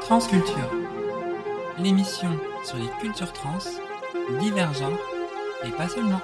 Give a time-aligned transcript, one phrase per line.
[0.00, 0.70] Transculture,
[1.78, 2.30] l'émission
[2.64, 3.58] sur les cultures trans,
[4.40, 4.98] divergentes
[5.64, 6.20] et pas seulement.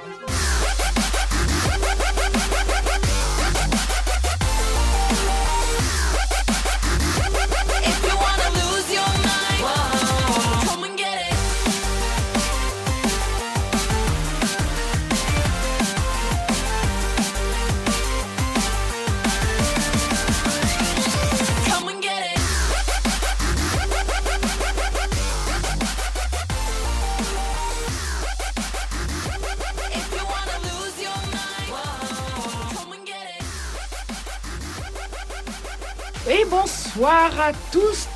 [37.45, 38.09] À tous,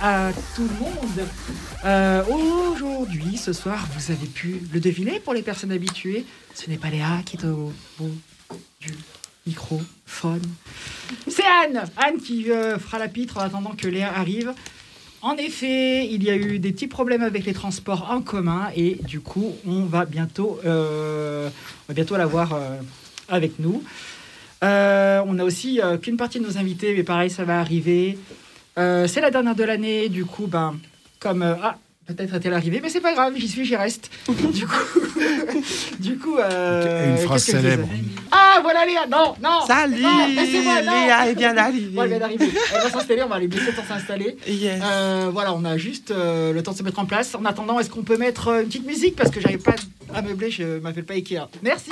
[0.00, 1.28] à tout le monde.
[1.84, 6.24] Euh, Aujourd'hui, ce soir, vous avez pu le deviner pour les personnes habituées.
[6.54, 8.14] Ce n'est pas Léa qui est au bout
[8.80, 8.92] du
[9.44, 10.42] microphone.
[11.26, 14.54] C'est Anne, Anne qui euh, fera la pitre en attendant que Léa arrive.
[15.20, 19.00] En effet, il y a eu des petits problèmes avec les transports en commun et
[19.02, 22.78] du coup, on va bientôt, euh, on va bientôt l'avoir euh,
[23.28, 23.82] avec nous.
[24.62, 28.16] Euh, on a aussi qu'une partie de nos invités, mais pareil, ça va arriver.
[28.78, 30.76] Euh, c'est la dernière de l'année, du coup, ben,
[31.18, 34.10] comme euh, ah, peut-être est-elle arrivée, mais c'est pas grave, j'y suis, j'y reste.
[34.28, 35.00] du coup,
[35.98, 37.88] du coup, euh, Une phrase célèbre.
[38.30, 39.66] Ah, voilà Léa, non, non.
[39.66, 40.92] Salut, non, laissez-moi, non.
[40.92, 41.86] Léa est bien arrivée.
[41.96, 42.50] Bon, elle vient d'arriver.
[42.74, 44.36] Elle va s'installer, on va aller laisser le temps s'installer.
[44.46, 44.82] Yes.
[44.84, 47.34] Euh, voilà, on a juste euh, le temps de se mettre en place.
[47.34, 49.16] En attendant, est-ce qu'on peut mettre une petite musique?
[49.16, 49.74] Parce que j'arrive pas
[50.14, 51.48] à meubler, je m'appelle pas Ikea.
[51.62, 51.90] Merci.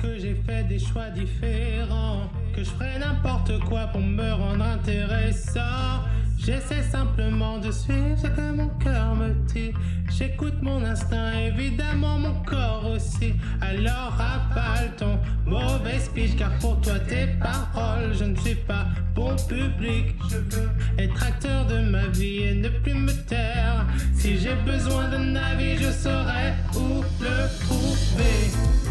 [0.00, 6.04] Que j'ai fait des choix différents que je ferai n'importe quoi pour me rendre intéressant.
[6.38, 9.72] J'essaie simplement de suivre ce que mon cœur me dit.
[10.10, 13.34] J'écoute mon instinct, évidemment mon corps aussi.
[13.60, 19.34] Alors avale ton mauvais speech, car pour toi tes paroles, je ne suis pas bon
[19.48, 20.14] public.
[20.30, 23.86] Je veux être acteur de ma vie et ne plus me taire.
[24.14, 28.87] Si j'ai besoin d'un avis, je saurai où le trouver.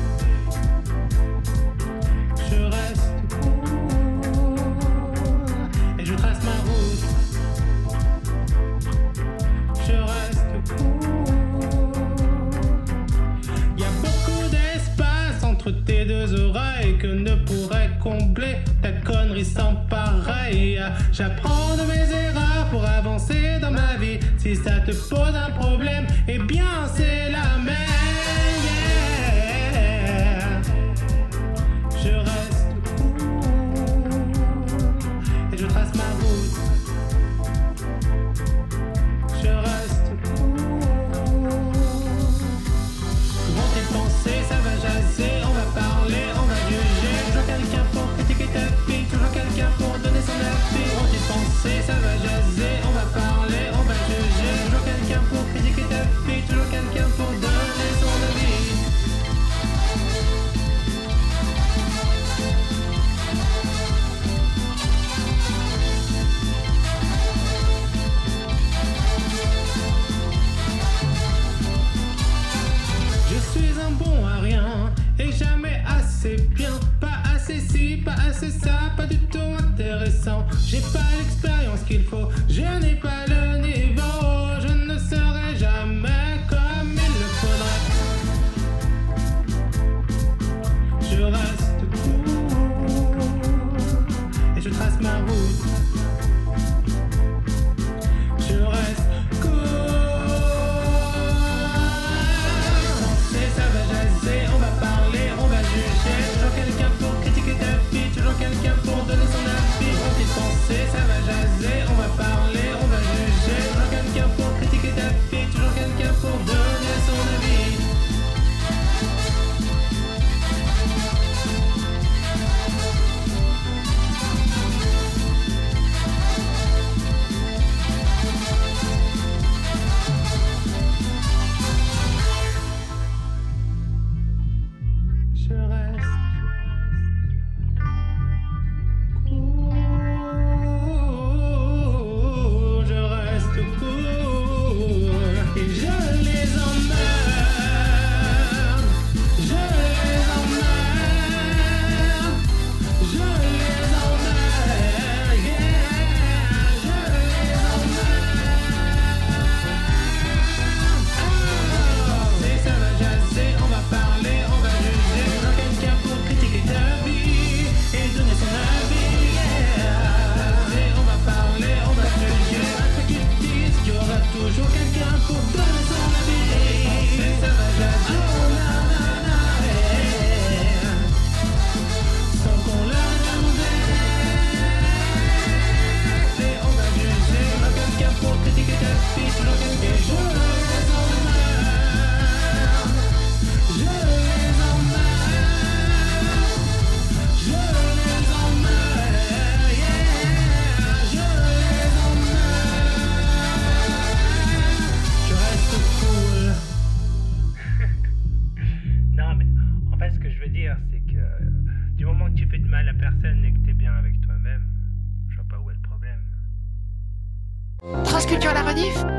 [2.49, 3.11] Je reste
[3.41, 4.65] court
[5.99, 7.03] et je trace ma route.
[9.85, 11.23] Je reste court.
[13.77, 19.75] Y a beaucoup d'espace entre tes deux oreilles que ne pourrait combler ta connerie sans
[19.89, 20.81] pareil.
[21.11, 24.19] J'apprends de mes erreurs pour avancer dans ma vie.
[24.37, 28.06] Si ça te pose un problème, eh bien c'est la même.
[32.07, 32.36] Je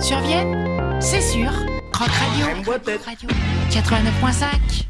[0.08, 1.50] rediff Sur Vienne C'est sûr.
[1.92, 2.46] Croc Radio.
[2.62, 3.28] Croc Radio.
[3.70, 4.84] 89.5.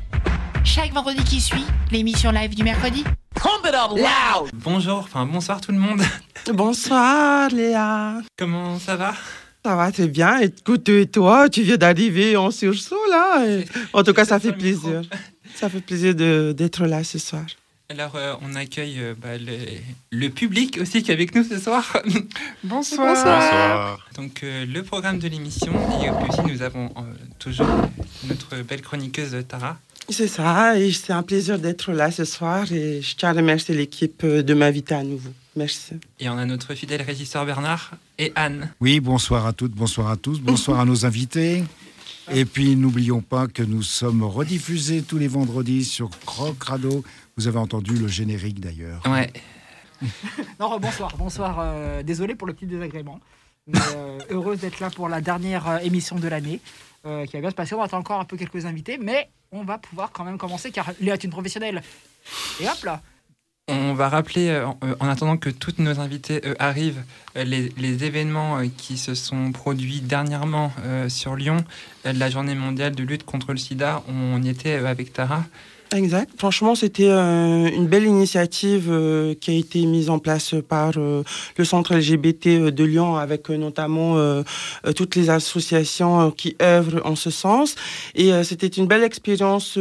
[0.65, 3.05] Chaque vendredi qui suit, l'émission live du mercredi.
[4.55, 6.03] Bonjour, enfin bonsoir tout le monde.
[6.53, 8.21] Bonsoir Léa.
[8.39, 9.15] Comment ça va?
[9.65, 10.39] Ça va très bien.
[10.39, 13.45] Écoute, et toi, tu viens d'arriver en sursaut là.
[13.93, 15.03] En tout cas, ça fait plaisir.
[15.55, 17.43] Ça fait plaisir de- d'être là ce soir.
[17.91, 19.57] Alors, euh, on accueille euh, bah, le,
[20.13, 21.97] le public aussi qui est avec nous ce soir.
[22.63, 23.15] Bonsoir.
[23.15, 24.07] Bonsoir.
[24.15, 25.73] Donc, euh, le programme de l'émission.
[26.03, 27.01] Et puis aussi, nous avons euh,
[27.39, 27.67] toujours
[28.29, 29.79] notre belle chroniqueuse Tara.
[30.11, 33.75] C'est ça, et c'est un plaisir d'être là ce soir et je tiens à remercier
[33.75, 35.31] l'équipe de m'inviter à nouveau.
[35.57, 35.95] Merci.
[36.21, 38.71] Et on a notre fidèle régisseur Bernard et Anne.
[38.81, 41.63] Oui, bonsoir à toutes, bonsoir à tous, bonsoir à nos invités.
[42.31, 47.03] Et puis n'oublions pas que nous sommes rediffusés tous les vendredis sur Croc Radio.
[47.39, 49.01] Vous avez entendu le générique d'ailleurs.
[49.07, 49.33] Ouais.
[50.61, 51.59] Non, bonsoir, bonsoir.
[51.61, 53.21] euh, désolé pour le petit désagrément.
[53.67, 56.61] Mais euh, heureuse d'être là pour la dernière euh, émission de l'année,
[57.07, 57.75] euh, qui va bien se passer.
[57.75, 60.91] On attend encore un peu quelques invités, mais on va pouvoir quand même commencer car
[61.01, 61.83] Léa est une professionnelle.
[62.61, 63.03] Et hop là.
[63.71, 67.03] On va rappeler, euh, en, en attendant que toutes nos invités euh, arrivent,
[67.37, 71.59] euh, les, les événements euh, qui se sont produits dernièrement euh, sur Lyon,
[72.07, 74.03] euh, la journée mondiale de lutte contre le sida.
[74.09, 75.45] On y était euh, avec Tara.
[75.95, 76.31] Exact.
[76.37, 81.23] Franchement, c'était euh, une belle initiative euh, qui a été mise en place par euh,
[81.57, 84.17] le centre LGBT de Lyon, avec notamment
[84.95, 87.75] toutes les associations qui œuvrent en ce sens.
[88.15, 89.79] Et c'était une belle expérience,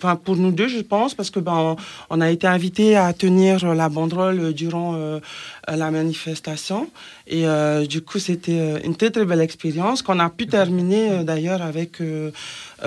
[0.00, 1.76] enfin, pour nous deux, je pense, parce que ben,
[2.10, 5.20] on, a été invités à tenir la banderole durant euh,
[5.66, 6.88] la manifestation.
[7.26, 11.24] Et euh, du coup, c'était euh, une très très belle expérience qu'on a pu terminer
[11.24, 12.30] d'ailleurs avec euh,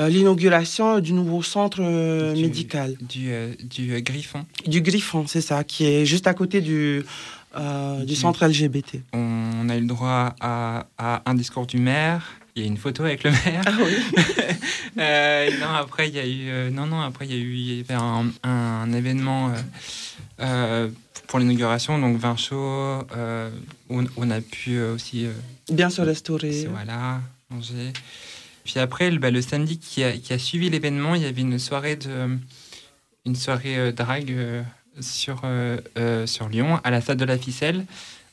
[0.09, 1.79] l'inauguration du nouveau centre
[2.33, 3.29] Du- médical, Du,
[3.63, 4.45] du Griffon.
[4.65, 7.03] du Griffon, c'est ça, qui est juste à côté du,
[7.99, 9.01] du Du- centre LGBT.
[9.13, 12.23] On a eu le droit à, à un discours du maire.
[12.55, 13.63] Il y a une photo avec le maire.
[13.65, 13.95] Ah oui.
[14.97, 17.53] Euh, non, après il y a eu, euh, non, non, après il y a eu,
[17.55, 19.53] il y avait un, un événement
[20.41, 20.89] euh,
[21.27, 23.05] pour l'inauguration, donc vin chaud.
[23.89, 25.27] où on, on a pu aussi,
[25.71, 26.65] Bien se restaurer.
[26.69, 27.93] voilà, manger.
[28.65, 31.41] Puis après, le, bah, le samedi qui a, qui a suivi l'événement, il y avait
[31.41, 32.37] une soirée de,
[33.25, 34.35] une soirée drague
[34.99, 35.41] sur
[36.25, 37.85] sur Lyon, à la salle de la ficelle,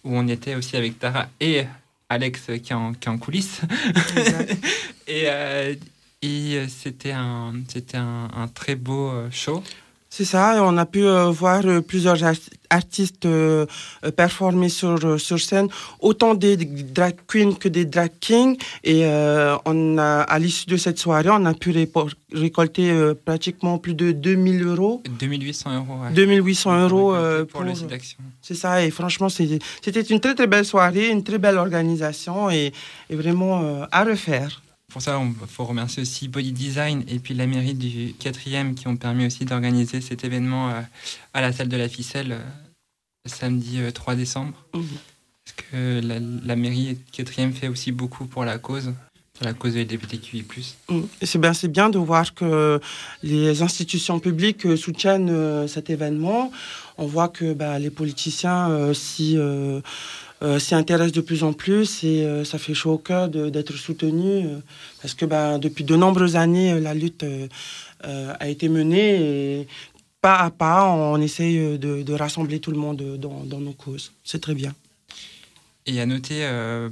[0.02, 1.66] où on était aussi avec Tara et
[2.08, 3.60] Alex qui est en, qui est en coulisses.
[5.06, 5.74] Et, euh,
[6.20, 7.54] et c'était un,
[7.94, 9.62] un, un très beau euh, show.
[10.10, 12.16] C'est ça, on a pu euh, voir plusieurs
[12.70, 13.66] artistes euh,
[14.04, 15.68] euh, performer sur, euh, sur scène,
[16.00, 18.56] autant des drag queens que des drag kings.
[18.84, 21.74] Et euh, on a, à l'issue de cette soirée, on a pu
[22.32, 26.02] récolter euh, pratiquement plus de 2000 euros, 2800 euros.
[26.02, 26.12] ouais.
[26.12, 28.18] 2800 euros pour, pour, le site d'action.
[28.42, 32.72] C'est ça, et franchement, c'était une très très belle soirée, une très belle organisation et,
[33.10, 34.62] et vraiment à refaire.
[34.90, 38.88] Pour ça, il faut remercier aussi Body Design et puis la mairie du 4e qui
[38.88, 40.80] ont permis aussi d'organiser cet événement euh,
[41.34, 42.40] à la salle de la ficelle euh,
[43.26, 44.54] le samedi euh, 3 décembre.
[44.74, 44.84] Mhm.
[45.44, 48.94] Parce que la, la mairie 4e fait aussi beaucoup pour la cause,
[49.40, 50.44] la cause LGBTQI+.
[51.20, 52.80] Et C'est bien, c'est bien de voir que
[53.22, 56.50] les institutions publiques euh, soutiennent euh, cet événement.
[56.96, 59.80] On voit que bah, les politiciens euh, euh,
[60.42, 63.48] euh, s'y intéressent de plus en plus et euh, ça fait chaud au cœur de-
[63.50, 64.58] d'être soutenu euh,
[65.02, 67.48] parce que bah, depuis de nombreuses années, euh, la lutte euh,
[68.04, 69.68] euh, a été menée et
[70.20, 74.12] pas à pas, on essaye de, de rassembler tout le monde dans, dans nos causes.
[74.24, 74.74] C'est très bien.
[75.86, 76.88] Et à noter, euh,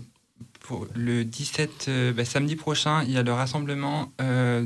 [0.61, 4.65] pour le 17, euh, bah, samedi prochain, il y a le rassemblement euh,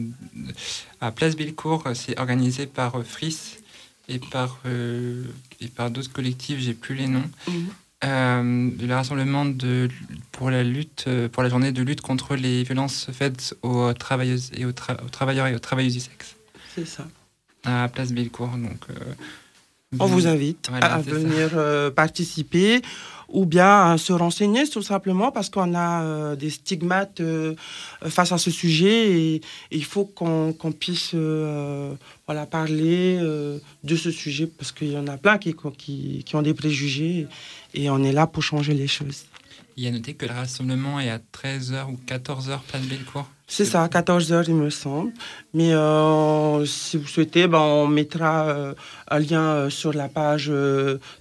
[1.01, 1.85] à Place Bellecour.
[1.95, 3.59] C'est organisé par euh, FRIS
[4.09, 5.25] et par, euh,
[5.61, 7.29] et par d'autres collectifs, j'ai plus les noms.
[7.49, 7.67] Mhm.
[8.03, 9.89] Euh, le rassemblement de,
[10.33, 14.51] pour la lutte, euh, pour la journée de lutte contre les violences faites aux travailleuses
[14.57, 16.35] et aux, tra- aux travailleurs et aux travailleuses du sexe
[16.75, 17.07] C'est ça.
[17.65, 18.49] à Place Bellecour.
[18.49, 18.95] Donc, euh,
[19.99, 22.81] On vous invite Voilà, à venir euh, participer
[23.33, 27.55] ou bien à se renseigner tout simplement parce qu'on a euh, des stigmates euh,
[28.03, 31.95] face à ce sujet et, il faut qu'on puisse euh,
[32.27, 35.55] voilà, parler euh, de ce sujet parce qu'il y en a plein qui
[36.35, 37.27] ont des préjugés
[37.75, 39.25] et on est là pour changer les choses.
[39.77, 43.31] Il y a noté que le rassemblement est à 13h ou 14h, Place Bellecour.
[43.53, 45.13] C'est ça, à 14h il me semble.
[45.55, 48.75] Mais euh, si vous souhaitez, ben, on mettra euh,
[49.09, 50.53] un lien euh, sur la page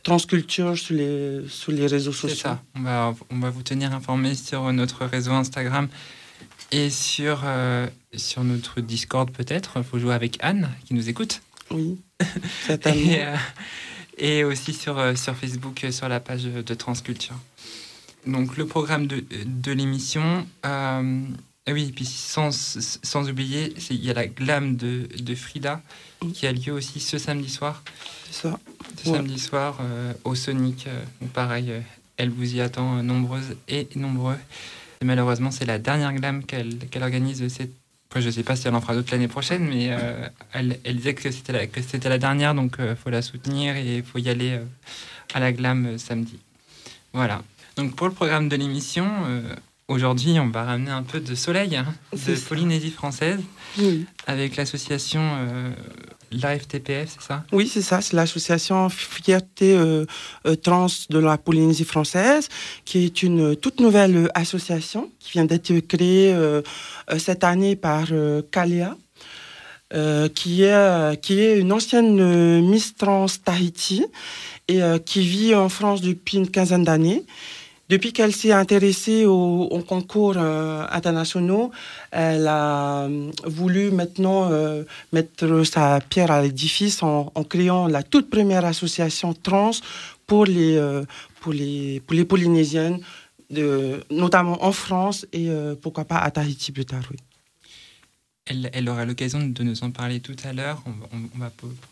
[0.04, 2.50] Transculture sur les, sur les réseaux C'est sociaux.
[2.50, 2.62] ça.
[2.76, 5.88] On va, on va vous tenir informé sur notre réseau Instagram
[6.72, 7.44] et sur,
[8.16, 9.74] sur notre Discord peut-être.
[9.78, 11.42] Il faut jouer avec Anne qui nous écoute.
[11.72, 11.98] Oui,
[12.68, 13.12] certainement.
[14.20, 17.36] Et, et aussi sur, sur Facebook, sur la page de Transculture.
[18.28, 20.46] donc le programme de, de l'émission.
[21.70, 25.82] Ah oui, et puis sans, sans oublier, il y a la glam de, de Frida
[26.34, 27.84] qui a lieu aussi ce samedi soir.
[28.32, 28.60] C'est ça.
[29.04, 29.18] Ce Ouais.
[29.18, 30.88] samedi soir euh, au Sonic.
[30.88, 31.80] euh, donc pareil, euh,
[32.18, 34.38] elle vous y attend euh, nombreuses et nombreux.
[35.02, 37.48] Et malheureusement, c'est la dernière glam qu'elle qu'elle organise.
[37.48, 37.72] Cette...
[38.10, 40.80] Après, je ne sais pas si elle en fera d'autres l'année prochaine, mais euh, elle,
[40.84, 44.04] elle disait que c'était la, que la dernière, donc il faut la soutenir et il
[44.04, 44.66] faut y aller euh,
[45.36, 46.40] à la glam samedi.
[47.14, 47.44] Voilà.
[47.78, 49.06] Donc pour le programme de l'émission,
[49.90, 52.48] aujourd'hui, on va ramener un peu de soleil hein, de ça.
[52.48, 53.40] Polynésie française
[53.78, 55.72] Oui, avec l'association euh,
[56.32, 57.44] Live TPF, c'est ça?
[57.52, 58.02] Oui c'est ça.
[58.02, 60.06] C'est l'association Fierté euh,
[60.46, 62.50] euh, Trans de la Polynésie française,
[62.86, 66.62] qui est une toute nouvelle association qui vient d'être créée euh,
[67.18, 68.42] cette année par euh,
[70.36, 74.06] qui, est, qui est une ancienne Miss Trans Tahiti
[74.68, 77.26] et qui vit en France depuis une quinzaine d'années.
[77.90, 81.72] Depuis qu'elle s'est intéressée aux, concours euh, internationaux,
[82.12, 88.30] elle a euh, voulu maintenant euh, mettre sa pierre à l'édifice en, créant la toute
[88.30, 89.72] première association trans
[90.28, 90.80] pour les,
[91.42, 93.00] pour les, pour les Polynésiennes,
[94.12, 95.50] notamment en France et
[95.82, 97.02] pourquoi pas à Tahiti plus tard.
[98.46, 100.84] Elle, aura l'occasion de nous en parler tout à l'heure.
[100.86, 101.50] On, on- on va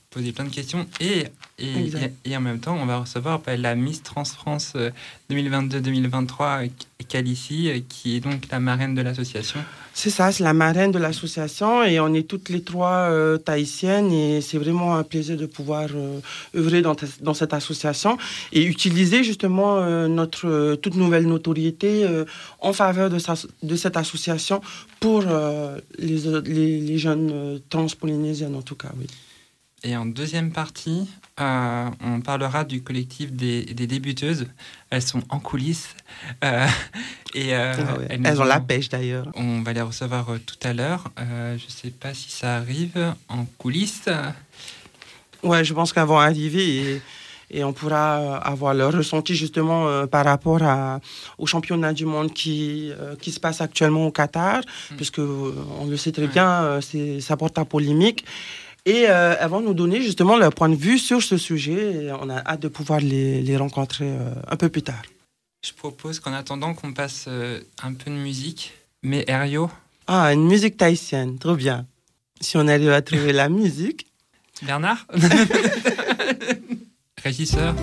[0.09, 0.85] poser plein de questions.
[0.99, 1.25] Et,
[1.59, 2.13] et, Exact.
[2.25, 4.89] et, et en même temps, on va recevoir bah, la Miss Trans France euh,
[5.31, 6.67] 2022-2023, euh,
[7.09, 9.59] Calici, qui est donc la marraine de l'association.
[9.93, 14.11] C'est ça, c'est la marraine de l'association et on est toutes les trois euh, tahitiennes
[14.11, 16.19] et c'est vraiment un plaisir de pouvoir euh,
[16.55, 18.17] œuvrer dans, cette association
[18.53, 22.05] et utiliser justement euh, notre euh, toute nouvelle notoriété
[22.59, 24.61] en faveur de, sa- de cette association
[24.99, 25.23] pour
[25.99, 29.07] les, les, les jeunes trans-polynésiennes en tout cas, oui.
[29.83, 31.07] Et en deuxième partie,
[31.39, 34.47] euh, on parlera du collectif des, des débuteuses.
[34.89, 35.89] Elles sont en coulisses.
[36.43, 36.67] euh,
[37.35, 38.07] et, euh, Ah ouais.
[38.23, 39.27] elles ont la pêche d'ailleurs.
[39.35, 41.11] On va les recevoir tout à l'heure.
[41.17, 44.09] Je ne sais pas si ça arrive en coulisses.
[45.43, 47.01] Ouais, je pense qu'elles vont arriver et,
[47.51, 50.99] et on pourra avoir leur ressenti justement par rapport à,
[51.37, 52.91] au championnat du monde qui,
[53.21, 54.61] qui se passe actuellement au Qatar,
[54.97, 56.27] puisque euh, on le sait très Ouais.
[56.29, 56.79] bien,
[57.21, 58.25] ça porte à polémique.
[58.87, 62.11] Et euh, elles vont nous donner justement leur point de vue sur ce sujet et
[62.13, 65.01] on a hâte de pouvoir les, les rencontrer euh, un peu plus tard.
[65.61, 68.71] Je propose qu'en attendant qu'on passe euh, un peu de musique,
[69.03, 69.69] mais Erio,
[70.07, 71.85] Ah, une musique tahitienne, trop bien.
[72.39, 74.07] Si on arrive à trouver la musique.
[74.61, 75.05] Bernard
[77.21, 77.75] Régisseur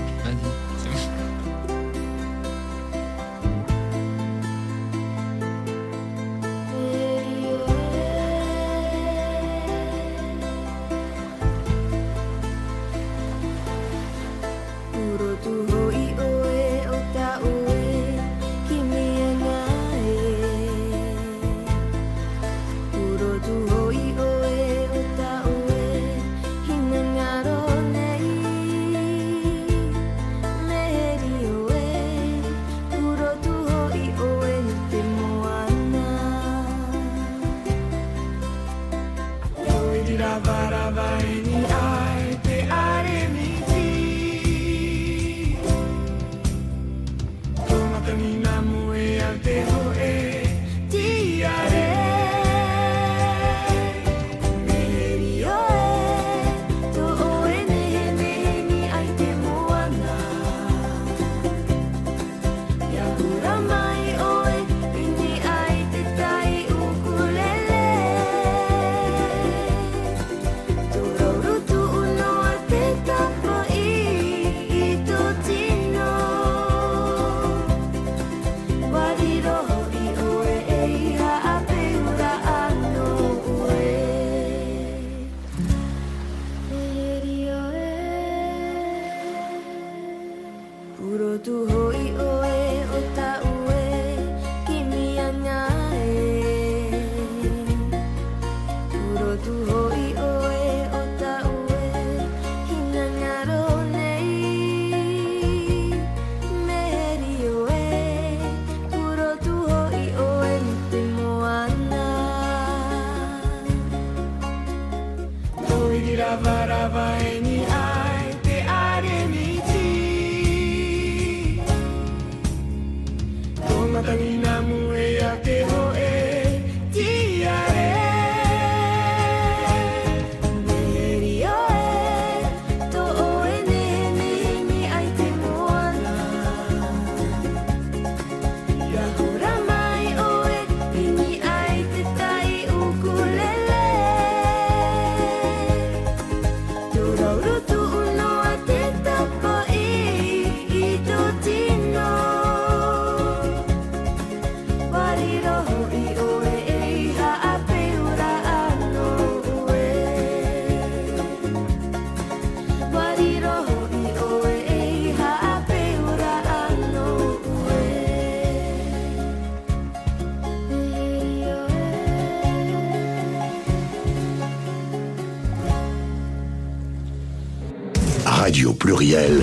[179.04, 179.42] pluriel,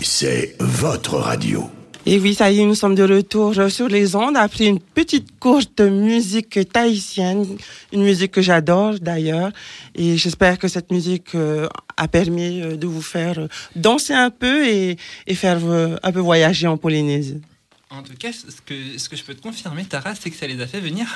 [0.00, 1.68] c'est votre radio.
[2.06, 5.38] Et oui, ça y est, nous sommes de retour sur les ondes après une petite
[5.38, 7.46] courte musique tahitienne,
[7.92, 9.52] une musique que j'adore d'ailleurs.
[9.94, 14.30] Et j'espère que cette musique euh, a permis euh, de vous faire euh, danser un
[14.30, 17.42] peu et, et faire euh, un peu voyager en Polynésie.
[17.90, 20.46] En tout cas, ce que, ce que je peux te confirmer, Tara, c'est que ça
[20.46, 21.06] les a fait venir.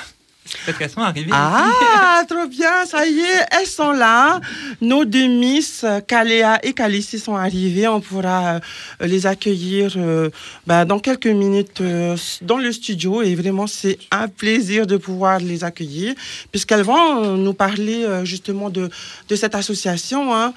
[0.65, 1.31] Parce qu'elles sont arrivées.
[1.33, 4.39] Ah, trop bien, ça y est, elles sont là.
[4.81, 7.87] Nos deux Miss, Kaléa et Calici, sont arrivées.
[7.87, 8.59] On pourra euh,
[9.07, 10.29] les accueillir euh,
[10.65, 13.21] bah, dans quelques minutes euh, dans le studio.
[13.21, 16.13] Et vraiment, c'est un plaisir de pouvoir les accueillir,
[16.51, 18.89] puisqu'elles vont nous parler euh, justement de,
[19.29, 20.33] de cette association.
[20.33, 20.53] hein,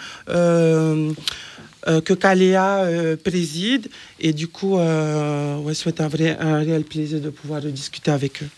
[2.05, 3.89] que Kaléa euh, préside
[4.21, 8.49] et du coup ouais, c'est un vrai un réel plaisir de pouvoir discuter avec eux.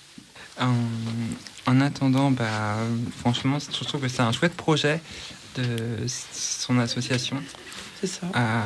[0.60, 0.74] En,
[1.66, 2.76] en attendant, bah,
[3.20, 5.00] franchement, je trouve que c'est un chouette projet
[5.56, 5.64] de
[6.32, 7.42] son association.
[8.00, 8.26] C'est ça.
[8.34, 8.60] Euh,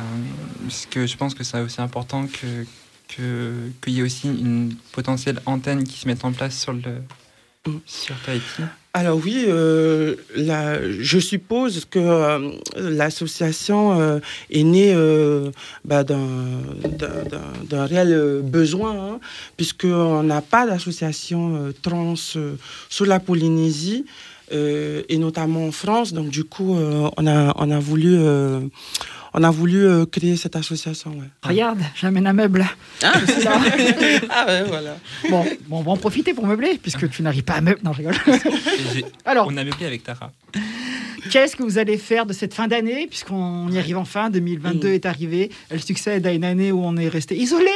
[0.63, 2.65] parce que je pense que c'est aussi important que
[3.15, 7.01] que- qu'il y ait aussi une potentielle antenne qui se mette en place sur le.
[8.97, 14.95] Alors oui, euh, je suppose que euh, l'association euh, est née
[15.85, 19.19] bah, d'un réel besoin, hein,
[19.55, 24.05] puisqu'on n'a pas d'association trans sur la Polynésie,
[24.51, 26.11] et notamment en France.
[26.13, 28.17] Donc du coup, on, a, on a voulu,
[29.39, 31.11] on a voulu euh, créer cette association.
[31.11, 31.25] ouais.
[31.43, 32.65] Regarde, j'amène un meuble.
[33.03, 33.13] Ah,
[34.31, 34.97] ah ouais, voilà.
[35.29, 37.81] Bon, bon, on va en profiter pour meubler, puisque tu n'arrives pas à meubler.
[37.83, 38.15] Non, je rigole.
[39.25, 40.31] Alors, on a meublé avec Tara.
[41.29, 44.93] qu'est-ce que vous allez faire de cette fin d'année, puisqu'on y arrive enfin, 2022 Mm.
[44.93, 47.69] est arrivé, elle succède à une année où on est resté isolé,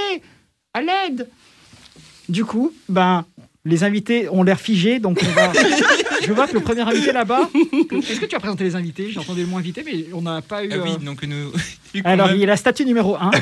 [0.73, 1.29] à l'aide.
[2.27, 3.25] Du coup, ben,
[3.65, 5.51] les invités ont l'air figés, donc on va...
[6.23, 7.49] Je vois que le premier invité là-bas...
[7.91, 10.41] Est-ce que tu as présenté les invités J'ai entendu le mot invité, mais on n'a
[10.41, 10.69] pas eu...
[10.71, 11.51] Ah oui, euh, donc nous.
[12.03, 13.31] Alors, il y a la statue numéro 1.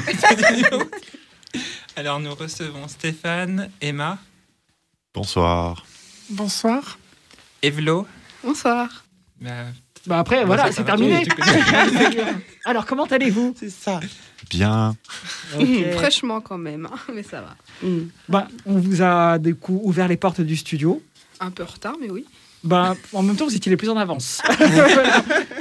[1.97, 4.19] Alors nous recevons Stéphane, Emma,
[5.13, 5.86] Bonsoir.
[6.29, 6.99] Bonsoir.
[7.63, 8.08] Evlo.
[8.43, 9.03] Bonsoir.
[9.41, 9.65] Bah,
[10.05, 11.25] Bah après, voilà, c'est terminé.
[12.65, 13.53] Alors, comment allez-vous?
[13.59, 13.99] C'est ça.
[14.49, 14.95] Bien.
[15.93, 17.55] Fraîchement quand même, hein, mais ça va.
[17.88, 18.09] Mm.
[18.29, 21.01] Ben, on vous a du coup ouvert les portes du studio.
[21.39, 22.25] Un peu en retard, mais oui.
[22.63, 24.41] Ben, en même temps, vous étiez les plus en avance.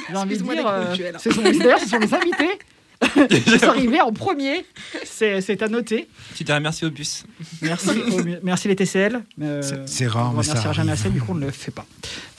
[0.08, 1.16] J'ai envie de dire, d'être euh, ponctuel.
[1.18, 2.58] ce sont, d'ailleurs, ce sont les invités
[3.30, 4.64] qui sont arrivés en premier.
[5.04, 6.08] C'est à noter.
[6.34, 7.24] Tu dirais merci au bus.
[7.62, 9.22] Merci, au- merci les TCL.
[9.40, 11.70] Euh, C'est- rare, on mais ça remerciera jamais assez, du coup, on ne le fait
[11.70, 11.86] pas.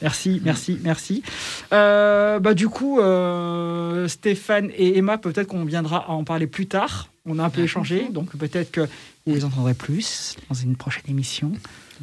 [0.02, 1.24] Merci, merci, merci.
[1.74, 7.10] Euh, bah, du coup, euh, Stéphane et Emma, peut-être qu'on viendra en parler plus tard.
[7.26, 8.82] On a un peu échangé, donc peut-être que
[9.26, 11.52] vous les entendrez plus dans une prochaine émission.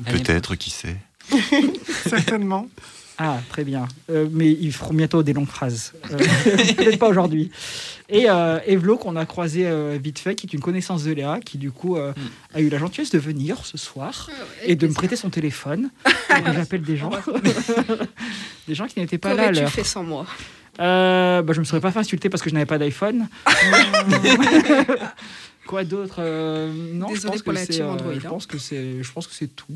[0.04, 0.96] Peut-être, qui sait.
[2.06, 2.68] Certainement.
[3.18, 3.88] Ah, très bien.
[4.10, 5.92] Euh, mais ils feront bientôt des longues phrases.
[6.10, 6.18] Euh,
[6.76, 7.50] Peut-être pas aujourd'hui.
[8.08, 11.40] Et euh, Evlo, qu'on a croisé euh, vite fait, qui est une connaissance de Léa,
[11.44, 12.12] qui du coup euh,
[12.54, 14.30] a eu la gentillesse de venir ce soir
[14.64, 15.90] et de me prêter son téléphone.
[16.54, 17.10] J'appelle des gens.
[18.68, 20.26] des gens qui n'étaient pas là Qu'aurais-tu fait sans moi?
[20.78, 23.28] Bah, je me serais pas fait insulter parce que je n'avais pas d'iPhone.
[25.66, 27.72] Quoi d'autre Euh, Non, je Désolée pense pour que la c'est.
[27.74, 28.30] team euh, Android, je hein.
[28.30, 29.02] pense que c'est.
[29.02, 29.66] Je pense que c'est tout.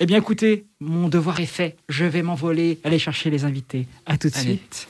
[0.00, 1.76] Eh bien, écoutez, mon devoir est fait.
[1.88, 3.86] Je vais m'envoler, aller chercher les invités.
[4.06, 4.44] À tout de Allez.
[4.46, 4.88] suite.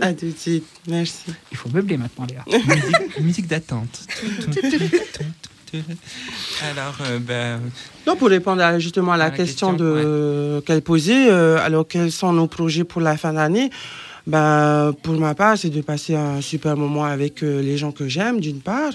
[0.00, 0.64] À tout de suite.
[0.88, 1.32] Merci.
[1.50, 2.44] Il faut meubler maintenant, Léa.
[2.66, 4.06] musique, musique d'attente.
[6.62, 6.96] Alors,
[7.30, 7.58] euh,
[8.06, 11.58] Non, pour répondre à- justement à la, À la question, question, de qu'elle posait, euh,
[11.60, 13.70] alors quels sont nos projets pour la fin d'année?
[14.26, 18.06] Ben, Pour ma part, c'est de passer un super moment avec euh, les gens que
[18.06, 18.92] j'aime, d'une part.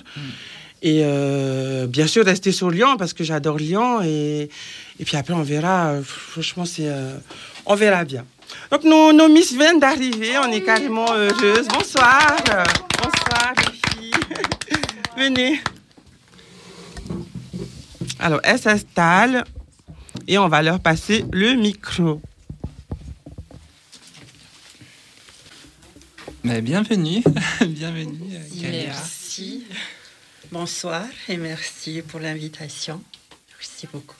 [0.81, 4.01] Et euh, bien sûr, rester sur Lyon parce que j'adore Lyon.
[4.03, 4.49] Et,
[4.99, 5.95] et puis après, on verra.
[6.03, 7.17] Franchement, c'est, euh,
[7.65, 8.25] on verra bien.
[8.71, 10.37] Donc, nos, nos Miss viennent d'arriver.
[10.43, 11.67] On est carrément heureuses.
[11.67, 12.37] Bonsoir.
[12.45, 14.11] Bonsoir, les filles.
[15.17, 15.59] Venez.
[18.19, 19.43] Alors, elles s'installent
[20.27, 22.21] et on va leur passer le micro.
[26.43, 27.23] bah, bienvenue.
[27.61, 28.93] bienvenue, euh, Kalia.
[30.51, 33.03] Bonsoir et merci pour l'invitation.
[33.57, 34.15] Merci beaucoup.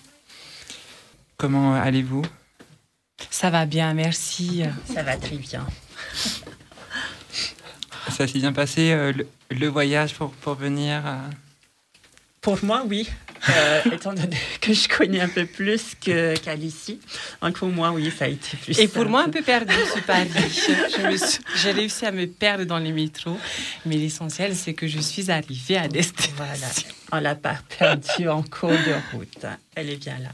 [1.38, 2.24] Comment allez-vous?
[3.30, 4.64] Ça va bien, merci.
[4.94, 5.66] Ça va très bien.
[8.10, 11.18] Ça s'est bien passé euh, le, le voyage pour, pour venir euh,
[12.42, 13.08] Pour moi, oui.
[13.50, 17.00] Euh, étant donné que je connais un peu plus qu'Alicie.
[17.42, 20.04] Donc pour moi, oui, ça a été plus Et pour moi, un peu perdu sur
[20.04, 20.30] Paris.
[21.56, 23.38] J'ai réussi à me perdre dans les métros,
[23.86, 26.34] mais l'essentiel, c'est que je suis arrivée à destination.
[26.38, 26.68] Voilà.
[27.12, 29.46] On l'a pas perdu en cours de route.
[29.76, 30.30] Elle est bien là.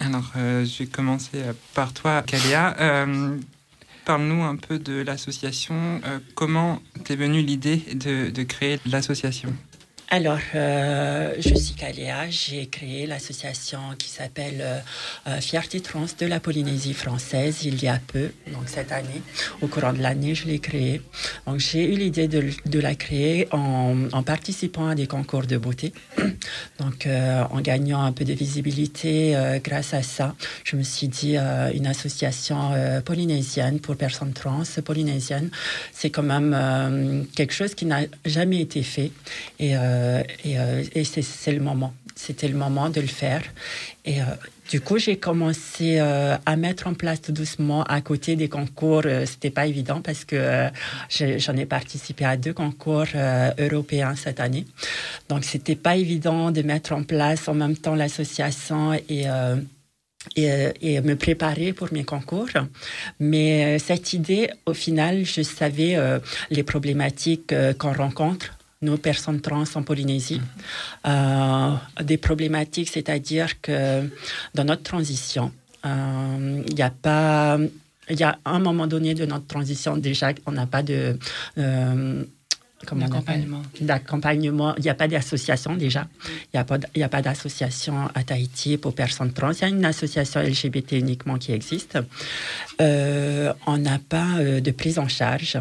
[0.00, 2.76] Alors, euh, je vais commencer euh, par toi, Kalia.
[2.80, 3.38] Euh,
[4.04, 6.00] parle-nous un peu de l'association.
[6.04, 9.52] Euh, comment t'es venue l'idée de, de créer l'association?
[10.16, 14.78] Alors, euh, je suis Caléa, j'ai créé l'association qui s'appelle euh,
[15.26, 19.22] euh, Fierté Trans de la Polynésie française il y a peu, donc cette année.
[19.60, 21.02] Au courant de l'année, je l'ai créée.
[21.48, 25.92] Donc, j'ai eu l'idée de, la créer en, participant à des concours de beauté.
[26.78, 31.86] Donc, en gagnant un peu de visibilité grâce à ça, je me suis dit, une
[31.86, 32.72] association
[33.04, 35.50] polynésienne pour personnes trans polynésiennes,
[35.92, 39.10] c'est quand même quelque chose qui n'a jamais été fait.
[39.58, 39.74] Et,
[40.44, 41.92] et, euh, et c'est c'est le moment.
[42.16, 43.42] C'était le moment de le faire.
[44.04, 44.24] Et euh,
[44.70, 49.02] du coup, j'ai commencé euh, à mettre en place tout doucement à côté des concours.
[49.04, 50.68] Euh, C'était pas évident parce que euh,
[51.44, 54.64] j'en ai participé à deux concours euh, européens cette année.
[55.28, 59.56] Donc, c'était pas évident de mettre en place en même temps l'association et euh,
[60.36, 62.48] et, euh, me préparer pour mes concours.
[63.20, 66.18] Mais euh, cette idée, au final, je savais euh,
[66.50, 70.40] les problématiques euh, qu'on rencontre nos personnes trans en Polynésie.
[71.06, 74.08] Euh, des problématiques, c'est-à-dire que
[74.54, 75.52] dans notre transition,
[75.84, 77.58] euh, il n'y a pas...
[78.10, 81.18] Il y a un moment donné de notre transition, déjà, on n'a pas de...
[81.58, 82.24] euh,
[82.92, 83.62] D'accompagnement.
[83.80, 84.74] d'accompagnement.
[84.76, 86.06] Il n'y a pas d'association déjà.
[86.52, 86.60] Il
[86.94, 89.52] n'y a pas, d'association à Tahiti pour personnes trans.
[89.52, 91.98] Il y a une association LGBT uniquement qui existe.
[92.80, 95.58] Euh, on n'a pas euh, de prise en charge.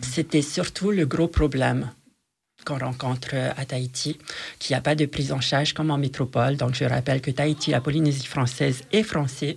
[0.00, 1.90] C'était surtout le gros problème
[2.66, 4.18] qu'on rencontre euh, à Tahiti,
[4.58, 6.56] qu'il n'y a pas de prise en charge comme en métropole.
[6.56, 9.56] Donc, je rappelle que Tahiti, la Polynésie française, est français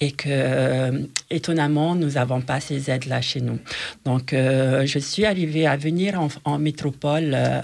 [0.00, 3.58] et que, euh, étonnamment, nous n'avons pas ces aides-là chez nous.
[4.04, 7.60] Donc, euh, je suis arrivée à venir en, en métropole euh,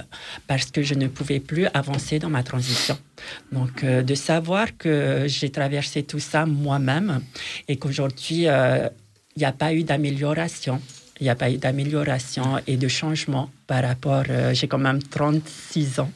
[0.46, 2.98] parce que je ne pouvais plus avancer dans ma transition.
[3.52, 7.20] Donc, de savoir que j'ai traversé tout ça moi-même
[7.68, 8.46] et qu'aujourd'hui,
[9.36, 10.80] il n'y a pas eu d'amélioration.
[11.22, 14.24] Il n'y a pas eu d'amélioration et de changement par rapport.
[14.28, 16.10] euh, j'ai quand même 36 ans.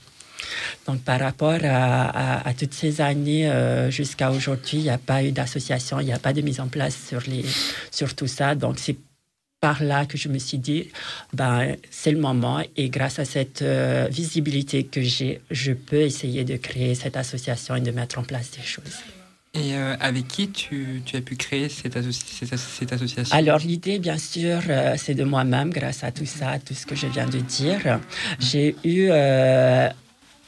[0.85, 5.31] Donc, par rapport à, toutes ces années euh, jusqu'à aujourd'hui, il n'y a pas eu
[5.31, 7.45] d'association, il n'y a pas de mise en place sur, les,
[7.93, 8.57] sur tout ça.
[8.57, 8.97] Donc, c'est
[9.61, 10.91] par là que je me suis dit,
[11.33, 12.61] ben, c'est le moment.
[12.77, 17.77] Et grâce à cette euh, visibilité que j'ai, je peux essayer de créer cette association
[17.77, 19.05] et de mettre en place des choses.
[19.59, 23.35] Et euh, avec qui tu, tu as pu créer cette, asso- cette, asso- cette association?
[23.37, 26.95] Alors l'idée, bien sûr, euh, c'est de moi-même, grâce à tout ça, tout ce que
[26.95, 28.01] je viens de dire.
[28.39, 29.89] J'ai eu, euh,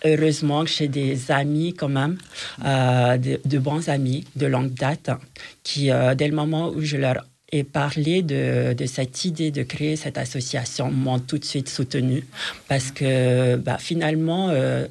[0.05, 2.18] heureusement, que j'ai des amis quand même,
[2.64, 5.11] euh, de, de bons amis de longue date,
[5.62, 9.97] qui, dès le moment où je leur ai parlé de, de cette idée de créer
[9.97, 12.27] cette association, m'ont tout de suite soutenu
[12.68, 14.87] parce que bah, finalement, euh,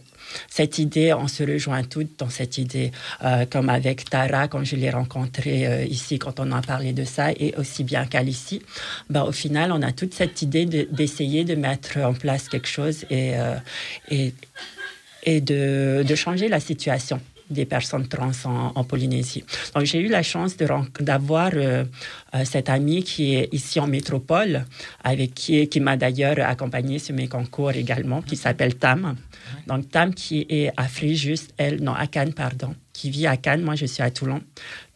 [0.50, 2.92] cette idée, on se rejoint toutes dans cette idée,
[3.24, 7.04] euh, comme avec Tara, quand je l'ai rencontrée euh, ici, quand on a parlé de
[7.04, 8.62] ça, et aussi bien qu'Alicie.
[9.10, 12.68] Ben, au final, on a toute cette idée de- d'essayer de, mettre en place quelque
[12.68, 13.56] chose et, euh,
[14.12, 14.34] et,
[15.24, 17.20] et de, de changer la situation
[17.50, 18.32] des personnes trans
[18.76, 19.44] en, Polynésie.
[19.74, 21.52] Donc, j'ai eu la chance d'avoir
[22.44, 24.66] cette amie qui est ici en métropole,
[25.02, 29.16] avec qui, qui m'a d'ailleurs accompagnée sur mes concours également, qui s'appelle Tam.
[29.68, 33.62] Donc, Tam qui est à Fréjus, elle, non, à Cannes, pardon, qui vit à Cannes.
[33.62, 34.42] Moi, je suis à Toulon.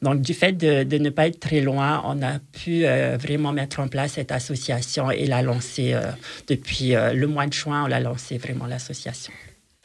[0.01, 3.81] Donc, du fait de, ne pas être très loin, on a pu euh, vraiment mettre
[3.81, 6.11] en place cette association et la lancer euh,
[6.47, 7.83] depuis euh, le mois de juin.
[7.83, 9.33] On l'a lancé vraiment l'association.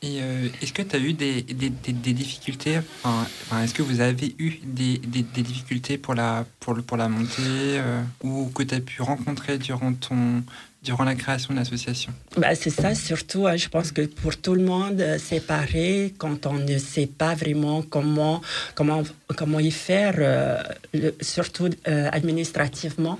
[0.03, 0.19] Et
[0.63, 4.99] est-ce que tu as eu des, des, des- difficultés Est-ce que vous avez eu des,
[4.99, 7.81] difficultés pour la, pour pour la montée
[8.23, 10.45] ou que tu as pu rencontrer durant, ton,
[10.87, 12.13] durant la création de l'association?
[12.37, 16.15] Bah, c'est ça, surtout, hein, je pense que pour tout le monde, euh, c'est pareil
[16.17, 18.41] quand on ne sait pas vraiment comment,
[18.77, 19.03] comment,
[19.37, 20.63] comment y faire, euh,
[20.95, 23.19] le- surtout euh, administrativement,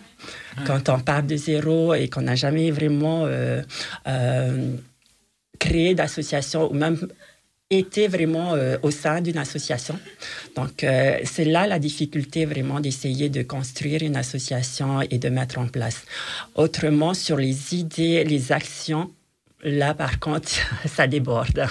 [0.65, 3.63] quand on part de zéro et qu'on n'a jamais vraiment euh,
[4.07, 4.77] euh,
[5.59, 6.97] créé d'association ou même
[7.71, 9.99] été vraiment euh, au sein d'une association.
[10.55, 15.59] Donc, euh, c'est là la difficulté vraiment d'essayer de construire une association et de mettre
[15.59, 16.03] en place.
[16.55, 19.11] Autrement, sur les idées, les actions,
[19.63, 20.49] là, par contre,
[20.87, 21.65] ça déborde.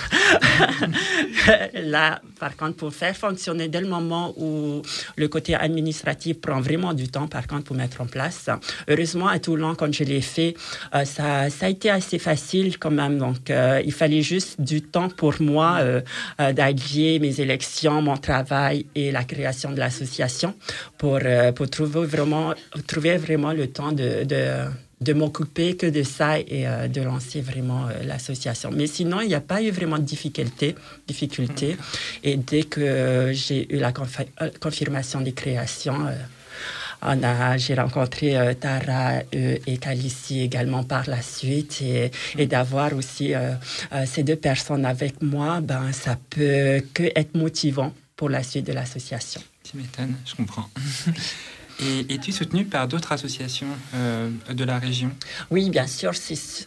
[1.73, 4.81] là, par contre, pour faire fonctionner dès le moment où
[5.15, 8.49] le côté administratif prend vraiment du temps, par contre, pour mettre en place.
[8.87, 10.55] Heureusement, à Toulon, quand je l'ai fait,
[10.93, 13.17] euh, ça, ça a été assez facile quand même.
[13.17, 16.01] Donc, euh, il fallait juste du temps pour moi euh,
[16.39, 16.53] euh,
[16.95, 20.53] mes élections, mon travail et la création de l'association
[20.97, 21.19] pour,
[21.55, 22.53] pour trouver, vraiment,
[22.87, 24.65] trouver vraiment le temps de, de
[25.05, 28.69] de m'occuper que de ça et euh, de lancer vraiment euh, l'association.
[28.77, 30.75] Mais sinon, il n'y a pas eu vraiment de difficulté,
[31.07, 31.77] difficulté.
[32.23, 34.27] Et dès que euh, j'ai eu la confi-
[34.59, 35.99] confirmation des créations,
[37.57, 43.33] j'ai rencontré euh, Tara euh, et Calici également par la suite et, et d'avoir aussi
[43.35, 43.53] euh,
[44.05, 48.73] ces deux personnes avec moi, ben, ça peut que être motivant pour la suite de
[48.73, 49.41] l'association.
[49.63, 50.67] Tu m'étonnes, je comprends.
[51.79, 55.11] Et es-tu soutenu par d'autres associations euh, de la région?
[55.51, 56.11] Oui, bien sûr.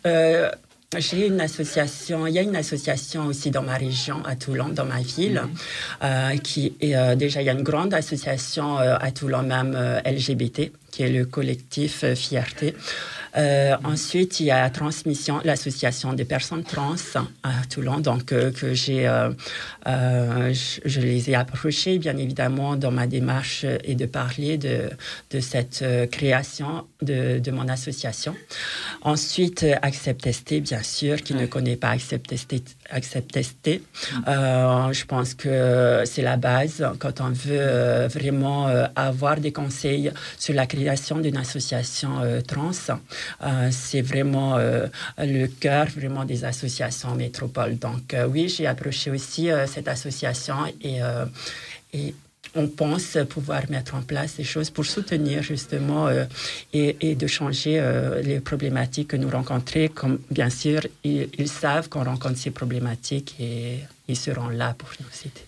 [0.06, 0.50] euh,
[0.96, 4.86] j'ai une association, il y a une association aussi dans ma région, à Toulon, dans
[4.86, 5.42] ma ville,
[6.02, 11.02] euh, qui est déjà, il y a une grande association à Toulon, même LGBT, qui
[11.02, 12.74] est le collectif Fierté.
[13.36, 16.94] Euh, Ensuite, il y a Transmission, l'association des personnes trans
[17.42, 19.32] à Toulon, donc euh, que j'ai, euh,
[19.86, 24.90] je, je les ai approchés, bien évidemment, dans ma démarche et de parler de,
[25.30, 28.34] de cette création de, de mon association.
[29.02, 32.62] Ensuite, Accept Testé, bien sûr, qui ne connaît pas Accept Testé.
[32.90, 33.82] Accept Testé.
[34.26, 39.52] Euh, je pense que c'est la base quand on veut euh, vraiment euh, avoir des
[39.52, 42.10] conseils sur la création d'une association
[42.46, 42.70] trans.
[43.70, 44.56] C'est vraiment
[45.18, 47.78] le cœur vraiment des associations métropole.
[47.78, 52.14] Donc oui, j'ai approché aussi cette association et
[52.54, 56.24] on pense pouvoir mettre en place des choses pour soutenir justement euh,
[56.72, 59.88] et, de changer euh, les problématiques que nous rencontrons.
[59.94, 65.06] Comme bien sûr, ils savent qu'on rencontre ces problématiques et ils seront là pour nous
[65.24, 65.47] aider.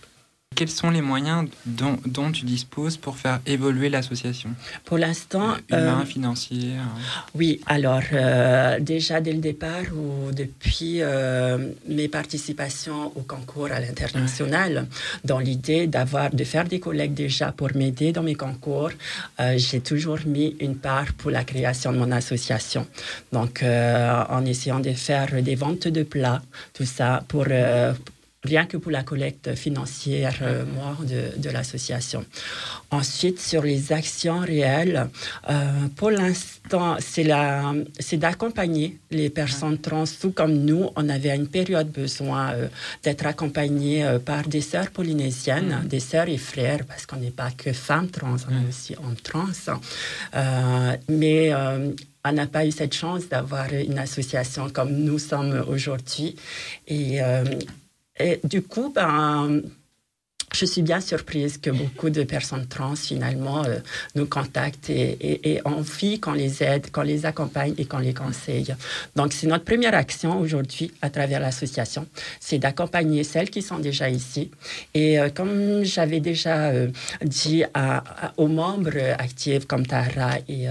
[0.56, 4.50] Quels sont les moyens dont, dont tu disposes pour faire évoluer l'association
[4.84, 6.88] Pour l'instant, Humain, euh, financier hein.
[7.34, 11.56] Oui, alors euh, déjà dès le départ ou depuis euh,
[11.88, 14.86] mes participations au concours à l'international,
[15.24, 18.90] dans l'idée d'avoir de faire des collègues déjà pour m'aider dans mes concours,
[19.40, 22.86] euh, j'ai toujours mis une part pour la création de mon association.
[23.32, 26.42] Donc euh, en essayant de faire des ventes de plats,
[26.74, 27.94] tout ça pour euh,
[28.42, 32.24] rien que pour la collecte financière, euh, moi, de, de l'association.
[32.90, 35.08] Ensuite, sur les actions réelles,
[35.50, 41.30] euh, pour l'instant, c'est la, c'est d'accompagner les personnes trans, tout comme nous, on avait
[41.30, 42.68] à une période besoin euh,
[43.02, 47.50] d'être accompagnés euh, par des sœurs polynésiennes, des sœurs et frères, parce qu'on n'est pas
[47.50, 49.48] que femmes trans, on est aussi hommes trans.
[51.08, 51.52] Mais
[52.24, 56.36] on n'a pas eu cette chance d'avoir une association comme nous sommes aujourd'hui.
[56.86, 57.44] Et, euh,
[58.20, 59.62] et du coup, ben,
[60.52, 63.78] je suis bien surprise que beaucoup de personnes trans, finalement, euh,
[64.16, 68.14] nous contactent et, et, et envie qu'on les aide, qu'on les accompagne et qu'on les
[68.14, 68.74] conseille.
[69.14, 72.06] Donc, c'est notre première action aujourd'hui à travers l'association,
[72.40, 74.50] c'est d'accompagner celles qui sont déjà ici.
[74.92, 76.88] Et euh, comme j'avais déjà euh,
[77.22, 77.62] dit
[78.36, 80.66] aux membres actifs comme Tara et,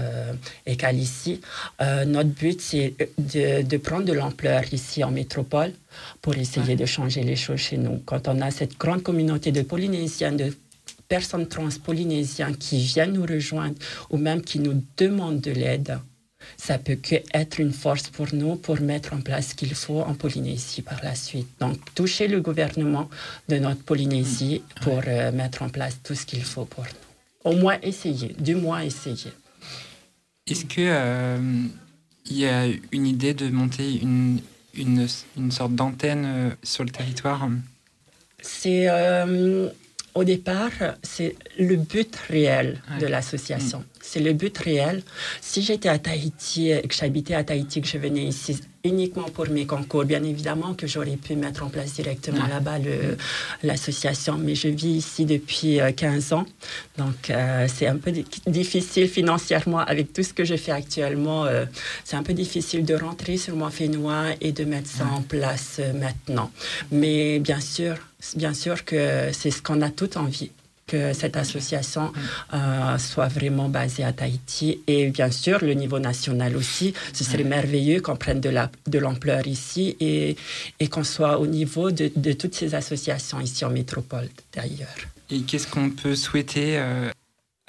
[0.66, 1.40] et Calici,
[1.80, 5.72] notre but, c'est de prendre de l'ampleur ici en métropole
[6.20, 8.02] pour essayer de changer les choses chez nous.
[8.04, 10.52] Quand on a cette grande communauté de Polynésiens, de
[11.08, 13.76] personnes trans polynésiennes qui viennent nous rejoindre
[14.10, 15.98] ou même qui nous demandent de l'aide,
[16.56, 20.00] ça peut que être une force pour nous pour mettre en place ce qu'il faut
[20.00, 21.48] en Polynésie par la suite.
[21.60, 23.10] Donc, toucher le gouvernement
[23.48, 27.50] de notre Polynésie pour euh, mettre en place tout ce qu'il faut pour nous.
[27.50, 29.32] Au moins essayer, du moins essayer.
[30.46, 31.38] Est-ce que euh,
[32.26, 34.40] il y a une idée de monter une,
[34.74, 35.06] une,
[35.36, 37.48] une sorte d'antenne euh, sur le territoire
[38.42, 39.68] C'est euh,
[40.14, 40.70] au départ,
[41.02, 43.84] c'est le but réel de l'association.
[44.12, 45.02] C'est le but réel.
[45.40, 49.66] Si j'étais à Tahiti, que j'habitais à Tahiti, que je venais ici uniquement pour mes
[49.66, 52.78] concours, bien évidemment que j'aurais pu mettre en place directement là-bas
[53.62, 54.36] l'association.
[54.38, 56.46] Mais je vis ici depuis euh, 15 ans.
[56.98, 61.44] Donc, euh, c'est un peu di- difficile financièrement avec tout ce que je fais actuellement.
[61.44, 61.64] euh,
[62.04, 65.76] c'est un peu difficile de rentrer sur mon fénois et de mettre ça en place
[65.78, 66.50] euh, maintenant.
[66.90, 67.94] Mais bien sûr,
[68.34, 70.50] bien sûr que c'est ce qu'on a tout envie
[70.90, 72.04] que cette association
[72.52, 76.88] euh, soit vraiment basée à Tahiti et bien sûr le niveau national aussi.
[77.12, 80.36] Ce serait merveilleux qu'on prenne de la- de l'ampleur ici et,
[80.82, 84.98] et qu'on soit au niveau de, de toutes ces associations ici en métropole d'ailleurs.
[85.30, 87.10] Et qu'est-ce qu'on peut souhaiter euh,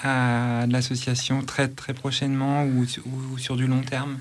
[0.03, 4.17] à l'association très, très prochainement ou sur du long terme?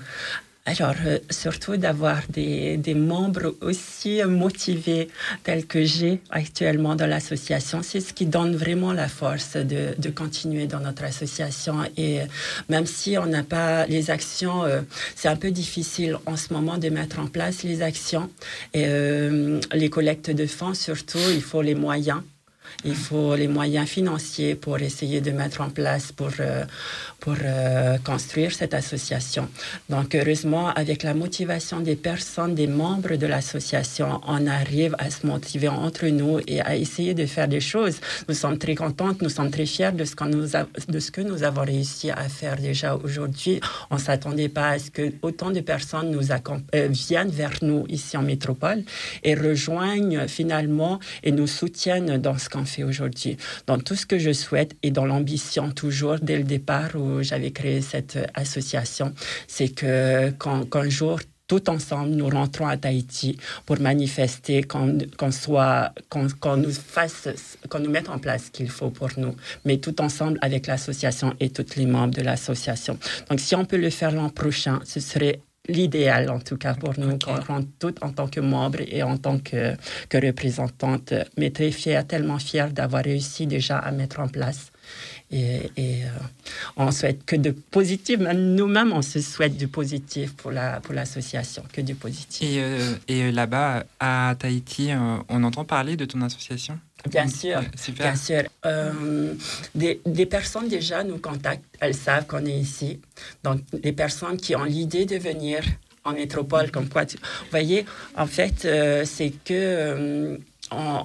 [0.71, 5.09] Alors, euh, surtout d'avoir des, des membres aussi motivés
[5.43, 10.09] tels que j'ai actuellement dans l'association, c'est ce qui donne vraiment la force de, de
[10.09, 11.75] continuer dans notre association.
[11.97, 12.25] Et euh,
[12.69, 14.81] même si on n'a pas les actions, euh,
[15.15, 18.29] c'est un peu difficile en ce moment de mettre en place les actions.
[18.73, 22.21] Et euh, les collectes de fonds, surtout, il faut les moyens.
[22.85, 26.65] Il faut les moyens financiers pour essayer de mettre en place pour, euh,
[27.19, 29.47] pour euh, construire cette association.
[29.89, 35.25] Donc, heureusement, avec la motivation des personnes, des membres de l'association, on arrive à se
[35.25, 37.99] motiver entre nous et à essayer de faire des choses.
[38.27, 40.47] Nous sommes très contentes, nous sommes très fiers de ce, qu'on nous
[40.87, 43.59] de ce que nous avons réussi à faire déjà aujourd'hui.
[43.89, 47.85] On ne s'attendait pas à ce que autant de personnes nous euh, viennent vers nous
[47.89, 48.83] ici en métropole
[49.23, 53.37] et rejoignent finalement et nous soutiennent dans ce qu'on fait aujourd'hui.
[53.67, 57.51] Dans tout ce que je souhaite et dans l'ambition toujours dès le départ où j'avais
[57.51, 59.13] créé cette euh, association,
[59.47, 61.19] c'est que qu'un jour
[61.51, 67.27] tout ensemble, nous rentrons à Tahiti pour manifester, qu'on qu'on soit, qu'on qu'on nous fasse,
[67.69, 71.33] qu'on nous mette en place ce qu'il faut pour nous, mais tout ensemble avec l'association
[71.41, 72.97] et tous les membres de l'association.
[73.29, 76.97] Donc, si on peut le faire l'an prochain, ce serait l'idéal en tout cas pour
[76.97, 79.75] nous, qu'on rentre toutes en tant que membres et en tant que,
[80.09, 84.71] que représentantes, mais très fiers, tellement fiers d'avoir réussi déjà à mettre en place.
[85.31, 86.09] Et, et, euh,
[86.75, 90.93] on souhaite que de positif, même nous-mêmes, on se souhaite du positif pour la pour
[90.93, 92.41] l'association, que du positif.
[92.41, 96.77] Et, euh, et euh, là-bas, à Tahiti, euh, on entend parler de ton association?
[97.09, 98.05] Bien sûr, Ouais, super.
[98.07, 98.43] bien sûr.
[98.65, 99.33] Euh,
[99.73, 102.99] des, des personnes déjà nous contactent, elles savent qu'on est ici.
[103.43, 105.61] Donc, les personnes qui ont l'idée de venir
[106.03, 107.85] en métropole, comme quoi, tu- vous voyez,
[108.15, 110.37] en fait, euh, c'est que euh,
[110.71, 111.03] on-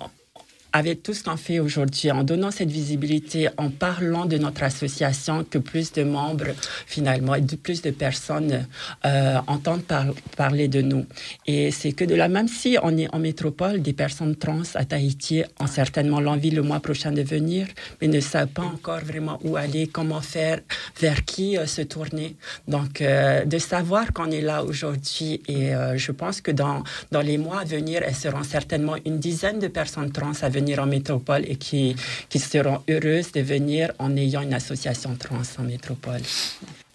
[0.77, 5.35] avec tout ce qu'on fait aujourd'hui, en donnant cette visibilité, en parlant de notre association,
[5.53, 6.51] que plus de membres,
[6.87, 8.67] finalement, et de plus de personnes
[9.07, 11.05] euh, entendent par- parler de nous.
[11.47, 14.85] Et c'est que de là, même si on est en métropole, des personnes trans à
[14.85, 17.63] Tahiti ont certainement l'envie le mois prochain de venir,
[18.01, 20.61] mais ne savent pas encore vraiment où aller, comment faire,
[21.01, 22.37] vers qui euh, se tourner.
[22.69, 25.71] Donc, euh, de savoir qu'on est là aujourd'hui, et
[26.05, 26.83] je pense que dans,
[27.15, 30.83] dans les mois à venir, elles seront certainement une dizaine de personnes trans à venir
[30.83, 31.95] en métropole et qui,
[32.29, 36.23] qui seront heureuses de venir en ayant une association trans en métropole.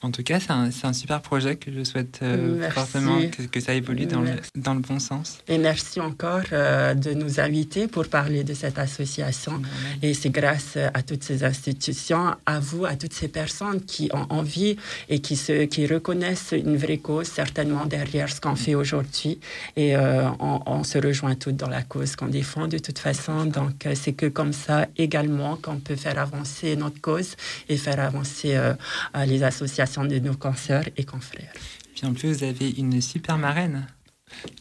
[0.03, 0.51] En tout cas, c'est
[0.85, 2.73] un, super projet que je souhaite euh, Merci.
[2.73, 4.51] forcément que, que ça évolue dans le, Merci.
[4.55, 5.37] dans le bon sens.
[5.47, 9.61] Et merci encore euh, de nous inviter pour parler de cette association.
[10.01, 14.25] Et c'est grâce à toutes ces institutions, à vous, à toutes ces personnes qui ont
[14.29, 14.75] envie
[15.07, 19.39] et qui, se, qui reconnaissent une vraie cause, certainement derrière ce qu'on fait aujourd'hui.
[19.75, 23.45] Et euh, on, on se rejoint toutes dans la cause qu'on défend de toute façon.
[23.45, 27.35] Donc, euh, c'est que comme ça également qu'on peut faire avancer notre cause
[27.69, 28.73] et faire avancer euh,
[29.15, 31.51] euh, les associations de nos consoeurs et confrères.
[31.95, 33.87] Puis en plus, vous avez une super marraine.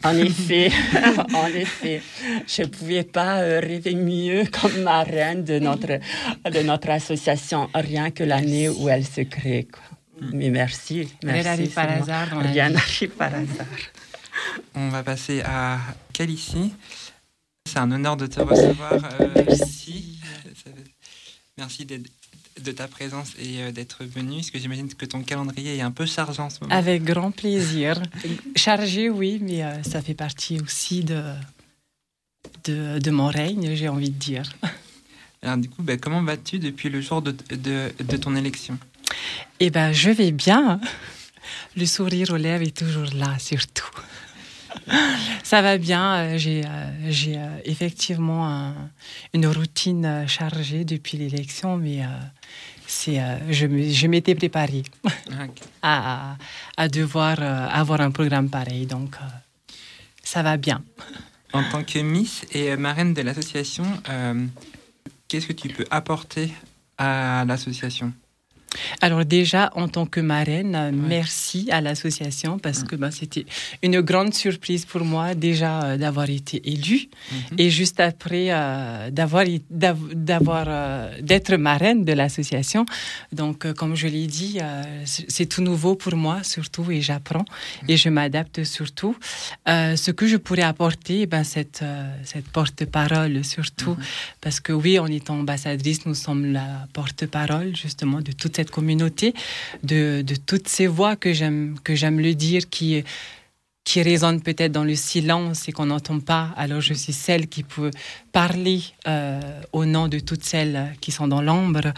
[0.02, 0.70] En effet,
[1.34, 2.02] en effet,
[2.46, 6.00] je ne pouvais pas euh, rêver mieux comme marraine de notre,
[6.50, 9.68] de notre association, rien que l'année où elle se crée.
[9.72, 9.82] quoi.
[10.32, 11.44] Mais merci, Rien merci.
[11.44, 13.66] n'arrive par hasard Rien n'arrive par hasard.
[14.74, 15.78] On va passer à
[16.12, 16.72] Calici.
[17.66, 20.18] C'est un honneur de te recevoir euh, ici.
[21.56, 22.10] Merci d'être-
[22.62, 25.90] de ta présence et euh, d'être venu, parce que j'imagine que ton calendrier est un
[25.90, 26.74] peu chargé en ce moment.
[26.74, 28.00] Avec grand plaisir.
[28.56, 31.22] Chargé, oui, mais euh, ça fait partie aussi de,
[32.64, 34.52] de, de mon règne, j'ai envie de dire.
[35.42, 38.78] Alors du coup, bah, comment vas-tu depuis le jour de, de, de ton élection?
[39.58, 40.80] Eh ben, je vais bien.
[41.76, 43.88] Le sourire aux lèvres est toujours là, surtout.
[45.42, 46.36] Ça va bien.
[46.36, 48.74] J'ai euh, effectivement un-
[49.34, 52.02] une routine chargée depuis l'élection, mais
[52.90, 54.82] c'est, euh, je je m'étais préparée
[55.82, 56.36] à,
[56.76, 58.86] à devoir euh, avoir un programme pareil.
[58.86, 59.74] Donc, euh,
[60.22, 60.82] ça va bien.
[61.52, 63.84] En tant que Miss et marraine de l'association,
[65.28, 66.52] qu'est-ce que tu peux apporter
[66.98, 68.12] à l'association?
[69.00, 73.44] Alors déjà, en tant que marraine, merci à l'association parce que ben, c'était
[73.82, 77.08] une grande surprise pour moi déjà euh, d'avoir été élue
[77.58, 82.86] et juste après euh, d'avoir d'av- d'avoir euh, d'être marraine de l'association.
[83.32, 84.58] Donc, comme je l'ai dit,
[85.04, 87.44] c'est tout nouveau pour moi surtout et j'apprends
[87.88, 89.16] et je m'adapte surtout.
[89.66, 91.82] Ce que je pourrais apporter, ben, cette,
[92.24, 93.96] cette porte-parole surtout,
[94.40, 99.34] parce que oui, en étant ambassadrice, nous sommes la porte-parole justement de toute cette communauté,
[99.82, 103.04] de, de toutes ces voix que j'aime que j'aime le dire, qui
[103.84, 106.50] qui résonnent peut-être dans le silence et qu'on n'entend pas.
[106.56, 107.90] Alors je suis celle qui peut
[108.30, 109.40] parler euh,
[109.72, 111.92] au nom de toutes celles qui sont dans l'ombre.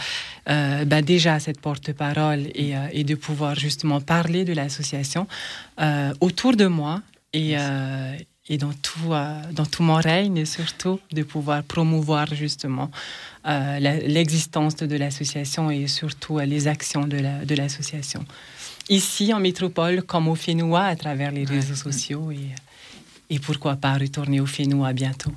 [0.49, 5.27] Euh, ben déjà cette porte-parole et, euh, et de pouvoir justement parler de l'association
[6.21, 7.03] autour de moi
[7.33, 7.57] et,
[8.53, 12.91] et dans tout, euh, dans tout mon règne, et surtout de pouvoir promouvoir justement
[13.47, 13.79] euh,
[14.17, 18.23] l'existence de l'association et surtout euh, les actions de la- de l'association.
[18.91, 22.51] Ici, en métropole, comme au Fénois, à travers les réseaux sociaux et,
[23.31, 25.33] et pourquoi pas retourner au Fénois bientôt.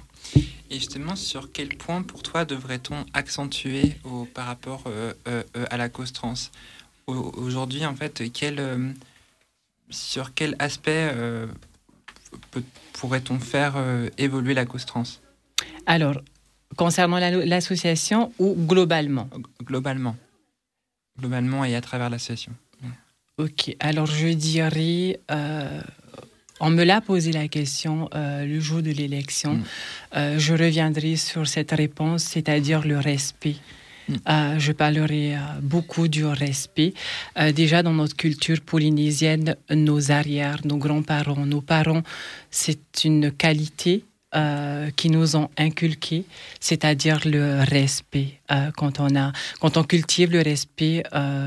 [0.69, 5.65] Et justement, sur quel point pour toi devrait-on accentuer au, par rapport euh, euh, euh,
[5.69, 6.33] à la cause trans?
[7.07, 8.91] Au- Aujourd'hui, en fait, quel, euh,
[9.89, 11.13] sur quel aspect
[12.51, 12.63] peut-
[12.99, 15.03] pourrait-on faire euh, évoluer la cause trans?
[15.85, 16.21] Alors,
[16.77, 19.29] concernant la- l'association ou globalement?
[19.63, 20.15] Globalement.
[21.19, 22.53] Globalement et à travers l'association.
[23.37, 25.81] Ok, alors je dirais, euh,
[26.61, 29.59] on me l'a posé la question euh, le jour de l'élection.
[30.15, 33.57] Euh, je reviendrai sur cette réponse, c'est-à-dire le respect.
[34.09, 36.93] Euh, je parlerai euh, beaucoup du respect.
[37.37, 42.03] Euh, déjà, dans notre culture polynésienne, nos arrières, nos grands-parents, nos parents,
[42.51, 44.03] c'est une qualité
[44.97, 46.25] qui nous ont inculqué,
[46.59, 48.41] c'est-à-dire le respect.
[48.75, 49.31] Quand, on a,
[49.61, 51.03] quand on cultive le respect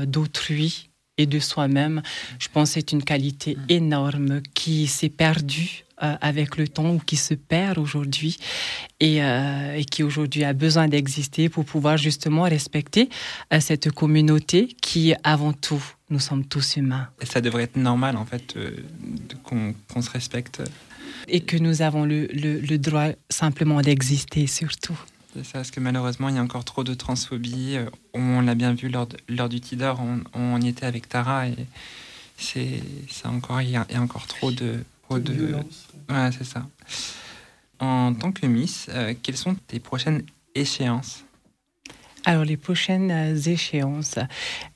[0.07, 0.88] d'autrui
[1.19, 2.01] et de soi-même,
[2.39, 6.99] je pense que c'est une qualité énorme qui s'est perdue euh, avec le temps ou
[6.99, 8.37] qui se perd aujourd'hui
[9.01, 13.09] et, euh, et qui aujourd'hui a besoin d'exister pour pouvoir justement respecter
[13.53, 17.07] euh, cette communauté qui, avant tout, nous sommes tous humains.
[17.21, 18.55] Et ça devrait être normal, en fait,
[19.43, 20.61] qu'on se respecte.
[21.27, 24.97] et que nous avons le, le- le droit simplement d'exister surtout.
[25.33, 27.75] C'est ça, parce que malheureusement, il y a encore trop de transphobie.
[27.77, 31.07] Euh, On l'a bien vu lors, de- lors du Tidor, on, on y était avec
[31.07, 31.55] Tara et
[32.37, 34.83] c'est c'est encore, il y, a, il y a encore trop de.
[35.03, 35.53] Trop de
[36.09, 36.65] ouais, c'est ça.
[37.79, 40.23] En tant que Miss, euh, quelles sont tes prochaines
[40.55, 41.23] échéances?
[42.25, 44.19] Alors, les prochaines euh, échéances,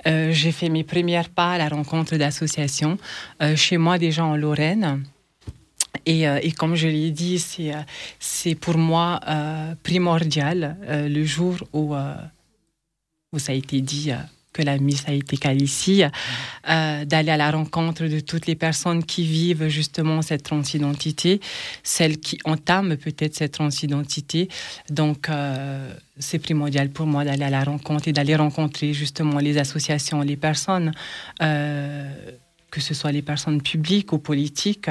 [0.08, 2.97] euh, j'ai fait mes premières pas à la rencontre d'associations
[3.41, 5.04] euh, chez moi déjà en Lorraine.
[6.06, 11.56] Et, euh, et comme je l'ai dit, c'est, euh, pour moi euh, primordial le jour
[11.74, 11.95] où,
[13.38, 14.12] ça a été dit
[14.51, 16.10] que la Miss a été qualifiée,
[16.68, 21.39] d'aller à la rencontre de toutes les personnes qui vivent justement cette transidentité,
[21.82, 24.49] celles qui entament peut-être cette transidentité.
[24.91, 25.30] Donc,
[26.20, 30.38] c'est primordial pour moi d'aller à la rencontre et d'aller rencontrer justement les associations, les
[30.38, 30.91] personnes.
[32.74, 34.89] Que ce soit les personnes publiques ou politiques,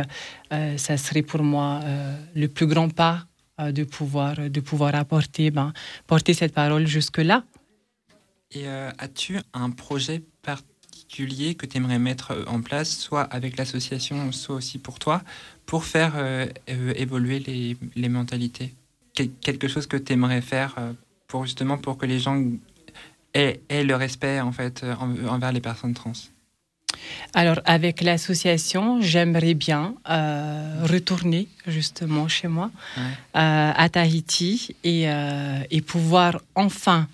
[0.52, 3.26] euh, ça serait pour moi euh, le plus grand pas
[3.58, 5.72] euh, de, pouvoir, de pouvoir apporter, ben,
[6.06, 7.42] porter cette parole jusque-là.
[8.52, 8.68] Et
[8.98, 14.78] as-tu un projet particulier que tu aimerais mettre en place, soit avec l'association, soit aussi
[14.78, 15.22] pour toi,
[15.64, 16.12] pour faire
[17.04, 17.38] évoluer
[17.96, 18.74] les, mentalités?
[19.14, 20.76] Quel- Quelque chose que tu aimerais faire
[21.28, 22.38] pour justement pour que les gens
[23.32, 26.12] aient, aient le respect en fait en- envers les personnes trans?
[27.34, 33.02] Alors, avec l'association, j'aimerais bien euh, retourner justement chez moi, Ouais.
[33.36, 37.08] euh, à Tahiti, et, euh, et pouvoir enfin,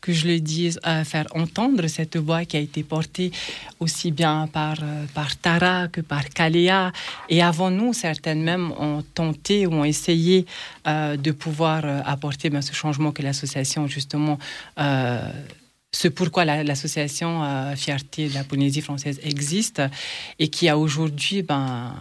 [0.00, 3.32] que je le dise, faire entendre cette voix qui a été portée
[3.80, 4.76] aussi bien par,
[5.14, 6.92] par Tara que par Kalea.
[7.30, 10.44] Et avant nous, certaines même ont tenté ou ont essayé
[10.86, 14.38] de pouvoir apporter ben, ce changement que l'association, justement,
[15.94, 19.80] ce pourquoi la- l'association euh, Fierté de la Polynésie française existe
[20.40, 21.94] et qui a aujourd'hui, ben,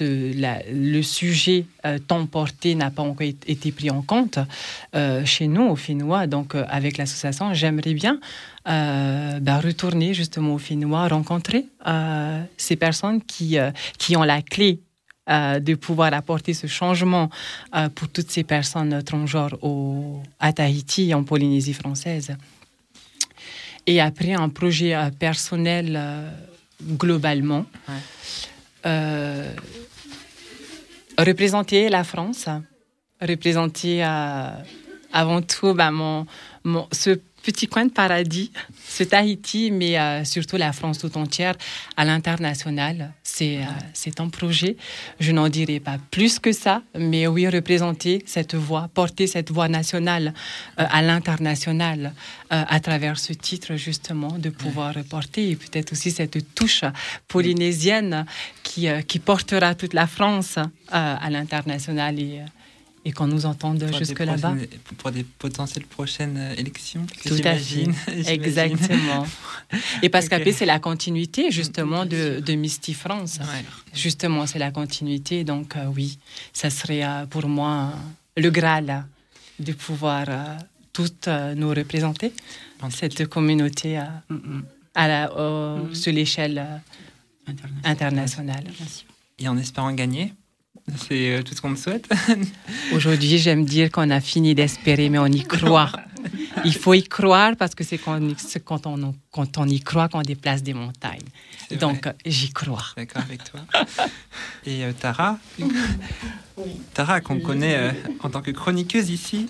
[0.00, 4.38] le sujet euh, tant porté n'a pas encore été- pris en compte
[4.94, 6.26] euh, chez nous, au Finnois.
[6.26, 8.18] Donc, euh, avec l'association, j'aimerais bien
[8.64, 11.66] ben, retourner justement au Finnois, rencontrer
[12.56, 13.56] ces personnes qui,
[13.98, 14.80] qui ont la clé
[15.28, 17.28] de pouvoir apporter ce changement
[17.96, 22.36] pour toutes ces personnes transgenres au, à Tahiti en Polynésie française.
[23.86, 26.30] Et après, un projet euh, personnel euh,
[26.82, 27.66] globalement.
[28.86, 29.52] Euh,
[31.18, 32.48] représenter la France,
[33.20, 36.26] représenter avant tout ben, mon,
[36.64, 38.52] mon- ce petit coin de paradis,
[38.88, 41.56] ce Tahiti, mais euh, surtout la France tout entière
[41.96, 43.12] à l'international.
[43.22, 44.76] C'est euh, un projet.
[45.18, 49.68] Je n'en dirai pas plus que ça, mais oui, représenter cette voix, porter cette voix
[49.68, 50.34] nationale
[50.78, 52.12] euh, à l'international
[52.52, 56.84] euh, à travers ce titre, justement, de pouvoir porter et peut-être aussi cette touche
[57.28, 58.26] polynésienne
[58.62, 60.58] qui, qui portera toute la France
[60.90, 62.40] à l'international et,
[63.04, 64.54] et qu'on nous entende jusque là-bas.
[64.98, 67.86] Pour des potentielles prochaines euh, élections Tout à fait.
[68.32, 69.26] Exactement.
[70.02, 70.30] Et parce Ok.
[70.30, 73.38] qu'après, c'est la continuité, justement, de, de Misty France.
[73.92, 75.42] Justement, c'est la continuité.
[75.44, 76.18] Donc, euh, oui,
[76.52, 77.92] ça serait euh, pour moi
[78.36, 79.04] le Graal
[79.58, 80.56] de pouvoir euh,
[80.92, 82.32] toutes nous représenter,
[82.90, 84.04] cette communauté euh,
[84.94, 86.64] à la, au- sur l'échelle
[87.84, 88.64] internationale.
[89.38, 90.32] Et en espérant gagner,
[90.96, 92.08] c'est euh, tout ce qu'on me souhaite.
[92.94, 95.92] Aujourd'hui, j'aime dire qu'on a fini d'espérer, mais on y croit.
[96.64, 98.20] Il faut y croire parce que c'est quand,
[98.86, 101.18] on, quand on y croit qu'on déplace des montagnes.
[101.80, 102.84] Donc, euh, j'y crois.
[102.96, 103.60] D'accord avec toi.
[104.66, 105.38] Et euh, Tara
[106.94, 107.90] Tara, qu'on connaît euh,
[108.22, 109.48] en tant que chroniqueuse ici.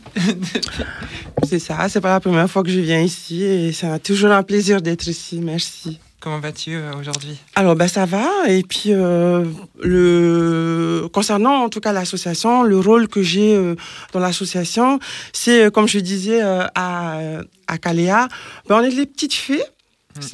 [1.47, 4.31] C'est ça, c'est pas la première fois que je viens ici et c'est un- toujours
[4.31, 5.41] un plaisir d'être ici.
[5.43, 5.99] Merci.
[6.23, 7.37] Comment vas-tu euh, aujourd'hui?
[7.57, 9.45] Alors ben ça va et puis euh,
[9.83, 13.75] le concernant en tout cas l'association, le rôle que j'ai euh,
[14.13, 15.01] dans l'association,
[15.33, 17.19] c'est comme je disais euh, à
[17.67, 18.29] à Caléa,
[18.69, 19.65] ben on est les petites fées.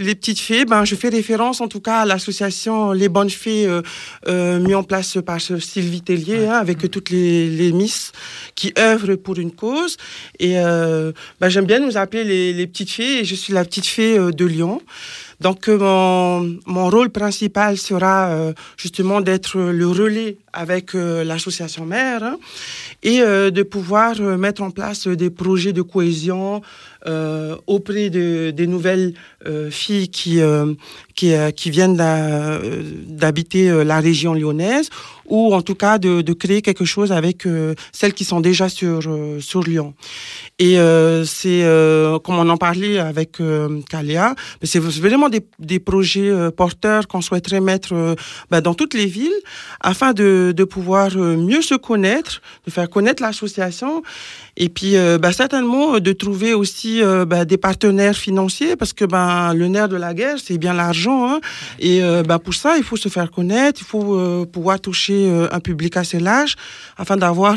[0.00, 3.64] Les petites fées, ben, je fais référence en tout cas à l'association Les Bonnes Fées
[3.64, 3.80] euh,
[4.26, 8.10] euh, mis en place par Sylvie Tellier, hein, avec toutes les, les Miss
[8.56, 9.96] qui œuvrent pour une cause.
[10.40, 13.86] Et ben, j'aime bien nous appeler les, les petites fées et je suis la petite
[13.86, 14.82] fée de Lyon.
[15.40, 21.86] Donc euh, mon, mon rôle principal sera euh, justement d'être le relais avec euh, l'association
[21.86, 22.36] mère hein,
[23.04, 26.62] et euh, de pouvoir euh, mettre en place des projets de cohésion
[27.66, 29.14] auprès de, des nouvelles
[29.70, 30.40] filles qui,
[31.14, 34.90] qui, qui viennent d'habiter la région lyonnaise
[35.24, 37.46] ou en tout cas de, créer quelque chose avec
[37.92, 39.00] celles qui sont déjà sur,
[39.40, 39.94] sur Lyon.
[40.58, 40.76] Et
[41.24, 41.62] c'est,
[42.24, 48.16] comme on en parlait avec mais c'est vraiment des, des projets porteurs qu'on souhaiterait mettre
[48.50, 49.40] bah, dans toutes les villes
[49.80, 54.02] afin de, de pouvoir euh, mieux se connaître, de faire connaître l'association
[54.58, 59.04] et puis euh, bah, certainement euh, de trouver aussi bah, des partenaires financiers parce que
[59.04, 61.40] ben le nerf de la guerre c'est bien l'argent hein.
[61.78, 65.18] et euh, bah, pour ça il faut se faire connaître, il faut pouvoir toucher
[65.52, 66.56] un public assez large
[66.96, 67.56] afin d'avoir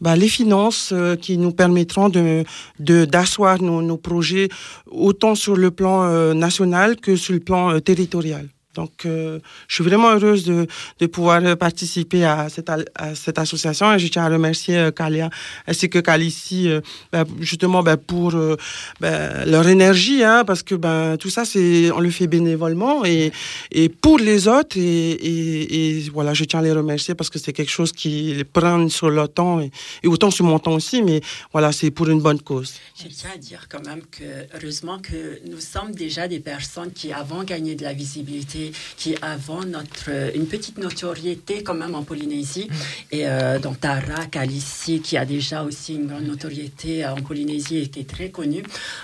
[0.00, 2.44] bah, les finances qui nous permettront de
[2.78, 4.48] de d'asseoir nos, projets
[4.90, 8.48] autant sur le plan national que sur le plan territorial.
[8.74, 10.66] Donc, euh, je suis vraiment heureuse de,
[10.98, 14.76] de pouvoir euh, participer à cette, al- à cette association et je tiens à remercier
[14.78, 15.28] euh, Kalia
[15.66, 16.80] ainsi que Calici euh,
[17.12, 18.56] ben, justement ben, pour euh,
[19.00, 23.30] ben, leur énergie hein, parce que ben, tout ça, c'est on le fait bénévolement et,
[23.70, 27.38] et pour les autres et, et, et voilà, je tiens à les remercier parce que
[27.38, 29.70] c'est quelque chose qui les prend sur leur temps et,
[30.02, 31.20] et autant sur mon temps aussi, mais
[31.52, 32.74] voilà, c'est pour une bonne cause.
[33.00, 34.24] Je tiens à dire quand même que,
[34.56, 38.61] heureusement, que nous sommes déjà des personnes qui avons gagné de la visibilité,
[38.96, 42.68] qui avons notre, une petite notoriété quand même en Polynésie.
[43.10, 47.78] Et euh, donc Tara Kalissi, qui a déjà aussi une grande notoriété euh, en Polynésie,
[47.78, 48.62] était très connue.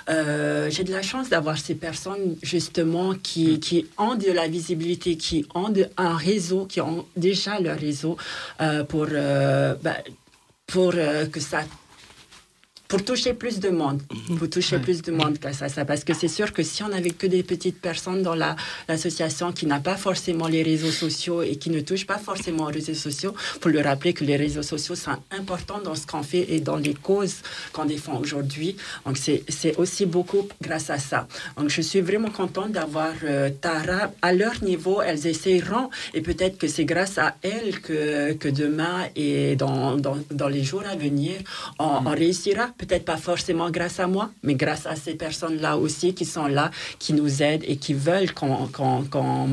[0.08, 5.16] Euh, J'ai de la chance d'avoir ces personnes justement qui, qui ont de la visibilité,
[5.16, 8.16] qui ont de- un réseau, qui ont déjà leur réseau
[8.60, 9.96] euh, pour, ben,
[10.66, 11.60] pour que ça
[12.88, 14.00] pour toucher plus de monde,
[14.38, 15.84] pour toucher plus de monde grâce à ça.
[15.84, 18.56] Parce que c'est sûr que si on n'avait que des petites personnes dans la-
[18.88, 22.72] l'association qui n'a pas forcément les réseaux sociaux et qui ne touche pas forcément aux
[22.78, 26.46] réseaux sociaux, pour le rappeler que les réseaux sociaux sont importants dans ce qu'on fait
[26.54, 27.36] et dans les causes
[27.74, 28.76] qu'on défend aujourd'hui.
[29.04, 31.28] Donc c'est c'est aussi beaucoup grâce à ça.
[31.58, 35.02] Donc je suis vraiment contente d'avoir euh, Tara à leur niveau.
[35.02, 40.16] Elles essayeront et peut-être que c'est grâce à elles que, que demain et dans, dans,
[40.30, 41.34] dans les jours à venir,
[41.78, 42.70] on, on réussira.
[42.78, 46.70] Peut-être pas forcément grâce à moi, mais grâce à ces personnes-là aussi qui sont là,
[46.98, 49.48] qui nous aident et qui veulent qu'on qu'on- qu'on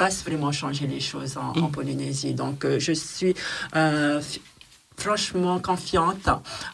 [0.00, 2.32] fasse vraiment changer les choses en, en Polynésie.
[2.32, 3.34] Donc euh, je suis
[3.76, 4.20] euh,
[4.96, 6.28] franchement confiante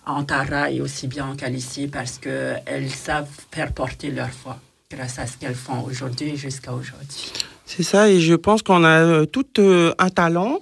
[0.04, 4.58] en Tara et aussi bien en Calici parce qu'elles savent faire porter leur foi
[4.90, 7.32] grâce à ce qu'elles font aujourd'hui jusqu'à aujourd'hui.
[7.68, 10.60] C'est ça, et je pense qu'on a euh, tout euh, un talent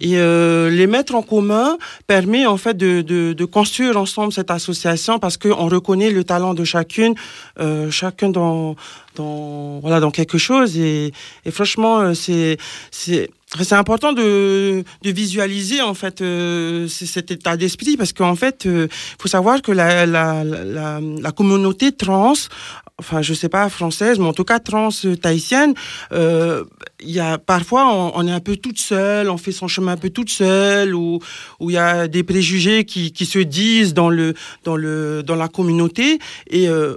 [0.00, 4.50] et euh, les mettre en commun permet en fait de, de, de construire ensemble cette
[4.50, 7.14] association parce qu'on reconnaît le talent de chacune,
[7.60, 8.74] euh, chacun dans,
[9.14, 10.76] dans voilà dans quelque chose.
[10.78, 11.12] Et,
[11.44, 12.58] et franchement euh, c'est
[12.90, 13.30] c'est
[13.60, 18.88] c'est important de, de visualiser en fait euh, cet état d'esprit parce qu'en fait il
[19.20, 22.32] faut savoir que la, la, la, la communauté trans
[22.98, 25.74] enfin je sais pas française mais en tout cas trans euh, tahitienne
[26.12, 26.64] euh,
[27.00, 30.10] y a parfois on, est un peu toute seule on fait son chemin un peu
[30.10, 31.20] toute seule ou
[31.60, 34.34] il y a des préjugés qui, qui se disent dans le
[34.64, 36.18] dans le dans la communauté.
[36.48, 36.96] Et euh,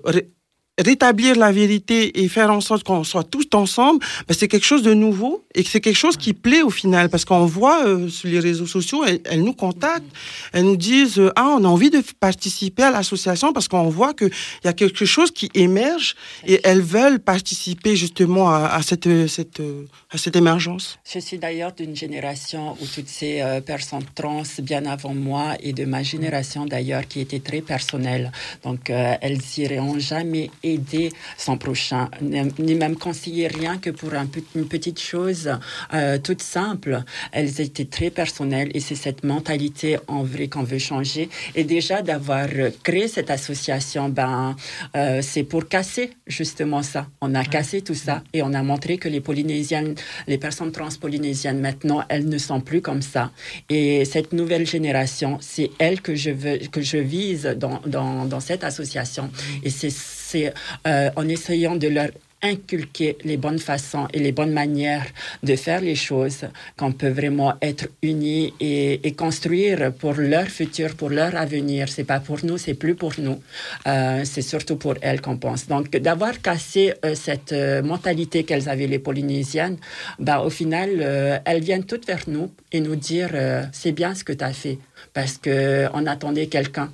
[0.84, 4.84] rétablir la vérité et faire en sorte qu'on soit tous ensemble, ben, c'est quelque chose
[4.84, 8.30] de nouveau et c'est quelque chose qui plaît au final parce qu'on voit euh, sur
[8.30, 10.06] les réseaux sociaux, elles, nous contactent,
[10.54, 14.14] elles nous disent euh, ah on a envie de participer à l'association parce qu'on voit
[14.14, 16.16] que il y a quelque chose qui émerge
[16.46, 21.00] et elles veulent participer justement à, cette cette euh, à cette émergence.
[21.12, 25.86] Je suis d'ailleurs d'une génération où toutes ces personnes trans, bien avant moi, et de
[25.86, 28.32] ma génération d'ailleurs, qui était très personnelle.
[28.64, 34.68] Donc, elles n'iront jamais aider son prochain, ni même conseiller rien que pour un une
[34.68, 35.50] petite chose
[35.94, 37.04] euh, toute simple.
[37.32, 41.30] Elles étaient très personnelles et c'est cette mentalité en vrai qu'on veut changer.
[41.56, 42.48] Et déjà d'avoir
[42.84, 44.56] créé cette association, ben,
[44.96, 47.08] euh, c'est pour casser justement ça.
[47.22, 49.96] On a cassé tout ça et on a montré que les Polynésiennes,
[50.28, 53.32] les personnes transpolynésiennes maintenant, elles ne sont plus comme ça.
[53.70, 58.40] Et cette nouvelle génération, c'est elle que je veux, que je vise dans, dans, dans
[58.40, 59.30] cette association.
[59.64, 59.94] Et c'est,
[60.28, 60.54] c'est
[60.86, 62.10] euh, en essayant de leur
[62.44, 65.08] inculquer les bonnes façons et les bonnes manières
[65.42, 66.42] de faire les choses,
[66.78, 71.90] qu'on peut vraiment être unis et, construire pour leur futur, pour leur avenir.
[71.90, 73.42] C'est pas pour nous, c'est plus pour nous.
[73.88, 75.68] Euh, c'est surtout pour elles qu'on pense.
[75.68, 79.78] Donc, d'avoir cassé euh, cette mentalité qu'elles avaient les Polynésiennes,
[80.20, 83.32] bah, au final, elles viennent toutes vers nous et nous dire
[83.72, 84.78] c'est bien ce que tu as fait
[85.14, 86.92] parce que on attendait quelqu'un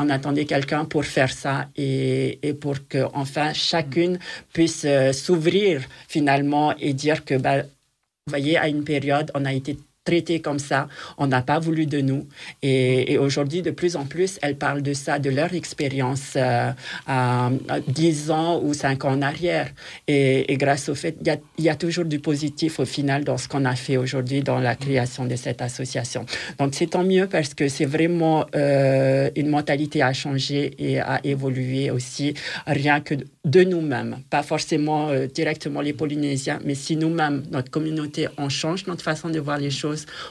[0.00, 4.18] on attendait quelqu'un pour faire ça et, pour que enfin chacune
[4.52, 9.52] puisse euh, s'ouvrir finalement et dire que bah, vous voyez à une période on a
[9.52, 10.88] été traité comme ça,
[11.18, 12.26] on n'a pas voulu de nous.
[12.62, 16.70] Et, aujourd'hui, de plus en plus, elles parlent de ça, de leur expérience euh,
[17.06, 19.68] à, à 10 ans ou 5 ans en arrière.
[20.08, 23.24] Et, grâce au fait, il y a, il y a toujours du positif au final
[23.24, 26.24] dans ce qu'on a fait aujourd'hui dans la création de cette association.
[26.58, 31.20] Donc c'est tant mieux parce que c'est vraiment euh, une mentalité à changer et à
[31.24, 32.34] évoluer aussi,
[32.66, 38.28] rien que de nous-mêmes, pas forcément euh, directement les Polynésiens, mais si nous-mêmes, notre communauté,
[38.36, 39.89] on change notre façon de voir les choses,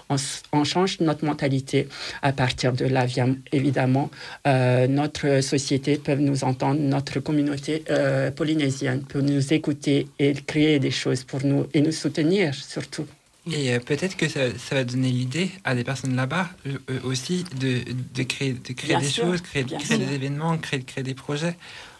[0.09, 1.87] on, change notre mentalité,
[2.21, 3.05] à partir de là,
[3.51, 4.09] évidemment,
[4.47, 10.79] euh, notre société peut nous entendre, notre communauté euh, polynésienne peut nous écouter et créer
[10.79, 13.05] des choses pour nous et nous soutenir surtout.
[13.51, 16.49] Et euh, peut-être que ça, ça va donner l'idée à des personnes là-bas
[17.03, 17.79] aussi de,
[18.13, 21.15] de créer, de créer Bien des sûr, choses, créer, créer des événements, créer, créer des
[21.15, 21.55] projets.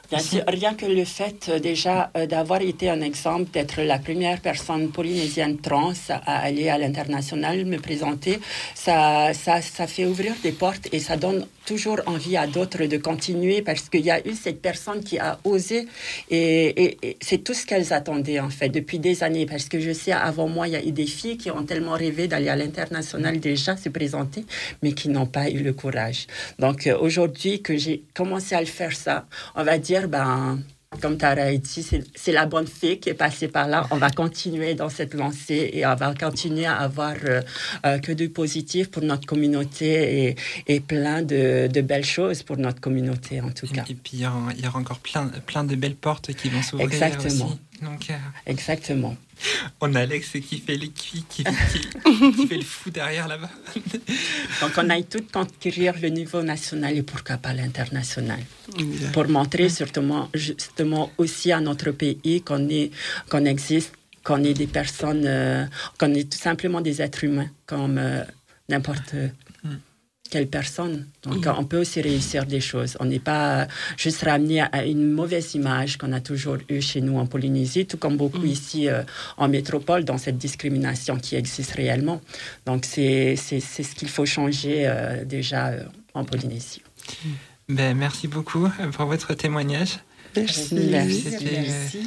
[0.10, 4.00] Bien sûr, rien que le fait euh, déjà euh, d'avoir été un exemple, d'être la
[4.00, 8.40] première personne polynésienne trans à aller à l'international, me présenter,
[8.74, 12.98] ça, ça, ça fait ouvrir des portes et ça donne toujours envie à d'autres de
[12.98, 15.88] continuer parce qu'il y a eu cette personne qui a osé
[16.32, 19.80] et, et- et c'est tout ce qu'elles attendaient en fait depuis des années parce que
[19.80, 22.50] je sais avant moi il y a eu des filles qui ont tellement rêvé d'aller
[22.50, 24.46] à l'international déjà se présenter
[24.82, 26.26] mais qui n'ont pas eu le courage.
[26.58, 30.60] Donc euh, aujourd'hui que j'ai commencé à le faire ça, on va dire ben
[31.02, 33.86] comme Tara a dit, c'est la bonne fée qui est passée par là.
[33.92, 37.42] On va continuer dans cette lancée et on va continuer à avoir euh,
[37.86, 40.36] euh, que du positif pour notre communauté et,
[40.68, 43.84] et plein de, de belles choses pour notre communauté en tout cas.
[43.88, 46.50] Et puis il y aura, il y aura encore plein, plein de belles portes qui
[46.50, 47.46] vont s'ouvrir Exactement.
[47.46, 47.60] aussi.
[47.84, 48.14] Donc, euh,
[48.46, 49.16] Exactement.
[49.82, 53.50] on a Alex qui fait les qui, qui, qui- qui fait le fou derrière là-bas.
[54.62, 58.40] Donc on aille tout conquérir le niveau national et pourquoi pas l'international.
[58.78, 59.12] Exact.
[59.14, 62.92] Pour montrer justement, justement aussi à notre pays qu'on est,
[63.30, 65.66] qu'on existe, qu'on est des personnes, euh,
[65.98, 68.24] qu'on est tout simplement des êtres humains comme euh,
[68.68, 69.16] n'importe
[70.30, 71.06] quelle personne.
[71.24, 72.96] Donc on peut aussi réussir des choses.
[73.00, 73.68] On n'est pas
[73.98, 77.98] juste ramené à une mauvaise image qu'on a toujours eue chez nous en Polynésie, tout
[77.98, 79.04] comme beaucoup ici euh,
[79.38, 82.22] en métropole, dans cette discrimination qui existe réellement.
[82.66, 86.82] Donc c'est c'est- c'est ce qu'il faut changer euh, déjà euh, en Polynésie.
[87.68, 90.00] Ben, merci beaucoup pour votre témoignage.
[90.36, 90.76] Merci.
[90.76, 92.00] Merci.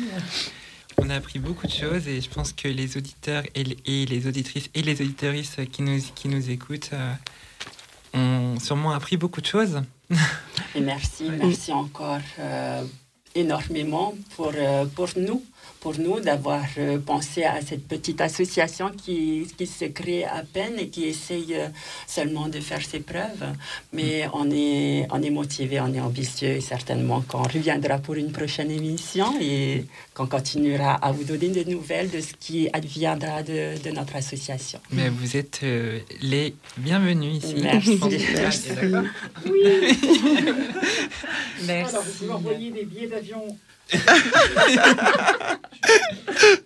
[0.99, 4.07] On a appris beaucoup de choses et je pense que les auditeurs et les, et
[4.07, 7.13] les auditrices et les auditrices qui nous, qui nous écoutent euh,
[8.15, 9.83] ont sûrement appris beaucoup de choses.
[10.75, 12.85] Et merci, merci encore euh,
[13.35, 15.43] énormément pour, euh, pour nous,
[15.83, 20.75] pour nous d'avoir euh, pensé à cette petite association qui, qui se crée à peine
[20.79, 21.69] et qui essaye euh,
[22.07, 23.45] seulement de faire ses preuves.
[23.93, 28.31] Mais on est, on est motivé, on est ambitieux et certainement qu'on reviendra pour une
[28.31, 33.83] prochaine émission et qu'on continuera à vous donner des nouvelles de ce qui adviendra de,
[33.83, 34.79] de notre association.
[34.93, 37.57] Mais vous êtes euh, les bienvenus ici.
[37.61, 37.99] Merci.
[38.37, 38.69] Merci.
[38.69, 39.03] D'accord
[41.67, 41.95] Merci.
[41.95, 43.59] Alors, vous pouvez envoyer des billets d'avion.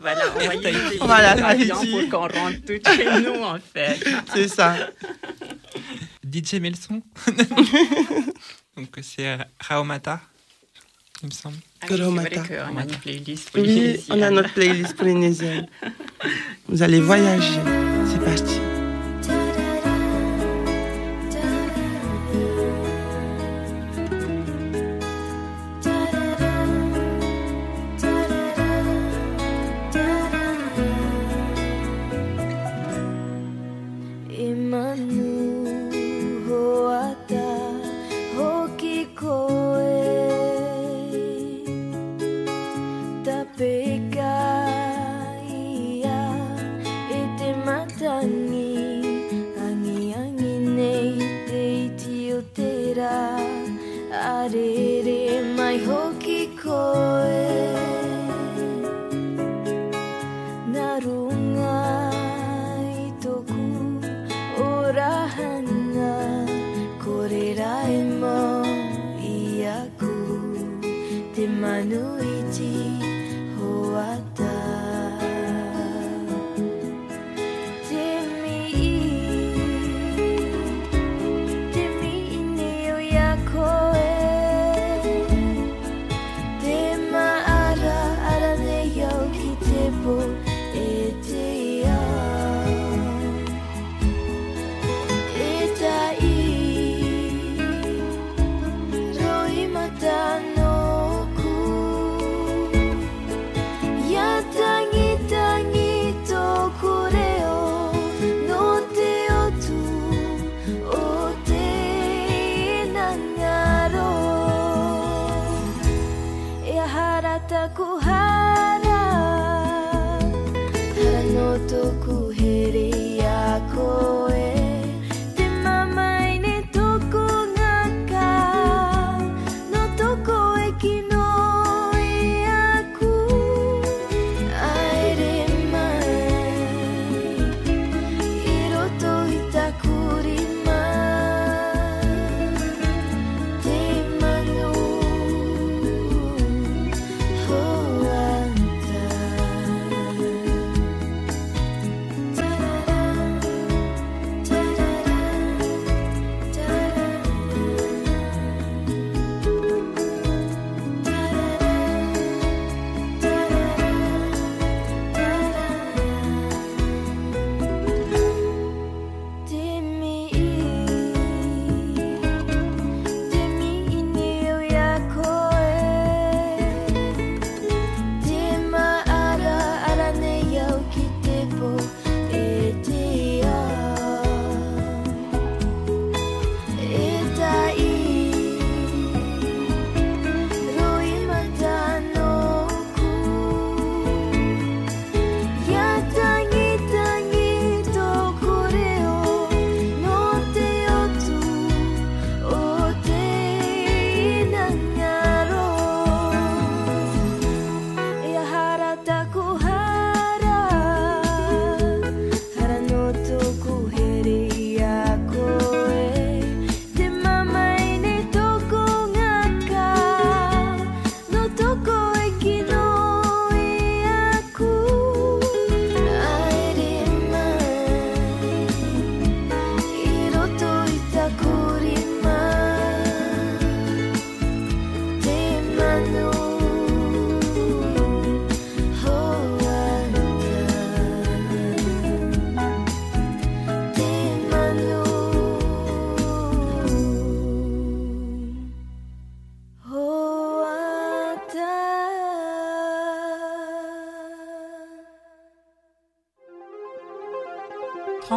[0.01, 1.91] Voilà, envoyez des Voilà, avions allez-y.
[1.91, 3.99] pour qu'on rentre toutes chez nous en fait.
[4.35, 4.77] C'est ça.
[6.25, 7.03] DJ Melson.
[8.77, 10.21] Donc c'est Raomata,
[11.23, 11.57] il me semble.
[11.83, 14.19] Ah oui, vrai qu'on a une playlist Oui, polynésienne.
[14.19, 15.67] on a notre playlist polynésienne.
[16.69, 17.61] Vous allez voyager.
[18.11, 18.61] C'est parti.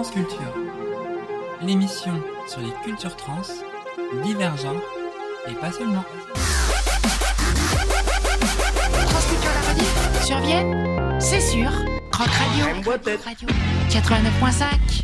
[0.01, 0.53] Transculture,
[1.61, 2.13] l'émission
[2.47, 3.41] sur les cultures trans,
[4.23, 4.81] divergentes
[5.45, 6.05] et pas seulement.
[9.09, 9.83] Transculture la radio
[10.23, 11.69] sur Vienne, c'est sûr.
[12.13, 12.67] Croc Radio,
[13.25, 13.49] Radio
[13.89, 15.03] 89.5.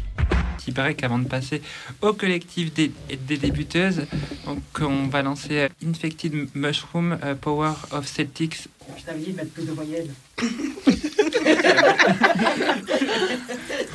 [0.69, 1.61] Il paraît qu'avant de passer
[2.01, 2.89] au collectif des,
[3.27, 4.05] des débuteuses,
[4.45, 8.69] donc on va lancer euh, Infected Mushroom euh, Power of Celtics.
[8.97, 10.11] Je t'avais dit de mettre plus de voyelles.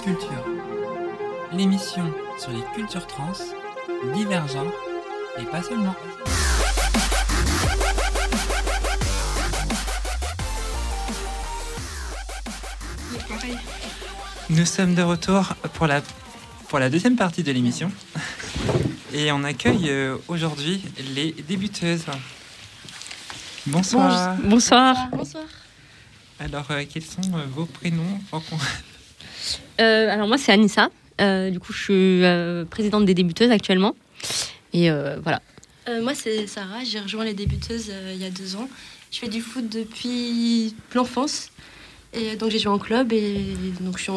[0.00, 0.44] Transculture,
[1.52, 3.32] l'émission sur les cultures trans,
[4.14, 4.72] divergentes
[5.38, 5.94] et pas seulement.
[14.48, 16.00] Nous sommes de retour pour la,
[16.68, 17.92] pour la deuxième partie de l'émission.
[19.12, 20.82] Et on accueille euh, aujourd'hui
[21.14, 22.06] les débuteuses.
[23.66, 24.34] Bonsoir.
[24.44, 24.96] Bonsoir.
[25.12, 25.44] Bonsoir.
[26.38, 28.18] Alors, euh, quels sont euh, vos prénoms
[29.78, 30.90] alors moi c'est Anissa.
[31.20, 33.94] Euh, du coup je suis euh, présidente des débuteuses actuellement.
[34.72, 35.42] Et euh, voilà.
[35.88, 36.84] Euh, moi, c'est Sarah.
[36.84, 38.68] J'ai rejoint les débuteuses euh, il y a deux ans.
[39.10, 41.50] Je fais du foot depuis l'enfance.
[42.12, 44.12] Et donc, j'ai joué en club et donc je suis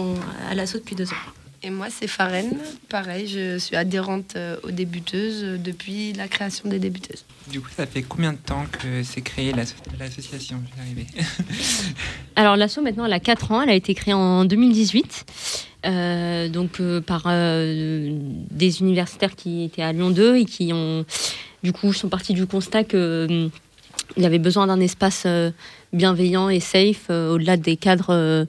[0.50, 1.43] à l'assaut depuis deux ans.
[1.66, 2.58] Et moi, c'est Farène.
[2.90, 7.24] Pareil, je suis adhérente euh, aux débuteuses euh, depuis la création des débuteuses.
[7.50, 10.62] Du coup, ça fait combien de temps que c'est créé l'asso- l'association?
[12.36, 15.26] Alors l'asso maintenant elle a 4 ans, elle a été créée en 2018.
[15.86, 18.10] euh, donc euh, par euh,
[18.52, 21.06] des universitaires qui étaient à Lyon 2 et qui ont
[21.64, 22.98] du coup sont partis du constat que
[23.30, 23.48] euh,
[24.18, 25.26] il y avait besoin d'un espace
[25.94, 28.46] bienveillant et safe au-delà des cadres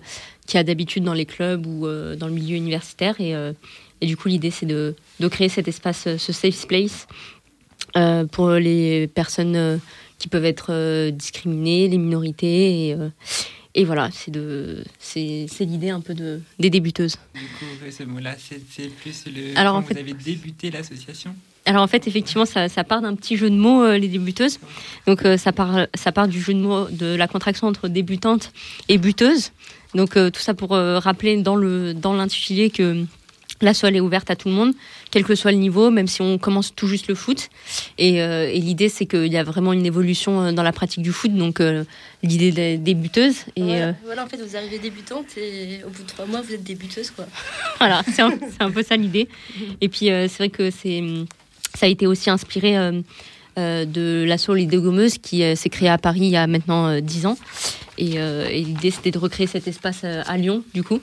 [0.47, 3.53] qu'il y a d'habitude dans les clubs ou euh, dans le milieu universitaire et, euh,
[4.01, 7.07] et du coup l'idée c'est de, de créer cet espace, ce safe place
[7.97, 9.80] euh, pour les personnes
[10.18, 12.97] qui peuvent être discriminées, les minorités et,
[13.76, 17.16] et voilà, c'est de, c'est, c'est l'idée un peu de, des débuteuses.
[17.34, 19.59] Du coup, ce mot-là, c'est c'est plus le.
[19.59, 21.34] Alors, en vous fait- avez débuté l'association?
[21.66, 24.61] Alors en fait, effectivement, ça, ça part d'un petit jeu de mots, euh, les débuteuses.
[25.09, 28.53] Donc euh, ça, part, ça part du jeu de mots de la contraction entre débutante
[28.88, 29.51] et buteuse.
[29.95, 33.07] Donc euh, tout ça pour euh, rappeler dans, le, dans l'intitulé que
[33.61, 34.74] la elle est ouverte à tout le monde,
[35.11, 37.49] quel que soit le niveau, même si on commence tout juste le foot.
[37.99, 41.12] Et, euh, et l'idée, c'est qu'il y a vraiment une évolution dans la pratique du
[41.12, 41.34] foot.
[41.34, 41.84] Donc euh,
[42.22, 43.45] l'idée des débuteuses.
[43.57, 46.42] Et, voilà, euh, voilà, en fait, vous arrivez débutante et au bout de trois mois,
[46.42, 47.26] vous êtes débuteuse, quoi.
[47.78, 49.28] voilà, c'est un, un peu ça l'idée.
[49.80, 51.03] Et puis c'est vrai que c'est
[51.74, 52.76] ça a été aussi inspiré
[53.57, 57.00] de l'assaut Les Dégommeuses qui euh, s'est créé à Paris il y a maintenant euh,
[57.00, 57.38] 10 ans.
[57.98, 61.00] Et, euh, et l'idée c'était de recréer cet espace euh, à Lyon du coup.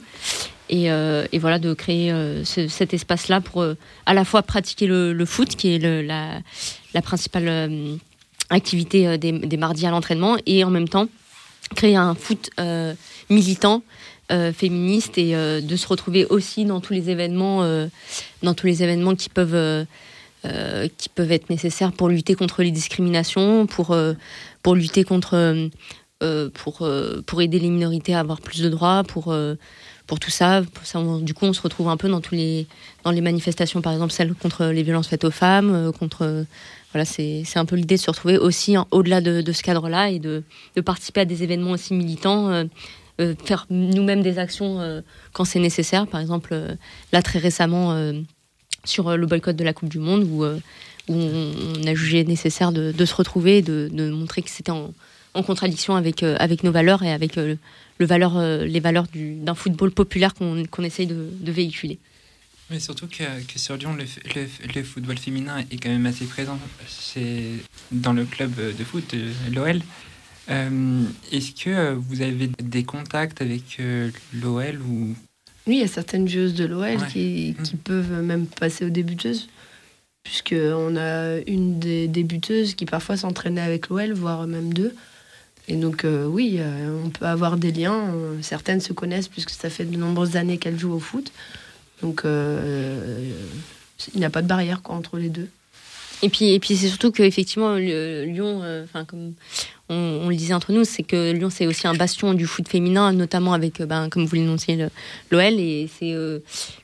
[0.70, 3.76] Et, euh, voilà, de créer euh, ce- cet espace-là pour euh,
[4.06, 7.96] à la fois pratiquer le, foot, qui est la, principale euh,
[8.50, 11.08] activité euh, des, mardis à l'entraînement, et en même temps
[11.76, 12.94] créer un foot euh,
[13.30, 13.84] militant,
[14.32, 17.88] euh, féministe, et euh, de se retrouver aussi dans tous les événements, euh,
[18.42, 19.86] dans tous les événements qui peuvent
[20.44, 24.14] euh, qui peuvent être nécessaires pour lutter contre les discriminations, pour euh,
[24.64, 25.36] pour lutter contre
[26.24, 26.90] euh, pour
[27.28, 29.36] pour aider les minorités à avoir plus de droits, pour
[30.08, 30.64] pour tout ça.
[31.22, 32.66] Du coup, on se retrouve un peu dans tous les
[33.04, 36.46] dans les manifestations, par exemple celles contre les violences faites aux femmes, contre
[36.92, 40.42] voilà, c'est un peu l'idée de se retrouver aussi au-delà de, ce cadre-là et de,
[40.76, 42.68] de participer à des événements aussi militants,
[43.46, 46.08] faire nous-mêmes des actions quand c'est nécessaire.
[46.08, 46.60] Par exemple,
[47.12, 47.96] là très récemment
[48.86, 50.60] sur euh, le boycott de la Coupe du Monde où, euh,
[51.08, 54.94] on, a jugé nécessaire de, se retrouver et de, montrer que c'était en,
[55.34, 57.58] contradiction avec, euh, avec nos valeurs et avec le
[58.00, 62.00] valeur, les valeurs du- d'un football populaire qu'on qu'on essaye de, véhiculer.
[62.70, 63.24] Mais surtout que,
[63.60, 66.58] sur Lyon, le, football féminin est quand même assez présent
[66.88, 67.58] chez,
[67.92, 69.14] dans le club de foot,
[69.52, 69.82] l'OL.
[70.48, 73.82] Est-ce que vous avez des contacts avec
[74.34, 74.80] l'OL
[75.68, 76.98] Oui, il y a certaines joueuses de l'OL Ouais.
[77.12, 79.48] qui, qui peuvent même passer aux débuteuses.
[80.24, 84.94] Puisqu'on a une des débuteuses qui parfois s'entraînait avec l'OL, voire même deux.
[85.68, 88.14] Et donc, euh, oui, euh, on peut avoir des liens.
[88.42, 91.32] Certaines se connaissent puisque ça fait de nombreuses années qu'elles jouent au foot.
[92.02, 93.32] Donc, euh,
[94.14, 95.48] il n'y a pas de barrière quoi, entre les deux.
[96.24, 99.34] Et puis, et puis c'est surtout qu'effectivement, Lyon, euh, comme
[99.90, 103.12] on, le disait entre nous, c'est que Lyon, c'est aussi un bastion du foot féminin,
[103.12, 104.90] notamment avec, euh, ben, comme vous l'énonciez, le-
[105.32, 105.60] l'OL.
[105.60, 106.40] Et c'est euh,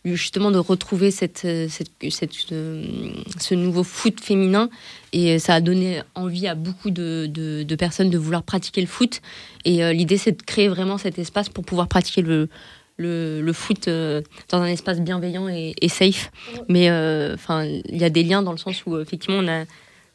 [0.05, 4.69] justement de retrouver cette, cette, cette, ce nouveau foot féminin.
[5.13, 8.88] Et ça a donné envie à beaucoup de, de, de personnes de vouloir pratiquer le
[8.88, 9.21] foot.
[9.65, 12.49] Et l'idée, c'est de créer vraiment cet espace pour pouvoir pratiquer le,
[12.98, 16.32] le, foot euh, dans un espace bienveillant et, safe.
[16.68, 19.66] Mais euh, enfin, il y a des liens dans le sens où effectivement on a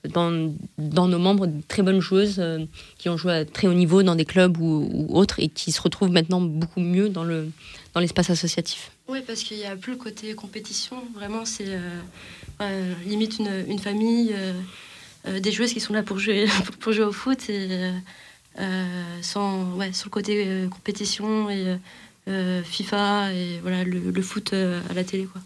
[0.09, 2.65] dans, dans nos membres de très bonnes joueuses euh,
[2.99, 5.81] qui ont joué à très haut niveau dans des clubs ou, autres et qui se
[5.81, 7.49] retrouvent maintenant beaucoup mieux dans le
[7.95, 8.91] dans l'espace associatif.
[9.07, 10.97] Oui, parce qu'il n'y a plus le côté compétition.
[11.15, 11.79] Vraiment, c'est
[13.05, 14.35] limite une, une famille,
[15.29, 16.47] des joueuses qui sont là pour jouer,
[16.81, 17.91] pour, jouer au foot et
[19.21, 21.77] sans, ouais, sur le côté compétition et
[22.29, 25.25] euh, FIFA et voilà, le, le foot euh, à la télé.
[25.25, 25.41] Quoi.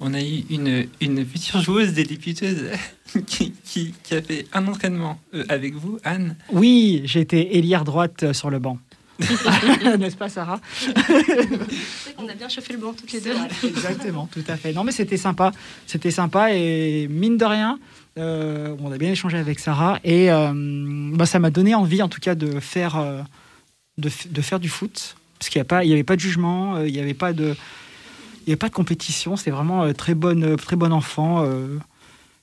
[0.00, 2.70] On a eu une, une future joueuse des débuteuses
[3.26, 6.36] qui, qui, qui a fait un entraînement euh, avec vous, Anne.
[6.52, 8.78] Oui, j'étais ailière droite sur le banc.
[9.98, 10.60] N'est-ce pas, Sarah?
[12.18, 13.34] On a bien chauffé le banc toutes les deux.
[13.64, 14.74] Exactement, tout à fait.
[14.74, 15.52] Non, mais c'était sympa.
[15.86, 17.78] C'était sympa et mine de rien,
[18.18, 20.52] euh, on a bien échangé avec Sarah et euh,
[21.14, 23.22] bah, ça m'a donné envie, en tout cas, de faire, euh,
[23.98, 24.08] de
[24.42, 25.16] faire du foot.
[25.38, 27.54] Parce qu'il n'y avait pas de jugement, euh, il n'y avait pas de,
[28.46, 29.36] il y avait pas de compétition.
[29.36, 31.44] C'était vraiment euh, très bonne, euh, très bon enfant.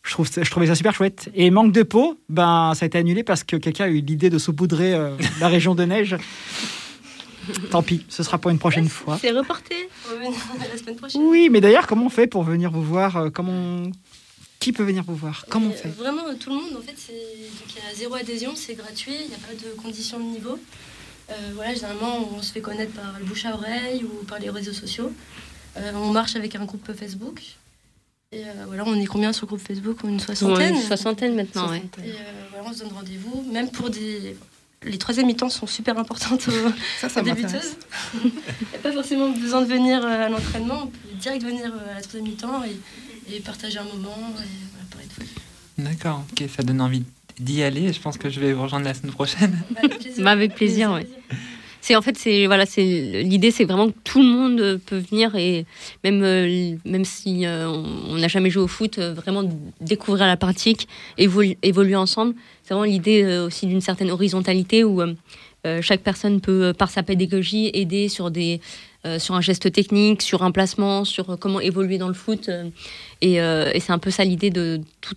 [0.04, 1.30] je, trouve, ça- je trouvais ça super chouette.
[1.34, 4.30] Et manque de peau, ben, ça a été annulé parce que quelqu'un a eu l'idée
[4.30, 6.16] de saupoudrer euh, la région de neige.
[7.72, 9.18] Tant pis, ce sera pour une prochaine fois.
[9.20, 9.76] C'est reporté
[10.72, 11.22] la semaine prochaine.
[11.26, 13.84] Oui, mais d'ailleurs, comment on fait pour venir vous voir comment
[14.60, 15.46] Qui peut venir vous voir?
[15.50, 15.90] Comment on fait?
[15.90, 19.34] Vraiment, tout le monde, en fait, il y a zéro adhésion, c'est gratuit, il n'y
[19.34, 20.58] a pas de conditions de niveau.
[21.30, 24.50] Euh, voilà, généralement, on se fait connaître par le bouche à oreille ou par les
[24.50, 25.12] réseaux sociaux.
[25.78, 27.42] Euh, on marche avec un groupe Facebook.
[28.32, 30.00] Et euh, voilà, on est combien sur le groupe Facebook?
[30.04, 30.58] Une soixantaine?
[30.58, 31.84] Ouais, une soixantaine maintenant, ouais.
[32.04, 32.14] Et euh,
[32.52, 34.36] voilà, on se donne rendez-vous, même pour des...
[34.86, 36.52] Les troisième mi-temps sont super importantes aux,
[37.00, 37.78] Ça, ça aux débuteuses.
[38.16, 41.94] Il n'y a pas forcément besoin de venir à l'entraînement, on peut direct venir à
[41.94, 45.28] la troisième mi-temps et, et partager un moment et voilà, parler de foot.
[45.78, 47.04] D'accord, ok, ça donne envie
[47.40, 47.92] d'y aller.
[47.94, 49.58] Je pense que je vais vous rejoindre la semaine prochaine.
[50.20, 51.08] Bah, avec plaisir, ouais.
[51.82, 55.36] C'est en fait, c'est voilà, c'est l'idée, c'est vraiment que tout le monde peut venir
[55.36, 55.66] et
[56.06, 59.44] même euh, même si euh, on n'a jamais joué au foot, euh, vraiment
[59.82, 62.36] découvrir la pratique, évolu- évoluer ensemble.
[62.64, 67.04] C'est vraiment l'idée euh, aussi d'une certaine horizontalité où euh, chaque personne peut, par sa
[67.04, 68.62] pédagogie, aider sur des
[69.06, 72.48] euh, sur un geste technique, sur un placement, sur euh, comment évoluer dans le foot.
[72.48, 72.70] euh,
[73.22, 75.16] et c'est un peu ça l'idée de, tout,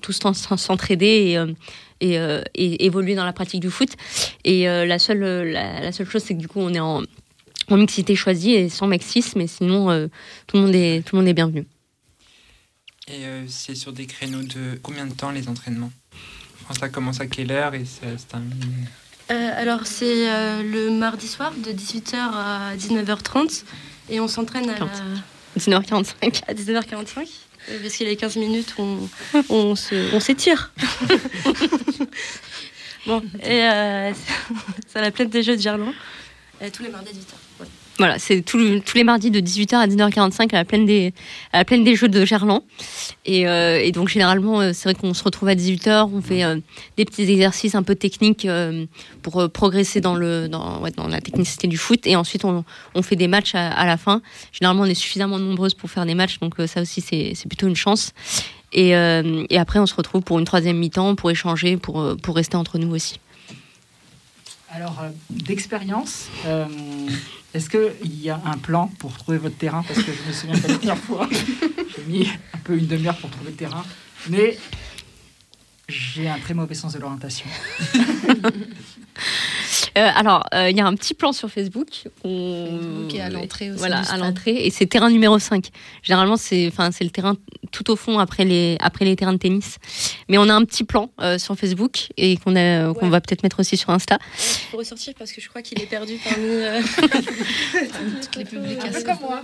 [0.00, 1.38] tous s'en- s'en- s'entraider
[2.00, 2.16] et,
[2.56, 3.90] évoluer dans la pratique du foot.
[4.44, 5.20] Et la, seule,
[5.50, 7.02] la, seule chose, c'est que du coup, on est en,
[7.70, 10.08] mixité choisie et sans mexisme, mais sinon,
[10.46, 11.66] tout, le monde est, tout le monde est bienvenu.
[13.08, 15.92] Et c'est sur des créneaux de combien de temps les entraînements?
[16.64, 18.88] Enfin, Ça commence à quelle heure et ça termine?
[19.32, 23.64] Euh, alors, c'est euh, le mardi soir de 18h à 19h30
[24.10, 24.86] et on s'entraîne à la...
[25.58, 26.42] 19h45.
[26.48, 27.28] À 19h45
[27.70, 29.08] euh, parce qu'il y a les 15 minutes on,
[29.48, 30.72] on se- on s'étire.
[33.06, 34.12] bon, et euh,
[34.88, 35.92] c'est à la plaine des Jeux de Gerland,
[36.72, 37.34] tous les mardis à 18h.
[37.98, 38.18] Voilà.
[38.18, 38.58] C'est tous
[38.94, 41.12] les mardis de 18h à 19h45 à la plaine des,
[41.52, 42.62] à la plaine des Jeux de Gerland.
[43.24, 46.58] Et, euh, donc, généralement, euh, c'est vrai qu'on se retrouve à 18h, on fait euh,
[46.96, 48.48] des petits exercices un peu techniques
[49.22, 52.06] pour progresser dans, le, dans, dans la technicité du foot.
[52.06, 52.64] Et ensuite, on,
[52.94, 54.22] on fait des matchs à, la fin.
[54.52, 57.76] Généralement, on est suffisamment nombreuses pour faire des matchs, donc ça aussi, c'est plutôt une
[57.76, 58.12] chance.
[58.72, 62.56] Et, et après, on se retrouve pour une troisième mi-temps, pour échanger, pour, pour rester
[62.56, 63.20] entre nous aussi.
[64.70, 66.28] Alors, d'expérience,
[67.54, 69.84] est-ce qu'il y a un plan pour trouver votre terrain?
[69.86, 71.28] Parce que je me souviens que la dernière fois,
[71.96, 73.84] j'ai mis un peu une demi-heure pour trouver le terrain.
[74.30, 74.56] Mais
[75.92, 77.46] j'ai un très mauvais sens de l'orientation.
[79.98, 82.08] Euh, alors, euh, il y a un petit plan sur Facebook.
[82.24, 82.66] On...
[82.66, 84.64] Facebook et à l'entrée aussi Voilà, à l'entrée.
[84.64, 85.68] Et c'est terrain numéro 5.
[86.02, 87.36] Généralement, c'est enfin, c'est le terrain
[87.72, 89.78] tout au fond après les, après les terrains de tennis.
[90.28, 93.76] Mais on a un petit plan euh, sur Facebook et qu'on va peut-être mettre aussi
[93.76, 94.18] sur Insta.
[94.38, 96.80] Il faut ressortir parce que je crois qu'il est perdu parmi euh,
[98.22, 99.02] toutes les publications.
[99.04, 99.42] comme moi.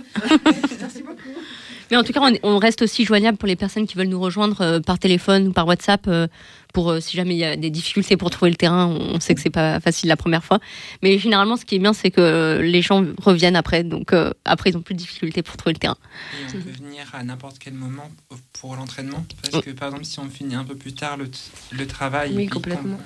[1.91, 4.07] Mais en tout cas, on, est- on reste aussi joignable pour les personnes qui veulent
[4.07, 6.07] nous rejoindre euh, par téléphone ou par WhatsApp.
[6.07, 6.27] euh,
[6.73, 9.35] pour euh, si jamais il y a des difficultés pour trouver le terrain, on sait
[9.35, 10.59] que c'est pas facile la première fois.
[11.01, 13.83] Mais généralement, ce qui est bien, c'est que euh, les gens reviennent après.
[13.83, 15.97] Donc euh, après, ils ont plus de difficultés pour trouver le terrain.
[16.33, 18.09] Et on peut venir à n'importe quel moment
[18.53, 19.25] pour l'entraînement?
[19.41, 22.33] Parce que par exemple, si on finit un peu plus tard le, travail.
[22.35, 22.99] Oui, complètement.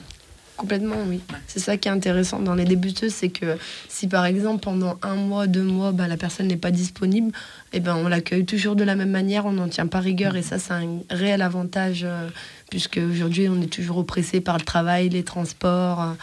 [0.56, 1.20] Complètement, oui.
[1.48, 3.58] C'est ça qui est intéressant dans les débuteuses, c'est que
[3.90, 7.32] si par exemple pendant un mois, deux mois, bah, la personne n'est pas disponible,
[7.74, 10.44] eh ben, on l'accueille toujours de la même manière, on n'en tient pas rigueur et
[10.44, 12.30] ça c'est un réel avantage euh,
[12.74, 16.14] puisque aujourd'hui on est toujours oppressé par le travail, les transports euh,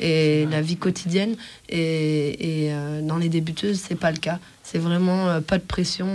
[0.00, 1.36] et la vie quotidienne.
[1.68, 4.40] Et, et, euh, dans les débuteuses, c'est pas le cas.
[4.64, 6.08] C'est vraiment euh, pas de pression,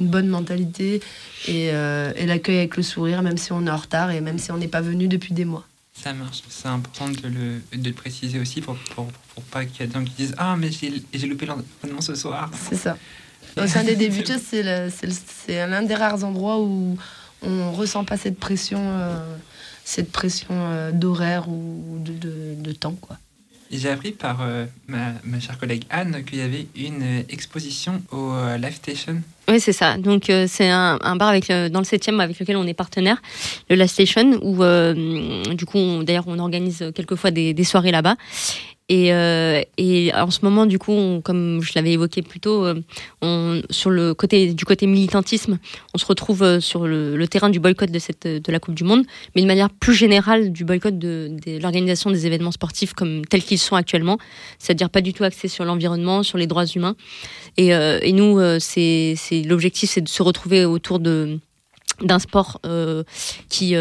[0.00, 1.00] une bonne mentalité
[1.46, 4.52] et, et l'accueil avec le sourire, même si on est en retard et même si
[4.52, 5.67] on n'est pas venu depuis des mois.
[6.02, 6.42] Ça marche.
[6.48, 9.86] C'est important de le, de le préciser aussi pour, pour, pour pas qu'il y ait
[9.88, 12.50] des gens qui disent Ah, mais j'ai loupé l'entraînement ce soir.
[12.68, 12.96] C'est ça.
[13.56, 16.96] Au sein des débuteuses, c'est c'est c'est l'un des rares endroits où
[17.42, 19.36] on ressent pas cette pression, euh,
[19.84, 23.16] cette pression euh, d'horaire ou de, de- de temps, quoi.
[23.70, 28.32] J'ai appris par euh, ma, ma chère collègue Anne qu'il y avait une exposition au
[28.58, 29.20] Live Station.
[29.48, 29.96] Oui, c'est ça.
[29.96, 33.22] Donc, euh, c'est un, bar avec dans le 7e avec lequel on est partenaire,
[33.70, 38.16] le La Station, où, euh, du coup, d'ailleurs, on organise quelquefois des soirées là-bas.
[38.90, 43.62] Et, euh, et en ce moment, du coup, comme je l'avais évoqué plus tôt, euh,
[43.70, 45.58] sur le côté du côté militantisme,
[45.92, 49.04] on se retrouve euh, sur le, terrain du boycott de la Coupe du Monde,
[49.36, 53.58] mais de manière plus générale du boycott de, l'organisation des événements sportifs comme tels qu'ils
[53.58, 54.16] sont actuellement,
[54.58, 56.96] c'est-à-dire pas du tout axé sur l'environnement, sur les droits humains.
[57.58, 57.72] Et,
[58.12, 62.62] nous, l'objectif, c'est de se retrouver autour d'un sport
[63.50, 63.74] qui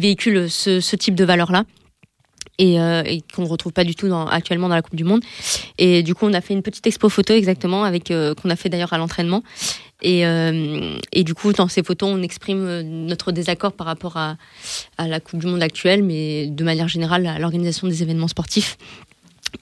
[0.00, 1.64] véhicule ce, ce type de valeurs là
[2.60, 5.22] et, euh, et qu'on ne retrouve pas du tout actuellement dans la Coupe du Monde.
[5.78, 8.56] Et du coup, on a fait une petite expo photo exactement avec euh, qu'on a
[8.56, 9.42] fait d'ailleurs à l'entraînement.
[10.02, 14.36] Et, euh, et du coup, dans ces photos, on exprime notre désaccord par rapport à,
[14.98, 18.76] la Coupe du Monde actuelle, mais de manière générale à l'organisation des événements sportifs.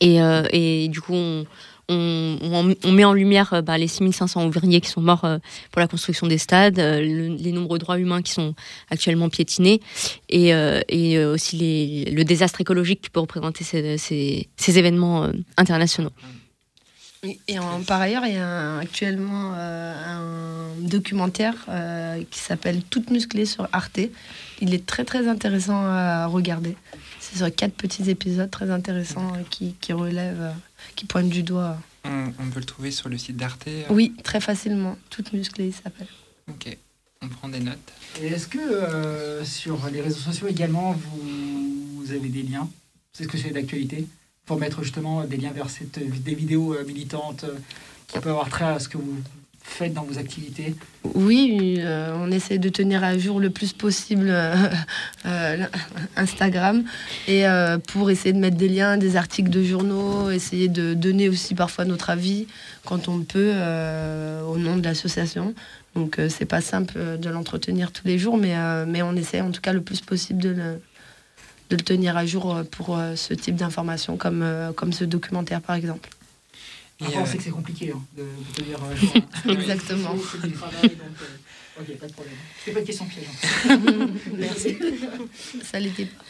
[0.01, 0.19] Et,
[0.53, 1.47] et du coup, on,
[1.89, 5.39] on, met en lumière euh, bah, les 6500 ouvriers qui sont morts euh,
[5.73, 8.55] pour la construction des stades, euh, le- les nombreux droits humains qui sont
[8.91, 9.81] actuellement piétinés,
[10.29, 10.55] et,
[11.19, 16.11] aussi le désastre écologique qui peut représenter ces, événements internationaux.
[17.25, 17.39] Et,
[17.87, 21.55] par ailleurs, il y a actuellement un documentaire
[22.31, 24.01] qui s'appelle Toute musclée sur Arte.
[24.61, 26.77] Il est très très intéressant à regarder.
[27.21, 30.53] C'est sur quatre petits épisodes très intéressants qui, relèvent,
[30.97, 31.77] qui pointent du doigt.
[32.05, 33.67] On, on peut le trouver sur le site d'Arte.
[33.69, 33.85] euh.
[33.91, 34.97] Oui, très facilement.
[35.11, 36.07] Toute musclée, il s'appelle.
[36.49, 36.77] Ok,
[37.23, 37.93] on prend des notes.
[38.21, 42.69] Et est-ce que euh, sur les réseaux sociaux également, vous, vous avez des liens?
[43.13, 44.07] C'est ce que c'est d'actualité
[44.47, 47.59] Pour mettre justement des liens vers cette, des vidéos euh, militantes euh,
[48.07, 49.17] qui peuvent avoir trait à ce que vous
[49.69, 50.75] faites dans vos activités
[51.15, 54.55] Oui, euh, on essaie de tenir à jour le plus possible euh,
[55.27, 55.67] euh,
[56.17, 56.85] Instagram
[57.27, 57.45] et
[57.89, 61.85] pour essayer de mettre des liens, des articles de journaux, essayer de donner aussi parfois
[61.85, 62.47] notre avis
[62.85, 63.53] quand on peut
[64.47, 65.55] au nom de l'association.
[65.95, 68.55] Donc c'est pas simple de l'entretenir tous les jours, mais,
[68.87, 70.81] mais on essaie en tout cas le plus possible de le,
[71.71, 76.09] de le tenir à jour pour ce type d'informations comme, comme ce documentaire par exemple.
[76.99, 79.53] Parfois, on euh, sait que c'est compliqué hein, de, de tenir euh, hein.
[79.53, 80.15] Exactement.
[80.33, 80.93] C'est du travail, donc,
[81.23, 82.35] euh, ok, pas de problème.
[82.65, 83.25] C'est pas une question piège.
[83.69, 84.09] hein.
[84.37, 84.77] Merci.
[85.63, 86.25] Ça l'était pas.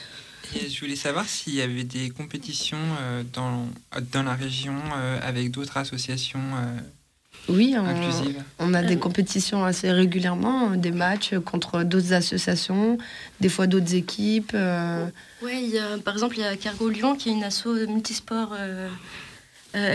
[0.56, 3.66] Et je voulais savoir s'il y avait des compétitions euh, dans,
[4.12, 6.78] dans la région euh, avec d'autres associations euh,
[7.50, 8.42] Oui, on, inclusives.
[8.58, 12.96] on a des compétitions assez régulièrement, des matchs contre d'autres associations,
[13.40, 14.52] des fois d'autres équipes.
[14.54, 15.06] euh,
[15.42, 18.56] Ouais, a, par exemple, il y a Cargo Lyon qui est une asso multisport euh,
[18.86, 18.88] euh,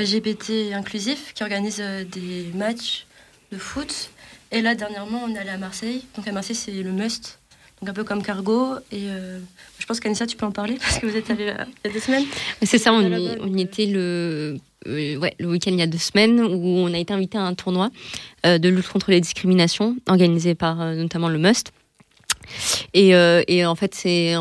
[0.01, 3.05] LGBT inclusif qui organise euh, des matchs
[3.51, 4.10] de foot.
[4.51, 6.03] Et là, dernièrement, on est allé à Marseille.
[6.15, 7.39] Donc à Marseille, c'est le must.
[7.81, 8.76] Donc un peu comme Cargo.
[8.91, 9.39] Et euh,
[9.80, 11.91] je pense qu'Anissa, tu peux en parler parce que vous êtes allé là, il y
[11.91, 12.26] a deux semaines.
[12.61, 14.57] C'est ça, on y, la on y était le,
[14.88, 17.43] euh, ouais, le week-end il y a deux semaines où on a été invité à
[17.43, 17.89] un tournoi
[18.45, 21.72] euh, de lutte contre les discriminations organisé par euh, notamment le Must.
[22.94, 24.36] Et, euh, et en fait, c'est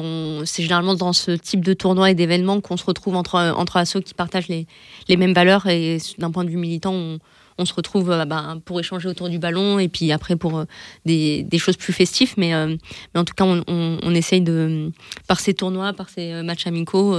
[0.59, 4.15] généralement dans ce type de tournoi et d'événements qu'on se retrouve entre, entre assos qui
[4.15, 4.67] partagent les,
[5.09, 5.67] les mêmes valeurs.
[5.67, 7.19] Et d'un point de vue militant, on,
[7.59, 10.65] on se retrouve euh, bah, pour échanger autour du ballon et puis après pour euh,
[11.05, 12.35] des, des choses plus festives.
[12.37, 14.91] Mais, mais en tout cas, on, on, on essaye de,
[15.29, 17.15] par ces tournois, par ces matchs amicaux,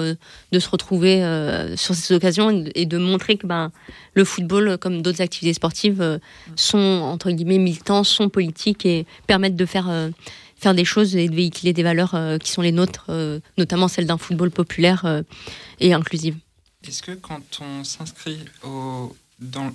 [0.51, 1.21] de se retrouver
[1.75, 3.71] sur ces occasions et de, et de montrer que ben,
[4.15, 6.17] le football, comme d'autres activités sportives, euh,
[6.55, 9.89] sont entre guillemets militants, sont politiques et permettent de faire,
[10.63, 13.87] faire des choses et de véhiculer des valeurs euh, qui sont les nôtres, euh, notamment
[13.87, 15.21] celles d'un football populaire euh,
[15.79, 16.35] et inclusive.
[16.87, 19.71] Est-ce que quand on s'inscrit dans,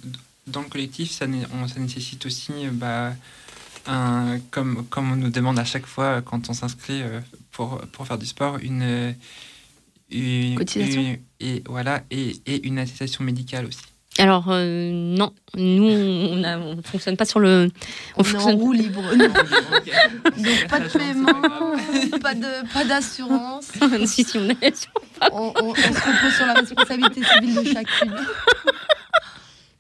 [0.47, 3.15] dans le collectif, ça, né- on- ça nécessite aussi, bah,
[3.87, 7.01] un, comme, comme on nous demande à chaque fois quand on s'inscrit
[7.53, 9.15] pour, pour faire du sport, une,
[10.11, 11.01] une, Cotisation.
[11.03, 13.79] une- et, voilà, et, et une attestation médicale aussi.
[14.19, 17.71] Alors euh, non, nous on a- on fonctionne pas sur le.
[18.17, 19.03] On, est en fonctionne- roue libre.
[19.17, 19.29] non.
[20.37, 21.79] Donc pas de paiement,
[22.21, 23.69] pas de pas d'assurance.
[24.07, 24.89] si si on est.
[25.33, 28.17] On, on- on se repose sur la responsabilité civile de chacune.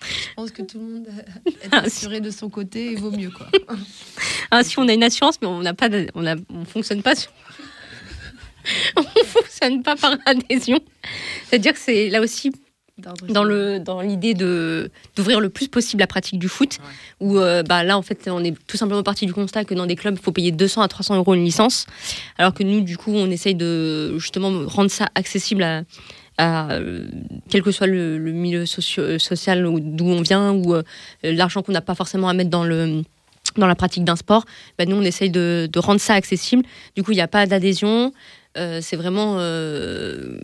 [0.01, 1.07] Je pense que tout le monde
[1.47, 3.47] est assuré de son côté et vaut mieux quoi.
[4.53, 7.03] Ah si on a une assurance, mais on n'a pas, de- on a, on fonctionne
[7.03, 7.31] pas sur.
[8.97, 10.79] on fonctionne pas par adhésion.
[11.49, 12.53] C'est-à-dire que c'est là aussi
[13.33, 16.79] dans le dans l'idée de d'ouvrir le plus possible la pratique du foot
[17.21, 19.87] où euh, bah là en fait on est tout simplement parti du constat que dans
[19.87, 21.87] des clubs il faut payer 200 à 300 euros une licence
[22.39, 25.83] alors que nous du coup on essaye de justement rendre ça accessible à,
[26.39, 27.07] à, euh,
[27.51, 30.83] quel que soit le, le milieu socio- social ou d'où on vient ou euh,
[31.23, 33.03] l'argent qu'on n'a pas forcément à mettre dans le
[33.57, 34.45] dans la pratique d'un sport,
[34.79, 36.63] bah, nous on essaye de, de rendre ça accessible.
[36.95, 38.13] Du coup, il n'y a pas d'adhésion.
[38.57, 40.39] Euh, c'est vraiment euh,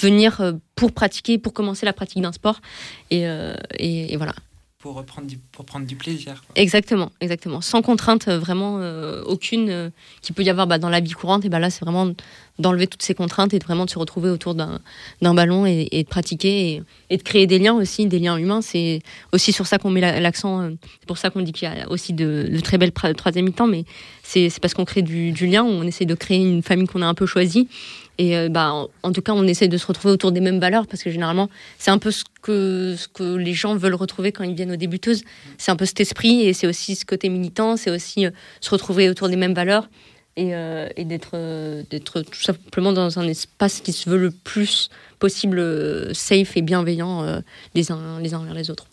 [0.00, 2.60] venir euh, pour pratiquer, pour commencer la pratique d'un sport.
[3.10, 3.26] Et,
[4.16, 4.34] voilà.
[4.84, 6.44] Pour prendre du, plaisir.
[6.56, 7.62] Exactement, exactement.
[7.62, 9.88] Sans contrainte euh, vraiment euh, aucune euh,
[10.20, 11.46] qui peut y avoir bah, dans la vie courante.
[11.46, 12.12] Et bah, là, c'est vraiment
[12.58, 14.80] d'enlever toutes ces contraintes et de vraiment de se retrouver autour d'un
[15.22, 18.60] ballon et, de pratiquer et, de créer des liens aussi, des liens humains.
[18.60, 19.00] C'est
[19.32, 20.60] aussi sur ça qu'on met la- l'accent.
[20.60, 20.70] euh,
[21.00, 23.84] C'est pour ça qu'on dit qu'il y a aussi de, très belles troisième mi-temps, mais
[24.22, 27.14] c'est parce qu'on crée du lien, on essaie de créer une famille qu'on a un
[27.14, 27.68] peu choisie.
[28.18, 28.72] Et euh, bah,
[29.02, 31.48] en, tout cas, on essaie de se retrouver autour des mêmes valeurs parce que généralement,
[31.78, 34.76] c'est un peu ce que, ce que les gens veulent retrouver quand ils viennent aux
[34.76, 35.22] débuteuses.
[35.58, 38.30] C'est un peu cet esprit et c'est aussi ce côté militant, c'est aussi euh,
[38.60, 39.88] se retrouver autour des mêmes valeurs
[40.36, 40.88] et, euh,
[41.34, 46.62] euh, d'être tout simplement dans un espace qui se veut le plus possible safe et
[46.62, 47.40] bienveillant
[47.74, 48.86] les, uns, les uns envers les autres.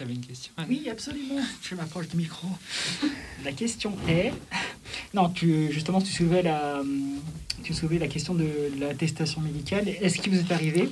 [0.00, 1.34] Tu avais une question Anne Oui, absolument.
[1.62, 2.48] Je m'approche du micro.
[3.44, 4.32] La question est,
[5.12, 6.80] non, tu justement, tu soulevais la,
[7.62, 8.48] tu soulevais la question de
[8.78, 9.88] l'attestation médicale.
[9.88, 10.88] Est-ce qu'il vous est arrivé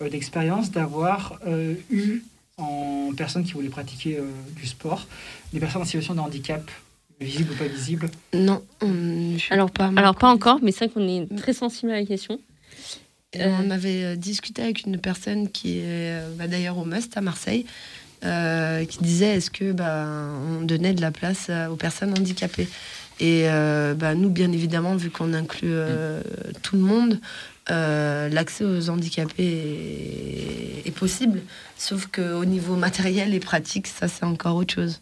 [0.00, 2.22] euh, d'expérience d'avoir euh, eu
[2.56, 5.06] en personne qui voulait pratiquer euh, du sport
[5.52, 6.70] des personnes en situation de handicap,
[7.20, 8.10] visible ou pas visible?
[8.32, 11.96] Non, on- Alors, pas alors pas encore, mais c'est vrai qu'on est très sensible à
[12.00, 12.40] la question.
[13.34, 17.66] Et on avait discuté avec une personne qui est bah, d'ailleurs au Must à Marseille,
[18.24, 20.06] euh, qui disait est-ce que bah,
[20.58, 22.68] on donnait de la place euh, aux personnes handicapées?
[23.18, 26.20] Et euh, bah, nous, bien évidemment, vu qu'on inclut euh,
[26.62, 27.20] tout le monde,
[27.70, 31.40] euh, l'accès aux handicapés est, est possible.
[31.78, 35.00] Sauf qu'au niveau matériel et pratique, ça c'est encore autre chose.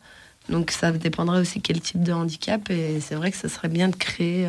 [0.48, 2.70] Donc ça dépendrait aussi quel type de handicap.
[2.70, 4.48] Et c'est vrai que ça serait bien de créer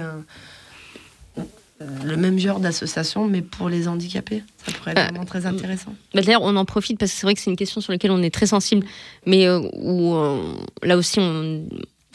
[1.80, 4.44] le même genre d'association, mais pour les handicapés.
[4.66, 5.94] Ça pourrait être Euh, vraiment très intéressant.
[6.14, 8.12] Bah, D'ailleurs, on en profite parce que c'est vrai que c'est une question sur laquelle
[8.12, 8.86] on est très sensible,
[9.26, 10.42] mais euh, où euh,
[10.84, 11.68] là aussi on,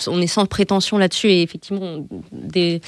[0.07, 2.81] on est sans prétention là-dessus et effectivement on- des,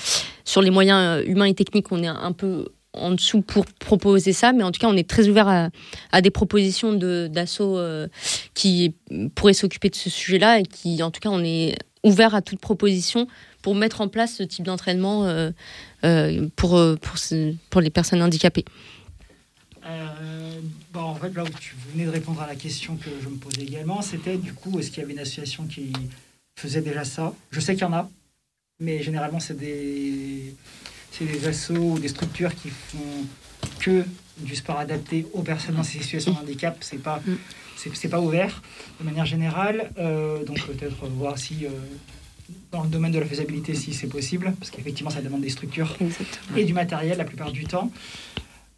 [0.45, 4.33] sur les moyens euh, humains et techniques, on est un peu en dessous pour proposer
[4.33, 5.69] ça, mais en tout cas on est très ouvert à,
[6.11, 8.07] à des propositions de d'assauts euh,
[8.55, 8.95] qui
[9.35, 11.75] pourraient s'occuper de ce sujet-là et qui en tout cas on est
[12.05, 13.29] ouvert à toute proposition
[13.63, 15.51] pour mettre en place ce type d'entraînement euh,
[16.05, 17.15] euh, pour, euh, pour,
[17.71, 18.65] pour les personnes handicapées.
[20.93, 23.37] Bon, en fait, là où tu venais de répondre à la question que je me
[23.37, 25.93] posais également, c'était du coup, est-ce qu'il y avait une association qui
[26.59, 27.33] faisait déjà ça?
[27.51, 28.11] Je sais qu'il y en a,
[28.79, 30.55] mais généralement, c'est des,
[31.11, 32.99] c'est des assos ou des structures qui font
[33.81, 34.05] que
[34.39, 36.77] du sport adapté aux personnes dans ces situations de handicap.
[36.81, 37.23] C'est pas,
[37.77, 38.63] c'est, pas ouvert
[39.01, 39.91] de manière générale.
[40.47, 41.67] Donc peut-être voir si
[42.71, 45.97] dans le domaine de la faisabilité, si c'est possible, parce qu'effectivement, ça demande des structures
[46.57, 47.91] et du matériel la plupart du temps.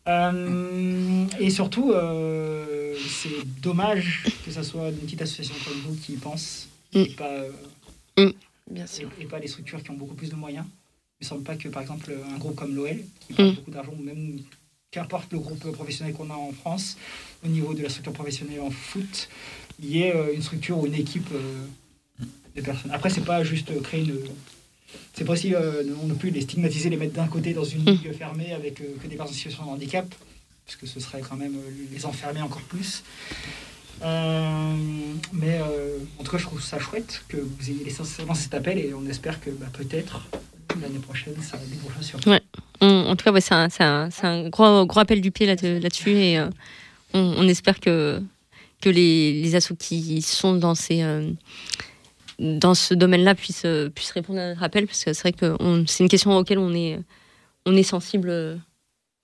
[0.06, 6.12] Euh, et surtout, euh, c'est dommage que ça soit une petite association comme vous qui
[6.12, 7.30] y pense, et, pas,
[8.18, 8.32] euh,
[8.70, 9.08] Bien sûr.
[9.18, 10.66] et, et pas les structures qui ont beaucoup plus de moyens.
[11.20, 13.92] Il ne semble pas que, par exemple, un groupe comme l'OL, qui prend beaucoup d'argent,
[13.98, 14.40] ou même
[14.90, 16.96] qu'importe le groupe professionnel qu'on a en France,
[17.44, 19.28] au niveau de la structure professionnelle en foot,
[19.82, 21.28] il y ait euh, une structure ou une équipe
[22.56, 22.90] euh, de personnes.
[22.92, 24.18] Après, c'est pas juste créer une.
[25.12, 28.12] C'est pas aussi euh, non plus les stigmatiser, les mettre d'un côté dans une ligue
[28.16, 30.06] fermée avec euh, que des personnes en situation de handicap,
[30.66, 33.02] parce que ce serait quand même euh, les enfermer encore plus.
[34.02, 34.74] Euh,
[35.32, 35.60] mais
[36.18, 37.84] en tout cas, je trouve ça chouette que vous ayez
[38.26, 40.20] lancé cet appel et on espère que bah, peut-être
[40.82, 42.18] l'année prochaine, ça débouchera sur.
[42.26, 42.40] Ouais.
[42.80, 46.40] On- en tout cas, ouais, c'est un, gros, gros appel du pied là- là-dessus et
[46.40, 48.20] on, on espère que,
[48.80, 51.02] que les, les assos qui sont dans, ces,
[52.38, 55.56] dans ce domaine-là puissent, euh, puissent répondre à notre appel parce que c'est vrai que
[55.86, 56.98] c'est une question auquel on est,
[57.66, 58.28] on est sensible.
[58.30, 58.56] euh,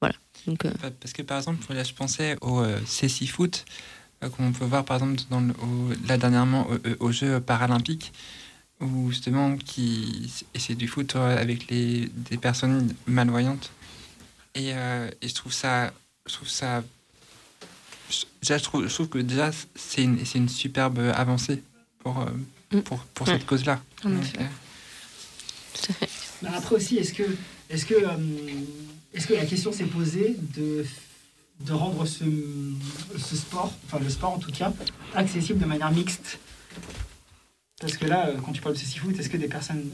[0.01, 0.15] voilà.
[0.47, 3.65] Donc, euh, Pa- Parce que par exemple, je pensais au euh, CC Foot,
[4.37, 5.55] qu'on peut voir par exemple dans le-
[6.09, 6.67] là dernièrement
[7.01, 8.13] au- aux Jeux paralympiques,
[8.81, 13.71] où justement, qui, et c'est du foot avec les, des personnes malvoyantes.
[14.55, 14.73] Et,
[15.23, 15.93] je trouve ça.
[16.27, 16.83] Je trouve ça
[18.11, 21.63] je- je trouve, je trouve que déjà, c'est une, une superbe avancée
[22.01, 22.27] pour,
[22.85, 23.35] pour, pour Ouais.
[23.35, 23.81] cette cause-là.
[24.05, 24.39] Effet.
[24.41, 26.07] euh,
[26.43, 27.25] Bah, Après aussi, est-ce que,
[27.69, 28.09] est-ce que, euh,
[29.13, 30.85] est-ce que la question s'est posée de,
[31.61, 32.25] de rendre ce,
[33.19, 34.73] ce sport, enfin le sport en tout cas,
[35.15, 36.39] accessible de manière mixte?
[37.81, 39.85] Parce que là, euh, quand tu parles de ceci foot, est-ce que des personnes,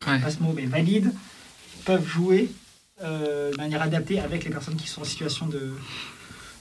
[0.00, 1.12] pas ce mot, mais valides,
[1.84, 2.50] peuvent jouer
[3.02, 5.72] euh, de manière adaptée avec les personnes qui sont en situation de,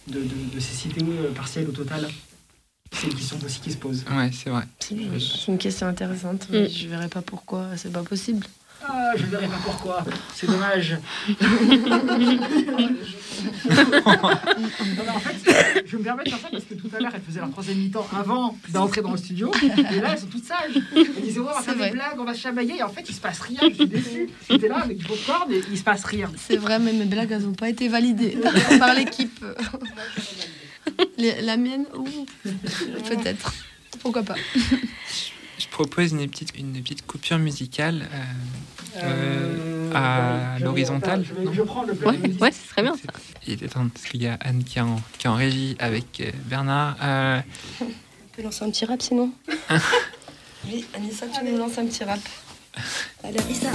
[0.07, 1.01] de, de, de cécité
[1.35, 2.07] partielle ou totale?
[2.93, 4.03] C'est une question aussi qui se pose.
[4.11, 4.63] Ouais, c'est vrai.
[4.79, 8.45] C'est une question intéressante, mais je verrais pas pourquoi c'est pas possible.
[8.89, 10.05] Ah, je ne verrai pas pourquoi.
[10.35, 10.97] C'est dommage.
[13.37, 17.11] Non, mais en fait, je me permets de faire ça parce que tout à l'heure,
[17.13, 19.51] elles faisaient leur troisième mi-temps avant d'entrer dans le studio.
[19.61, 20.81] Et là, elles sont toutes sages.
[20.95, 21.89] Elles disaient, ouais, on va faire vrai.
[21.89, 22.77] des blagues, on va se chamailler.
[22.77, 23.59] Et en fait, il se passe rien.
[23.69, 24.29] Je suis déçue.
[24.49, 26.31] J'étais là avec du popcorn et il se passe rien.
[26.37, 28.37] C'est vrai, mais mes blagues, elles n'ont pas été validées
[28.79, 29.43] par l'équipe.
[31.17, 32.25] Les- La mienne, ouh,
[33.09, 33.53] peut-être.
[34.01, 34.35] Pourquoi pas
[35.59, 41.23] Je propose une petite, une petite coupure musicale euh, euh, à l'horizontale.
[41.43, 41.51] non
[42.05, 43.11] Ouais, ouais, ce serait bien ça.
[43.47, 45.75] Il était temps, parce qu'il y a Anne qui est en, qui est en régie
[45.79, 46.95] avec euh, Bernard.
[47.01, 47.39] Euh,
[47.81, 47.85] On
[48.35, 49.31] peut lancer un petit rap sinon
[50.71, 52.19] Oui, Anissa, tu nous lances un petit rap.
[53.23, 53.71] Allez, Anissa.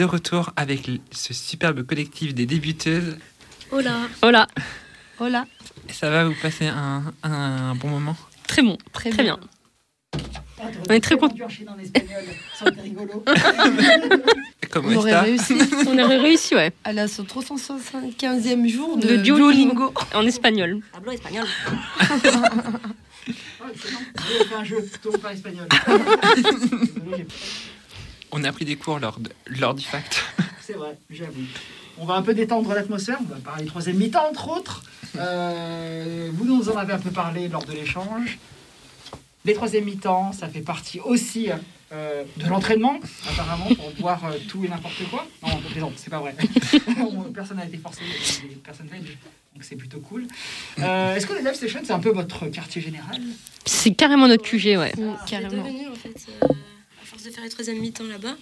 [0.00, 3.18] De retour avec ce superbe collectif des débuteuses.
[3.70, 3.98] Hola.
[4.22, 4.46] Hola.
[5.18, 5.44] Hola.
[5.92, 8.16] Ça va vous passer un, un bon moment?
[8.48, 9.38] Très bon, très, bien.
[10.88, 11.36] On est très contents.
[14.74, 15.58] On aurait réussi.
[15.86, 16.72] On aurait réussi, ouais.
[16.84, 20.80] Elle a son 375e jour de, De Duolingo en espagnol.
[20.94, 21.00] Oh,
[24.56, 24.88] un jeu,
[25.20, 25.68] parle espagnol.
[28.32, 30.24] On a pris des cours lors, de- lors du fact.
[30.60, 31.42] C'est vrai, j'avoue.
[31.98, 34.82] On va un peu détendre l'atmosphère, on va parler troisième mi-temps entre autres.
[35.18, 38.38] Euh, vous nous en avez un peu parlé lors de l'échange.
[39.44, 41.48] Les troisième mi-temps, ça fait partie aussi
[41.92, 45.26] euh, de l'entraînement, apparemment, pour boire euh, tout et n'importe quoi.
[45.42, 46.34] Non, plaisante, c'est pas vrai.
[47.34, 48.02] Personne n'a été forcé,
[48.84, 49.18] belges,
[49.54, 50.26] donc c'est plutôt cool.
[50.78, 53.20] Euh, Est-ce que les live c'est un peu votre quartier général?
[53.64, 54.92] C'est carrément notre QG, ouais.
[55.26, 55.66] carrément.
[55.66, 56.48] Est devenu en fait, euh,
[57.20, 58.36] force de faire les troisième mi-temps là-bas.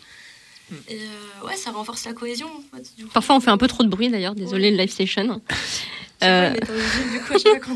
[0.89, 2.47] Et euh, ouais, ça renforce la cohésion.
[2.47, 3.11] En fait, du coup.
[3.13, 5.41] Parfois, on fait un peu trop de bruit d'ailleurs, désolé, le live session.
[6.23, 6.53] Euh...
[6.53, 7.69] Du coup, événement.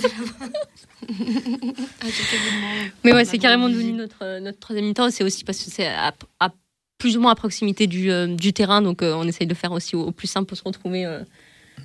[3.04, 5.10] mais ouais, c'est carrément devenu notre, euh, notre troisième mi-temps.
[5.10, 6.50] C'est aussi parce que c'est à, à
[6.98, 8.82] plus ou moins à proximité du, euh, du terrain.
[8.82, 11.20] Donc, euh, on essaye de faire aussi au, au plus simple pour se retrouver euh,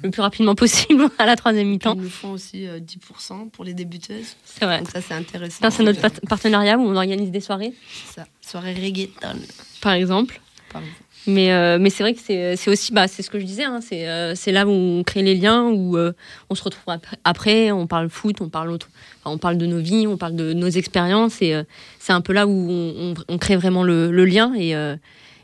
[0.04, 1.96] le plus rapidement possible à la troisième Ils mi-temps.
[1.96, 4.36] nous font aussi euh, 10% pour les débuteuses.
[4.46, 4.80] C'est vrai.
[4.80, 5.58] Donc ça, c'est intéressant.
[5.62, 7.74] Ça, c'est notre partenariat où on organise des soirées,
[8.16, 8.26] Ça.
[8.42, 9.38] Soirée reggaeton.
[9.82, 10.40] par exemple.
[10.72, 11.02] Par exemple.
[11.30, 13.80] Mais, euh, mais c'est vrai que c'est aussi, bah, c'est ce que je disais, hein,
[13.82, 16.14] c'est euh, là où on crée les liens, où euh,
[16.50, 18.88] on se retrouve après, après, on parle foot, on parle, autre,
[19.20, 21.64] enfin, on parle de nos vies, on parle de nos expériences, et euh,
[22.00, 24.96] c'est un peu là où on, on- on crée vraiment le, le lien, et, euh,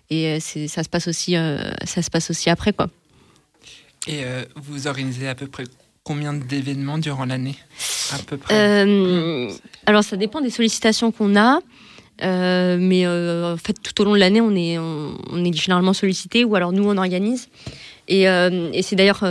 [0.09, 2.71] et euh, ça, se passe aussi, euh, ça se passe aussi après.
[2.71, 2.87] Quoi.
[4.07, 5.63] Et euh, vous organisez à peu près
[6.03, 7.55] combien d'événements durant l'année?
[8.13, 8.53] À peu près.
[8.53, 9.49] Euh,
[9.85, 11.59] alors ça dépend des sollicitations qu'on a.
[12.21, 16.71] euh, mais en fait, tout au long de l'année, on est, généralement sollicité ou alors
[16.73, 17.49] nous, on organise.
[18.07, 18.25] Et,
[18.81, 19.23] c'est d'ailleurs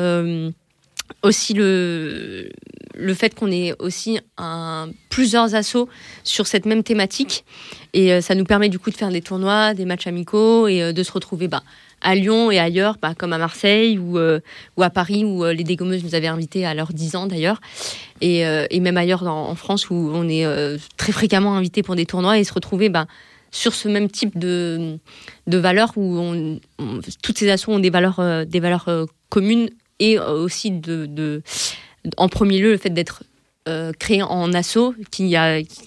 [1.23, 2.49] aussi le,
[2.95, 4.19] le fait qu'on ait aussi
[5.11, 5.89] plusieurs assos
[6.25, 7.45] sur cette même thématique.
[7.93, 11.03] Et ça nous permet du coup de faire des tournois, des matchs amicaux et de
[11.03, 11.63] se retrouver bah,
[12.03, 14.41] à Lyon et ailleurs, bah, comme à Marseille ou, euh,
[14.81, 17.61] à Paris, où euh, les dégommeuses nous avaient invités à leurs 10 ans d'ailleurs.
[18.21, 20.45] Et, euh, même ailleurs en France, où on est
[20.97, 23.07] très fréquemment invités pour des tournois et se retrouver bah,
[23.53, 24.99] sur ce même type de,
[25.47, 26.59] de valeurs où
[27.23, 28.21] toutes ces assos ont des valeurs,
[29.29, 29.71] communes
[30.01, 30.73] et aussi
[32.17, 33.23] en premier lieu le fait d'être
[33.69, 35.37] euh, créé en asso qui,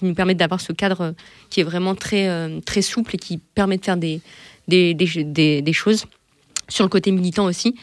[0.00, 1.14] nous permet d'avoir ce cadre
[1.50, 4.22] qui est vraiment très souple et qui permet de faire des,
[4.68, 6.04] des, des, des- des choses
[6.68, 7.76] sur le côté militant aussi.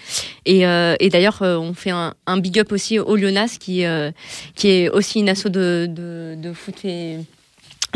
[0.46, 3.86] Et, euh, et d'ailleurs, euh, on fait un, un big up aussi au Lyonas, qui,
[3.86, 4.12] euh,
[4.56, 7.20] qui est aussi une asso de, de, de foot et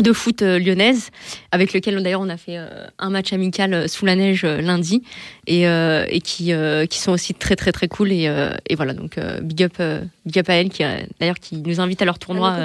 [0.00, 1.10] de foot lyonnaise,
[1.50, 2.56] avec lequel d'ailleurs on a fait
[2.98, 5.02] un match amical sous la neige lundi,
[5.48, 6.52] et, et qui,
[6.88, 8.12] qui sont aussi très très très cool.
[8.12, 8.32] Et,
[8.70, 9.72] et voilà, donc big, up,
[10.24, 10.84] big up à elle, qui
[11.18, 12.60] d'ailleurs qui nous invite à leur tournoi.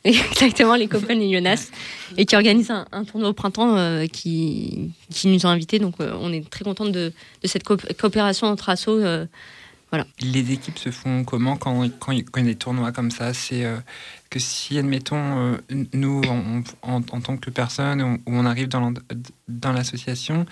[0.04, 1.70] Exactement, les copains et Jonas.
[2.16, 4.92] Et qui organise un, tournoi au printemps euh, qui,
[5.24, 5.78] nous a invités.
[5.78, 7.12] Donc, euh, on est très contente de,
[7.44, 9.02] cette coop- coopération entre assos.
[9.02, 9.26] euh,
[9.90, 10.06] voilà.
[10.20, 13.32] Les équipes se font comment quand, quand, il y a des tournois comme ça?
[13.32, 13.64] C'est
[14.28, 15.58] que si, admettons,
[15.94, 20.44] nous, en, en tant que personne, on, on arrive dans l'association,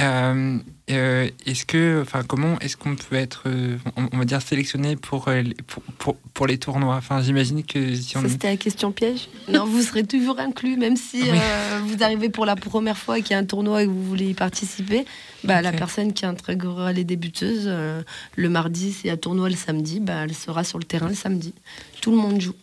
[0.00, 0.58] euh,
[0.90, 4.96] euh, est-ce que, enfin, comment est-ce qu'on peut être, euh, on, on va dire, sélectionné
[4.96, 6.96] pour, euh, les- pour, pour, pour les tournois?
[6.96, 8.22] Enfin, j'imagine que si on.
[8.22, 9.28] Ça, c'était la question piège.
[9.48, 11.28] Non, vous serez toujours inclus, même si Oui.
[11.32, 13.90] euh, vous arrivez pour la première fois et qu'il y a un tournoi et que
[13.90, 15.04] vous voulez y participer.
[15.44, 18.02] Bah, La personne qui intégrera les débuteuses euh,
[18.36, 21.54] le mardi, y a tournoi le samedi, bah, elle sera sur le terrain le samedi.
[22.00, 22.54] Tout le monde joue.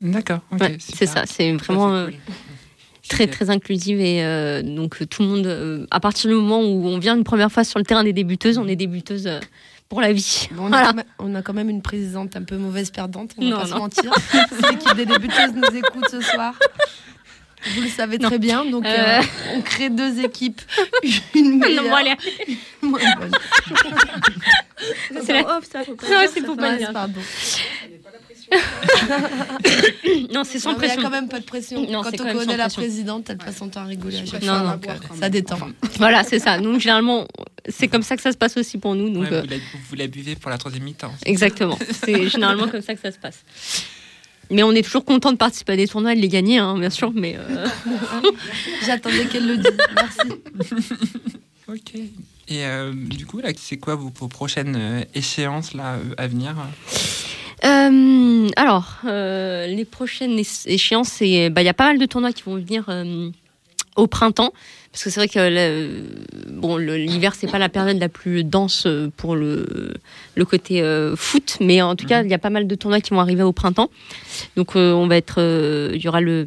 [0.00, 2.20] D'accord, Ouais, c'est ça, c'est vraiment c'est cool.
[3.08, 4.00] Très très inclusive.
[4.00, 7.16] Et euh, donc, euh, tout le monde, euh, à partir du moment où on vient
[7.16, 9.40] une première fois sur le terrain des débuteuses, on est débuteuse euh,
[9.88, 10.48] pour la vie.
[10.52, 10.86] Bon, on, a Voilà.
[10.88, 13.56] quand même, on a quand même une présidente un peu mauvaise perdante, on va Non,
[13.60, 13.78] pas se non.
[13.78, 14.12] mentir.
[14.30, 16.54] Si l'équipe des débuteuses nous écoute ce soir.
[17.74, 18.84] Vous le savez très bien, donc
[19.56, 20.60] on crée deux équipes,
[21.34, 21.98] une meilleure, Non,
[22.82, 23.32] une moins bonne.
[25.24, 25.60] C'est la- pas
[26.32, 26.78] c'est pour pas mal.
[26.78, 26.92] dire.
[26.92, 27.20] Pardon.
[30.32, 31.00] non, c'est sans Non, mais Il n'y pression.
[31.00, 31.80] a quand même pas de pression.
[31.90, 32.82] Non, quand on quand connaît la pression.
[32.82, 34.78] présidente, elle passe son temps à rigoler à chaque Non, fois.
[34.86, 35.20] non.
[35.20, 35.58] ça détend.
[35.98, 36.58] Voilà, c'est ça.
[36.58, 37.26] Donc, généralement,
[37.68, 39.10] c'est comme ça que ça se passe aussi pour nous.
[39.10, 39.56] Donc, Ouais, euh, vous, la,
[39.90, 41.12] vous la buvez pour la troisième mi-temps.
[41.26, 41.78] Exactement.
[42.04, 43.44] C'est généralement comme ça que ça se passe.
[44.50, 46.78] Mais on est toujours content de participer à des tournois et de les gagner, hein,
[46.78, 47.12] bien sûr.
[47.14, 47.66] Mais euh,
[48.86, 49.76] J'attendais qu'elle le dise.
[49.94, 50.82] Merci.
[51.70, 51.96] Ok.
[51.96, 56.54] Et euh, du coup, là, c'est quoi vos, vos prochaines échéances là, à venir?
[57.68, 62.42] Euh, alors, euh, les prochaines échéances, bah, il y a pas mal de tournois qui
[62.44, 63.30] vont venir euh,
[63.96, 64.52] au printemps.
[64.90, 66.04] Parce que c'est vrai que le-
[66.50, 68.86] bon, l'hiver, c'est pas la période la plus dense
[69.18, 69.92] pour le,
[70.34, 70.82] le côté
[71.14, 71.58] foot.
[71.60, 73.52] Mais en tout cas, il y a pas mal de tournois qui vont arriver au
[73.52, 73.90] printemps.
[74.56, 75.40] Donc, on va être.
[75.94, 76.46] Il y aura le,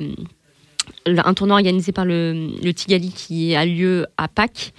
[1.06, 4.74] un tournoi organisé par le, le Tigali qui a lieu à Pâques.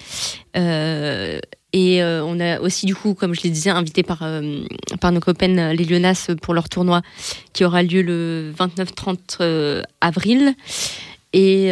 [1.72, 4.60] Et euh, on a aussi, du coup, comme je le disais, invité par, euh,
[5.00, 7.00] par nos copains euh, les Lionas pour leur tournoi
[7.54, 10.54] qui aura lieu le 29-30 euh, avril.
[11.32, 11.68] Et,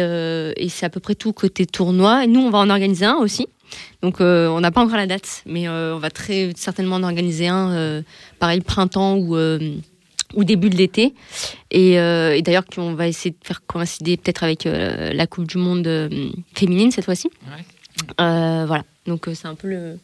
[0.69, 2.23] c'est à peu près tout côté tournoi.
[2.23, 3.47] Et nous, on va en organiser un aussi.
[4.01, 8.01] Donc, on n'a pas encore la date, mais on va très certainement en organiser un,
[8.39, 11.13] pareil, printemps ou, ou début de l'été.
[11.69, 11.93] Et,
[12.41, 16.09] d'ailleurs, on va essayer de faire coïncider peut-être avec la Coupe du Monde
[16.55, 17.29] féminine cette fois-ci.
[17.47, 17.51] Euh,
[18.17, 18.83] voilà.
[19.05, 19.99] Donc, euh, c'est un peu le,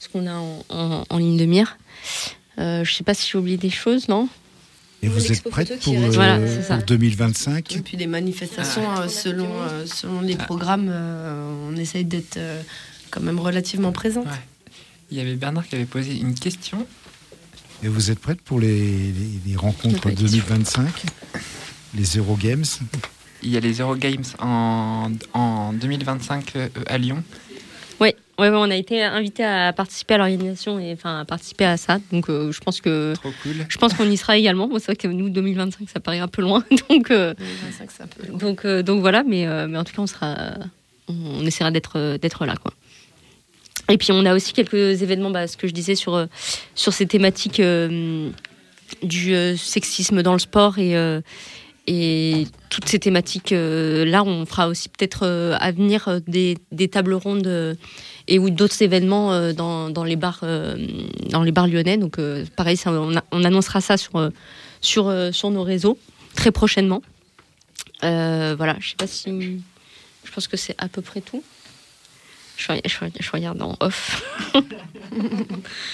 [0.00, 1.76] ce qu'on a en, en- en ligne de mire.
[2.58, 4.28] Euh, je sais pas si j'ai oublié des choses, non
[5.02, 6.76] Et vous êtes prête pour, euh, Voilà, c'est ça.
[6.76, 9.02] pour 2025 Et puis les manifestations, Ah.
[9.02, 12.60] euh, selon, euh, selon les programmes, euh, on essaye d'être euh,
[13.10, 14.26] quand même relativement présente.
[15.10, 16.86] Il y avait Bernard qui avait posé une question.
[17.84, 18.68] Et vous êtes prête pour les,
[19.12, 21.04] les- les rencontres 2025
[21.94, 22.64] Les Eurogames?
[23.42, 27.22] Il y a les Eurogames en, en 2025 euh, à Lyon.
[28.00, 31.64] Ouais, ouais, ouais, on a été invité à participer à l'organisation et enfin à participer
[31.64, 31.98] à ça.
[32.12, 33.66] Donc euh, je pense que Trop cool.
[33.68, 34.68] je pense qu'on y sera également.
[34.68, 38.02] Bon, c'est vrai que nous 2025 ça paraît un peu loin, donc euh, 2025, c'est
[38.02, 38.38] un peu loin.
[38.38, 39.22] donc euh, donc voilà.
[39.24, 40.36] Mais euh, mais en tout cas on sera
[41.08, 42.72] on, on essaiera d'être euh, d'être là quoi.
[43.90, 46.26] Et puis on a aussi quelques événements, bah, ce que je disais sur euh,
[46.74, 48.30] sur ces thématiques euh,
[49.02, 51.20] du euh, sexisme dans le sport et euh,
[51.90, 56.58] et toutes ces thématiques euh, là, on fera aussi peut-être euh, à venir euh, des,
[56.70, 57.74] des tables rondes euh,
[58.28, 60.76] et ou d'autres événements euh, dans, dans les bars euh,
[61.30, 61.96] dans les bars lyonnais.
[61.96, 64.28] Donc euh, pareil, ça, on, a- on annoncera ça sur euh,
[64.82, 65.98] sur euh, sur nos réseaux
[66.34, 67.02] très prochainement.
[68.04, 69.60] Euh, voilà, je sais pas si
[70.24, 71.42] je pense que c'est à peu près tout.
[72.58, 74.22] Je regarde en off.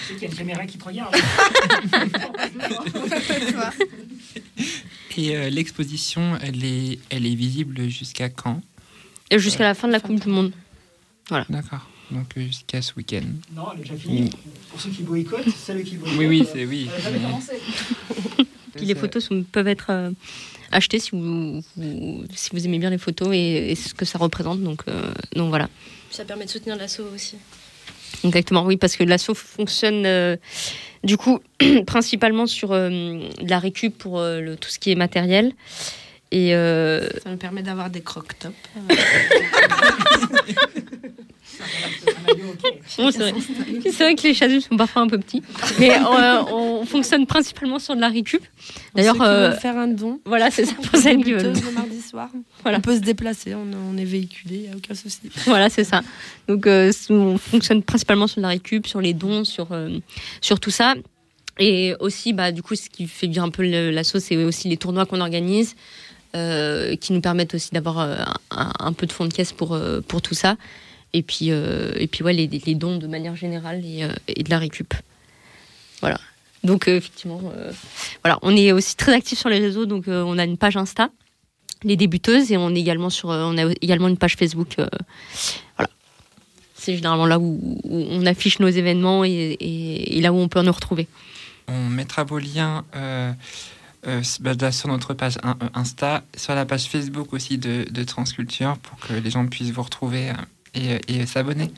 [0.09, 1.15] C'est qu'il y a une caméra qui te regarde.
[5.17, 8.61] Et euh, l'exposition, elle est, elle est visible jusqu'à quand?
[9.31, 10.53] Et jusqu'à la fin de la Coupe du Monde.
[11.29, 11.47] Voilà.
[11.49, 11.89] D'accord.
[12.11, 13.23] Donc euh, jusqu'à ce week-end.
[13.55, 14.31] Non, elle est déjà finie.
[14.71, 16.19] Pour ceux qui boycottent, c'est ceux qui boycottent.
[16.19, 16.89] Oui, oui, c'est oui.
[16.93, 17.53] Elle a jamais Mais- commencé.
[18.77, 20.11] Puis les photos sont- peuvent être euh,
[20.73, 24.19] achetées si vous, vous- si vous aimez bien les photos et, et ce que ça
[24.19, 24.61] représente.
[24.63, 25.69] Donc, euh, donc voilà.
[26.11, 27.37] Ça permet de soutenir l'assaut aussi.
[28.25, 30.37] Exactement, oui, parce que l'asso fonctionne euh,
[31.05, 31.39] du coup
[31.87, 35.53] principalement sur euh, de la récup pour euh, le- tout ce qui est matériel.
[36.31, 38.55] Et euh, Ça nous permet d'avoir des croque-tops.
[42.99, 43.35] Bon, c'est vrai.
[43.83, 45.43] C'est vrai que les chasubles sont parfois un peu petits,
[45.79, 48.43] mais euh, on fonctionne principalement sur de la récup.
[48.95, 50.21] D'ailleurs, D'ailleurs, euh, veulent faire un don.
[50.25, 51.53] voilà, c'est ça pour celles qui veulent.
[51.53, 52.29] Le mardi soir.
[52.63, 52.79] Voilà.
[52.79, 55.21] On peut se déplacer, on, on est véhiculé, il n'y a aucun souci.
[55.47, 56.03] Voilà, c'est ça.
[56.49, 59.99] Donc, euh, on fonctionne principalement sur la récup, sur les dons, sur, euh,
[60.41, 60.95] sur tout ça.
[61.59, 64.69] Et aussi, bah, du coup, ce qui fait bien un peu le- l'asso, c'est aussi
[64.69, 65.77] les tournois qu'on organise,
[67.01, 69.79] qui nous permettent aussi d'avoir un, un peu de fonds de caisse pour,
[70.09, 70.57] pour tout ça.
[71.15, 74.59] Et puis, euh, et puis ouais, les, dons de manière générale et, euh, de la
[74.59, 74.93] récup.
[76.01, 76.19] Voilà.
[76.65, 77.41] Donc, euh, effectivement,
[78.23, 79.87] voilà, on est aussi très actifs sur les réseaux.
[79.87, 81.11] Donc, on a une page Insta,
[81.85, 84.75] les débuteuses, et on est également sur, on a également une page Facebook.
[84.77, 85.91] voilà.
[86.75, 91.07] C'est généralement là où, on affiche nos événements et, là où on peut nous retrouver.
[91.69, 92.85] On mettra vos liens
[94.41, 99.13] bah, sur notre page in- Insta, sur la page Facebook aussi de, Transculture pour que
[99.13, 100.33] les gens puissent vous retrouver
[100.75, 101.71] et, et s'abonner.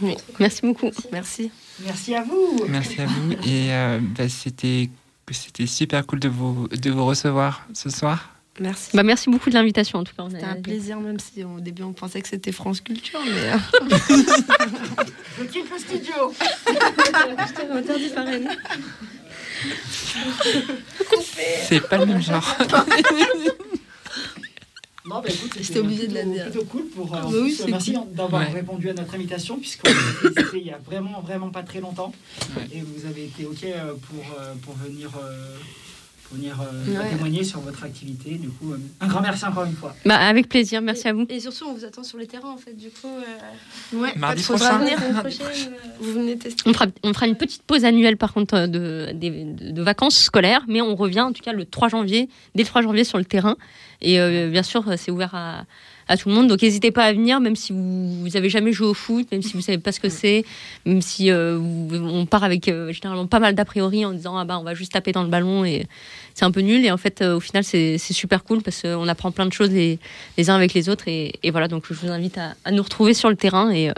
[0.00, 0.14] Oui.
[0.38, 0.90] Merci beaucoup.
[1.12, 1.50] Merci.
[1.84, 2.64] Merci à vous.
[2.68, 4.90] Merci à vous et euh, bah, c'était
[5.30, 8.30] c'était super cool de vous de vous recevoir ce soir.
[8.60, 8.90] Merci.
[8.96, 10.24] Bah, merci beaucoup de l'invitation en tout cas.
[10.30, 13.52] C'était a- un plaisir, même si au début on pensait que c'était France Culture, mais.
[13.52, 13.58] euh,
[15.38, 16.32] Je quitte le studio.
[17.72, 18.48] interdit par elle.
[21.68, 22.56] C'est pas le même genre.
[25.08, 26.50] Non, bah écoute, J'étais c'était obligée de la plutôt- dire.
[26.50, 27.14] plutôt cool pour.
[27.14, 28.12] euh, Ah bah oui, merci cool.
[28.14, 28.52] d'avoir Ouais.
[28.52, 31.80] répondu à notre invitation, puisqu'on a été c'était il y a vraiment, vraiment pas très
[31.80, 32.12] longtemps.
[32.72, 35.56] Et vous avez été OK euh, pour, euh, pour venir, euh,
[36.28, 37.10] pour venir euh, Ouais.
[37.10, 38.32] témoigner sur votre activité.
[38.36, 39.94] Du coup, euh, un grand merci encore une fois.
[40.04, 41.26] Bah, avec plaisir, merci à vous.
[41.28, 42.74] Et surtout, on vous attend sur les terrains en fait.
[42.74, 44.78] Du coup, euh, Ouais, Mardi prochain.
[44.78, 44.98] venir.
[45.20, 45.72] prochaine.
[46.00, 46.62] Vous venez tester.
[46.68, 50.18] On fera, on fera une petite pause annuelle par contre de, des- de, de vacances
[50.18, 53.18] scolaires, mais on revient en tout cas le 3 janvier, dès le 3 janvier sur
[53.18, 53.56] le terrain.
[54.00, 55.64] Et euh, bien sûr, c'est ouvert à,
[56.08, 56.48] à tout le monde.
[56.48, 59.42] Donc n'hésitez pas à venir, même si vous, vous avez jamais joué au foot, même
[59.42, 60.44] si vous savez pas ce que c'est,
[60.84, 64.44] même si euh, on part avec euh, généralement pas mal d'a priori en disant ah
[64.44, 65.86] bah on va juste taper dans le ballon et
[66.34, 66.84] c'est un peu nul.
[66.84, 69.70] Et en fait, euh, au final, c'est super cool parce qu'on apprend plein de choses
[69.70, 69.98] les,
[70.36, 71.08] les uns avec les autres.
[71.08, 73.92] Et, et voilà, donc je vous invite à, à nous retrouver sur le terrain et,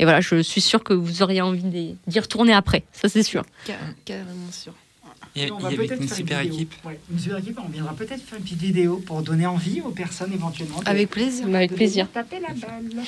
[0.00, 3.22] et voilà, je suis sûre que vous auriez envie d'y d'y retourner après, ça c'est
[3.22, 3.44] sûr.
[4.04, 4.72] Carrément sûr.
[5.38, 6.54] Et, Et on va et avec peut-être une faire super vidéo.
[6.54, 6.74] équipe.
[6.84, 7.58] Ouais, une super équipe.
[7.64, 10.80] On viendra peut-être faire une petite vidéo pour donner envie aux personnes éventuellement.
[10.80, 11.46] de- Avec plaisir.
[11.54, 12.08] Avec de plaisir.
[12.12, 13.04] Taper la balle.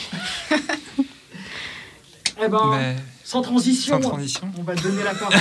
[2.43, 4.01] eh ben, Mais- sans transition.
[4.01, 4.49] sans transition.
[4.59, 5.35] On va donner la parole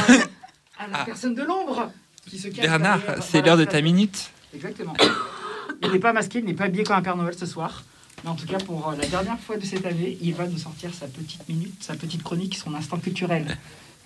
[0.77, 1.05] à la Ah.
[1.05, 1.91] personne de l'ombre
[2.29, 4.29] qui se cache Bernard, c'est l'heure de ta minute.
[4.53, 4.93] Exactement.
[5.83, 7.83] Il n'est pas masqué, il n'est pas habillé comme un Père Noël ce soir.
[8.23, 10.57] Mais en tout cas, pour euh, la dernière fois de cette année, il va nous
[10.57, 13.57] sortir sa petite minute, sa petite chronique, son instant culturel.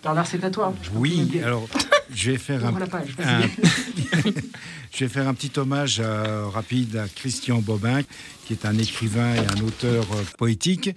[0.04, 0.74] Bernard, c'est à toi.
[0.96, 1.68] Oui, alors
[2.14, 2.72] je vais faire un,
[4.94, 8.02] je vais faire un petit hommage euh, rapide à Christian Bobin,
[8.46, 10.92] qui est un écrivain et un auteur euh, poétique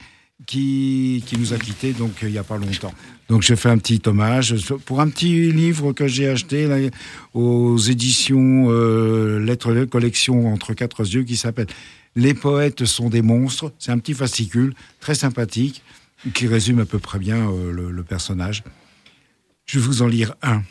[0.47, 2.93] qui, qui nous a quittés donc euh, il n'y a pas longtemps.
[3.29, 4.55] Donc je fais un petit hommage
[4.85, 6.77] pour un petit livre que j'ai acheté là,
[7.33, 11.67] aux éditions euh, Lettres de collection entre quatre yeux qui s'appelle
[12.17, 13.73] Les poètes sont des monstres.
[13.79, 15.83] C'est un petit fascicule très sympathique
[16.35, 18.63] qui résume à peu près bien euh, le- le personnage.
[19.67, 20.63] Je vais vous en lire un.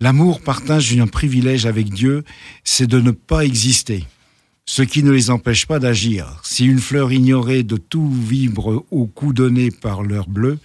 [0.00, 2.24] L'amour partage un privilège avec Dieu,
[2.62, 4.04] c'est de ne pas exister,
[4.66, 6.40] ce qui ne les empêche pas d'agir.
[6.44, 10.58] Si une fleur ignorée de tout vibre au coup donné par l'heure bleue,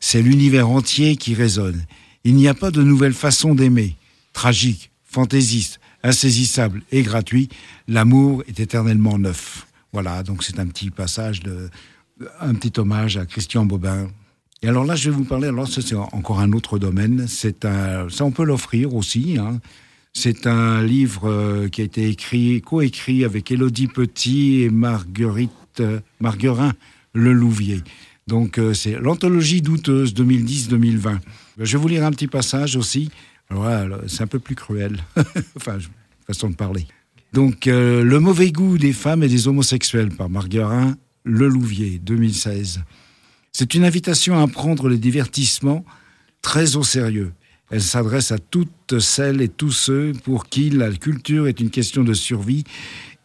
[0.00, 1.84] c'est l'univers entier qui résonne.
[2.24, 3.96] Il n'y a pas de nouvelle façon d'aimer.
[4.32, 7.48] Tragique, fantaisiste, insaisissable et gratuit,
[7.86, 9.66] l'amour est éternellement neuf.
[9.92, 11.70] Voilà, donc c'est un petit passage de,
[12.40, 14.08] un petit hommage à Christian Bobin.
[14.62, 17.64] Et alors là, je vais vous parler, alors ça c'est encore un autre domaine, c'est
[17.64, 19.60] un, ça on peut l'offrir aussi, hein.
[20.20, 26.00] C'est un livre euh, qui a été écrit, coécrit avec Élodie Petit et Marguerite, euh,
[26.18, 26.72] Marguerin
[27.14, 27.82] Lelouvier.
[28.26, 31.18] Donc euh, c'est l'anthologie douteuse 2010-2020.
[31.58, 33.10] Je vais vous lire un petit passage aussi.
[33.48, 34.96] Alors c'est un peu plus cruel.
[35.56, 35.78] enfin,
[36.26, 36.86] façon de parler.
[37.32, 42.80] Donc, Le mauvais goût des femmes et des homosexuels par Marguerin Lelouvier, 2016.
[43.60, 45.84] C'est une invitation à prendre le divertissement
[46.42, 47.32] très au sérieux.
[47.72, 52.04] Elle s'adresse à toutes celles et tous ceux pour qui la culture est une question
[52.04, 52.62] de survie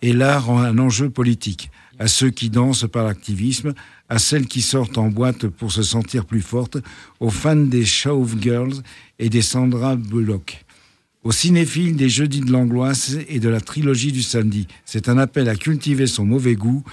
[0.02, 1.70] et l'art un enjeu politique.
[2.00, 3.76] À ceux qui dansent par l'activisme,
[4.10, 6.80] à celles qui sortent en boîte pour se sentir plus fortes,
[7.20, 8.82] aux fans des Showgirls
[9.20, 10.66] et des Sandra Bullock
[11.24, 14.68] aux cinéphiles des Jeudis de l'angoisse et de la trilogie du samedi.
[14.84, 16.84] C'est un appel à cultiver son mauvais goût,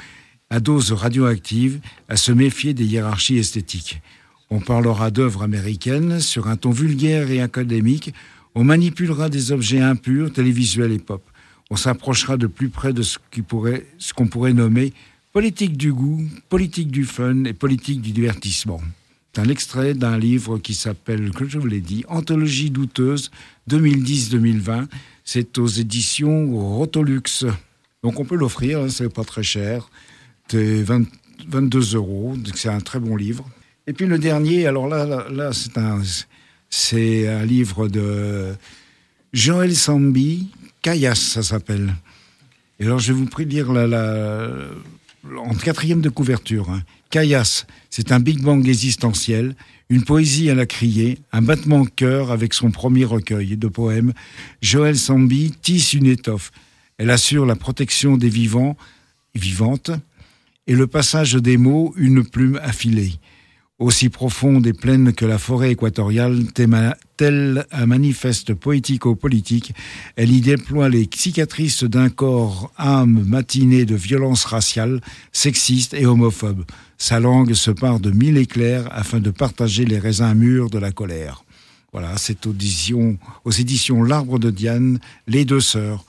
[0.51, 4.03] à dose radioactive, à se méfier des hiérarchies esthétiques.
[4.51, 8.13] On parlera d'œuvres américaines sur un ton vulgaire et académique.
[8.57, 11.23] On manipulera des objets impurs, télévisuels et pop.
[11.71, 13.19] On s'approchera de plus près de ce
[14.13, 14.93] qu'on pourrait nommer
[15.33, 18.81] politique du goût, politique du fun et politique du divertissement.
[19.33, 23.31] C'est un extrait d'un livre qui s'appelle, que je vous l'ai dit, Anthologie douteuse
[23.71, 24.87] 2010-2020.
[25.25, 27.47] C'est aux éditions Rotolux.
[28.03, 29.89] Donc on peut l'offrir, hein, c'est pas très cher.
[30.51, 31.05] C'est 20
[31.49, 33.49] 22 euros, c'est un très bon livre.
[33.87, 38.55] Et puis le dernier, alors là, là, c'est un, livre de
[39.33, 40.49] Joël Sambi,
[40.83, 41.95] Caillasse, ça s'appelle.
[42.81, 44.49] Et alors je vais vous prie de lire la,
[45.37, 46.69] en quatrième de couverture.
[46.71, 46.83] Hein.
[47.89, 49.55] C'est un Big Bang existentiel,
[49.89, 54.15] une poésie à la criée, un battement de cœur avec son premier recueil de poèmes.
[54.63, 56.51] Joël Sambi tisse une étoffe.
[56.99, 58.77] Elle assure la protection des vivants,
[59.35, 59.91] vivantes,
[60.71, 63.15] et le passage des mots, une plume affilée.
[63.81, 69.75] Aussi profonde et pleine que la forêt équatoriale, théma- tel un manifeste poético-politique,
[70.15, 75.01] elle y déploie les cicatrices d'un corps âme matiné de violence raciale,
[75.33, 76.65] sexiste et homophobe.
[76.99, 80.93] Sa langue se part de mille éclairs afin de partager les raisins mûrs de la
[80.93, 81.43] colère.
[81.93, 86.05] Voilà, c'est audition, aux éditions L'Arbre de Diane, Les Deux Sœurs.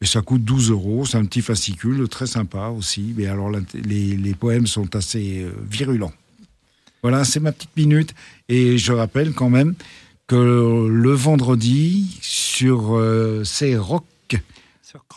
[0.00, 3.14] Et ça coûte 12 euros, c'est un petit fascicule, très sympa aussi.
[3.16, 6.12] Mais alors, les, les poèmes sont assez euh, virulents.
[7.02, 8.14] Voilà, c'est ma petite minute.
[8.48, 9.74] Et je rappelle quand même
[10.26, 14.04] que le vendredi, sur euh, ces Rock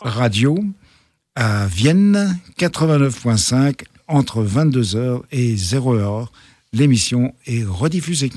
[0.00, 0.58] Radio,
[1.34, 6.28] à Vienne, 89.5, entre 22h et 0h,
[6.72, 8.32] l'émission est rediffusée.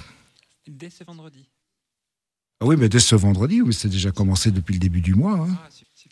[0.68, 1.47] Dès ce vendredi.
[2.59, 5.34] Ah oui, mais dès ce vendredi, oui, c'est déjà commencé depuis le début du mois.
[5.49, 5.57] hein.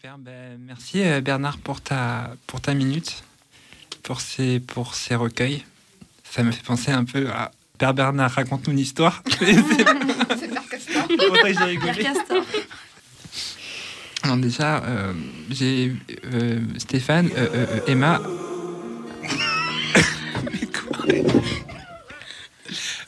[0.01, 3.21] Ben, merci euh, Bernard pour ta, pour ta minute,
[4.01, 4.61] pour ces,
[5.11, 5.65] recueils.
[6.23, 9.21] Ça me fait penser un peu à Père Bernard, raconte-nous une histoire.
[9.29, 9.45] C'est
[9.77, 11.05] Père Castor.
[11.97, 12.45] Castor.
[14.25, 15.13] Non, déjà, euh,
[15.49, 15.93] j'ai
[16.33, 17.29] euh, Stéphane,
[17.85, 18.21] Emma.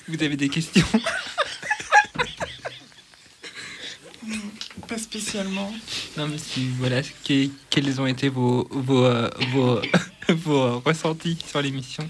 [0.10, 0.86] Vous avez des questions?
[5.22, 5.74] Spécialement.
[6.18, 9.82] Non, mais si, voilà, que- quels ont été vos, vos, euh, vos,
[10.30, 12.08] vos ressentis sur l'émission?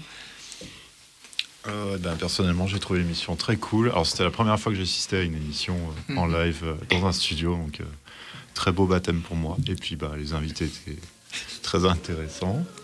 [1.68, 3.90] Euh, ben, personnellement, j'ai trouvé l'émission très cool.
[3.90, 5.76] Alors, c'était la première fois que j'assistais à une émission
[6.10, 7.84] euh, en live euh, dans un studio, donc euh,
[8.54, 9.56] très beau baptême pour moi.
[9.68, 10.98] Et puis, bah, les invités étaient
[11.62, 12.64] très intéressants.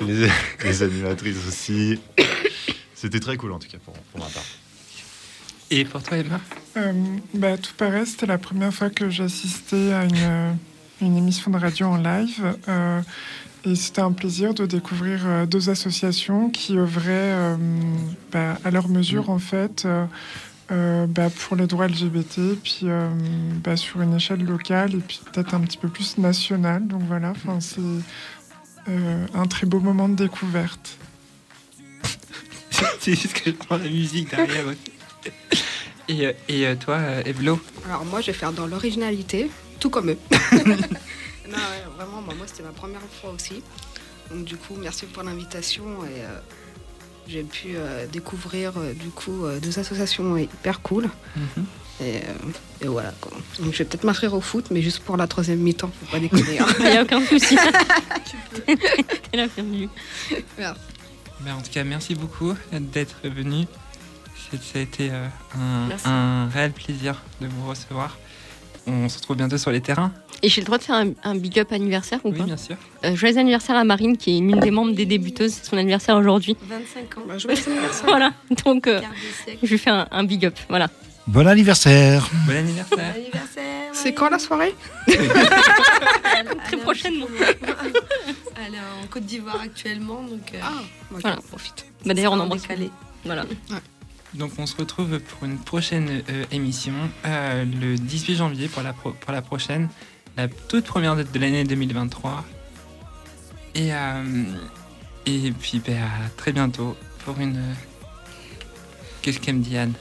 [0.00, 0.26] Les,
[0.64, 2.00] les animatrices aussi.
[2.94, 4.42] C'était très cool, en tout cas, pour, pour ma part.
[5.74, 6.38] Et pour toi, Emma
[6.76, 6.92] Euh,
[7.32, 10.52] bah, tout pareil, c'était la première fois que j'assistais à une, euh,
[11.00, 12.56] une émission de radio en live.
[12.68, 13.00] euh,
[13.64, 17.56] et c'était un plaisir de découvrir euh, deux associations qui œuvraient euh,
[18.32, 19.86] bah, à leur mesure, en fait,
[20.68, 22.86] bah, pour les droits LGBT, puis
[23.76, 26.86] sur une échelle locale et puis peut-être un petit peu plus nationale.
[26.86, 27.80] Donc voilà, c'est
[29.34, 30.98] un très beau moment de découverte.
[33.00, 34.64] C'est juste que je prends la musique derrière.
[36.08, 39.50] Et, euh, et euh, toi, euh, Evlo Alors moi, je vais faire dans l'originalité,
[39.80, 40.18] tout comme eux.
[40.52, 43.62] non, ouais, vraiment, bah, moi, c'était ma première fois aussi.
[44.30, 46.38] Donc du coup, merci pour l'invitation et euh,
[47.28, 51.08] j'ai pu euh, découvrir euh, du coup euh, deux associations hyper cool.
[52.00, 52.18] Et, euh,
[52.80, 53.12] et voilà.
[53.20, 53.32] Quoi.
[53.60, 56.18] Donc je vais peut-être m'inscrire au foot, mais juste pour la troisième mi-temps, faut pas
[56.18, 56.58] déconner.
[56.58, 56.66] hein.
[56.80, 57.56] Il n'y a aucun souci.
[58.66, 59.88] T'es la bienvenue.
[60.58, 60.80] Merci.
[61.40, 63.66] Ben, en tout cas, merci beaucoup d'être venu.
[64.60, 65.26] Ça a été euh,
[66.04, 68.18] un, réel plaisir de vous recevoir.
[68.86, 70.12] On se retrouve bientôt sur les terrains.
[70.42, 72.56] Et j'ai le droit de faire un, un big up anniversaire ou Oui, pas bien
[72.56, 72.76] sûr.
[73.04, 75.52] Euh, joyeux anniversaire à Marine, qui est l'une des membres des débuteuses.
[75.54, 76.56] C'est son anniversaire aujourd'hui.
[76.68, 77.22] 25 ans.
[77.28, 78.06] Bah, joyeux anniversaire.
[78.06, 78.32] voilà.
[78.64, 79.00] Donc, euh,
[79.62, 80.58] je lui fais un, un big up.
[80.68, 80.88] Voilà.
[81.28, 83.14] Bon anniversaire Bon anniversaire.
[83.14, 83.90] Anniversaire.
[83.92, 84.74] C'est quand la soirée?
[85.06, 87.26] Très prochainement.
[88.56, 90.52] Elle est en Côte d'Ivoire actuellement, donc.
[90.54, 90.58] euh,
[91.10, 91.36] Voilà.
[91.48, 91.86] profite.
[92.04, 92.62] Bah, D'ailleurs, on embrasse.
[93.24, 93.44] Voilà.
[94.34, 96.94] Donc on se retrouve pour une prochaine euh, émission
[97.26, 99.88] euh, le 18 janvier pour la, prochaine,
[100.36, 102.44] la toute première date de l'année 2023.
[103.74, 104.44] Et, euh,
[105.26, 107.60] et puis ben, à très bientôt pour une...
[109.20, 109.92] Qu'est-ce qu'elle me dit Anne?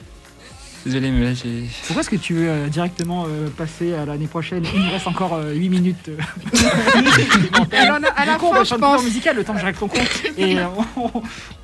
[0.85, 1.65] Désolé mais là j'ai...
[1.85, 4.63] Pourquoi est-ce que tu veux euh, directement euh, passer à l'année prochaine?
[4.73, 6.09] Il nous reste encore 8 minutes.
[6.09, 6.17] euh.
[7.71, 8.99] A- à la fin, je pense.
[8.99, 10.23] en musical le temps que je règle ton compte.
[10.37, 10.65] Et euh,
[10.97, 11.11] on,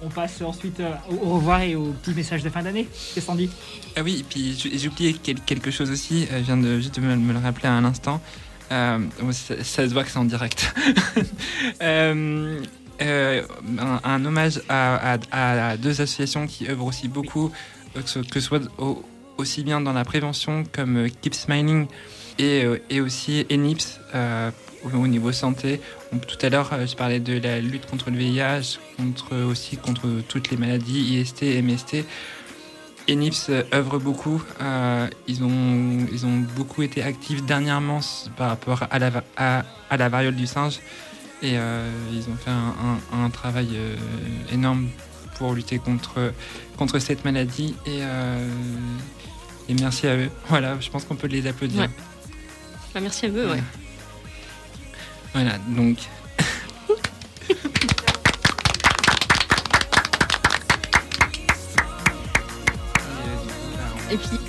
[0.03, 0.91] on passe ensuite euh,
[1.23, 2.88] au revoir et au petit message de fin d'année.
[3.14, 3.49] Qu'est-ce qu'on dit
[3.95, 6.95] Ah oui, et puis j'ai oublié quel- quelque chose aussi, euh, je viens de, juste
[6.99, 8.22] de me, me le rappeler à un instant.
[8.72, 8.99] Euh,
[9.31, 10.73] ça, ça se voit que c'est en direct.
[11.81, 12.60] Euh,
[13.02, 13.41] euh,
[13.80, 17.52] un, un hommage à, à- à deux associations qui œuvrent aussi beaucoup,
[18.03, 19.03] que ce, soit au-
[19.37, 21.87] aussi bien dans la prévention comme euh, Keep Smiling
[22.39, 24.51] et, euh, et aussi ENIPS euh,
[24.83, 25.79] au, au niveau santé.
[26.27, 30.49] Tout à l'heure, je parlais de la lutte contre le VIH, contre, aussi contre toutes
[30.51, 32.05] les maladies IST, MST.
[33.09, 34.41] Enips œuvre beaucoup.
[35.27, 38.01] Ils, ont, ils ont beaucoup été actifs dernièrement
[38.35, 39.63] par rapport à la, à,
[39.97, 40.79] la variole du singe.
[41.41, 43.69] Et ils ont fait un, travail
[44.51, 44.89] énorme
[45.38, 46.34] pour lutter contre,
[46.77, 47.76] contre cette maladie.
[47.85, 48.49] Et, euh,
[49.69, 50.30] et merci à eux.
[50.49, 51.81] Voilà, je pense qu'on peut les applaudir.
[51.81, 51.89] Ouais.
[52.93, 53.64] Bah, merci à eux, ouais.
[55.34, 55.97] Voilà, donc.
[64.09, 64.39] Et puis.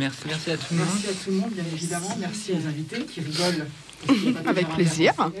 [0.00, 0.50] Merci.
[0.50, 0.86] À tout le monde.
[0.92, 2.16] Merci à tout le monde, bien évidemment.
[2.18, 3.66] Merci aux invités qui rigolent.
[4.46, 5.12] Avec plaisir.
[5.18, 5.34] Hop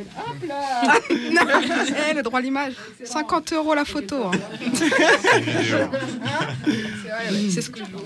[0.46, 1.42] là Non,
[2.10, 2.74] eh, le droit à l'image.
[3.04, 4.26] 50 euros la photo.
[4.26, 4.30] hein.
[7.50, 7.98] C'est ce que je veux.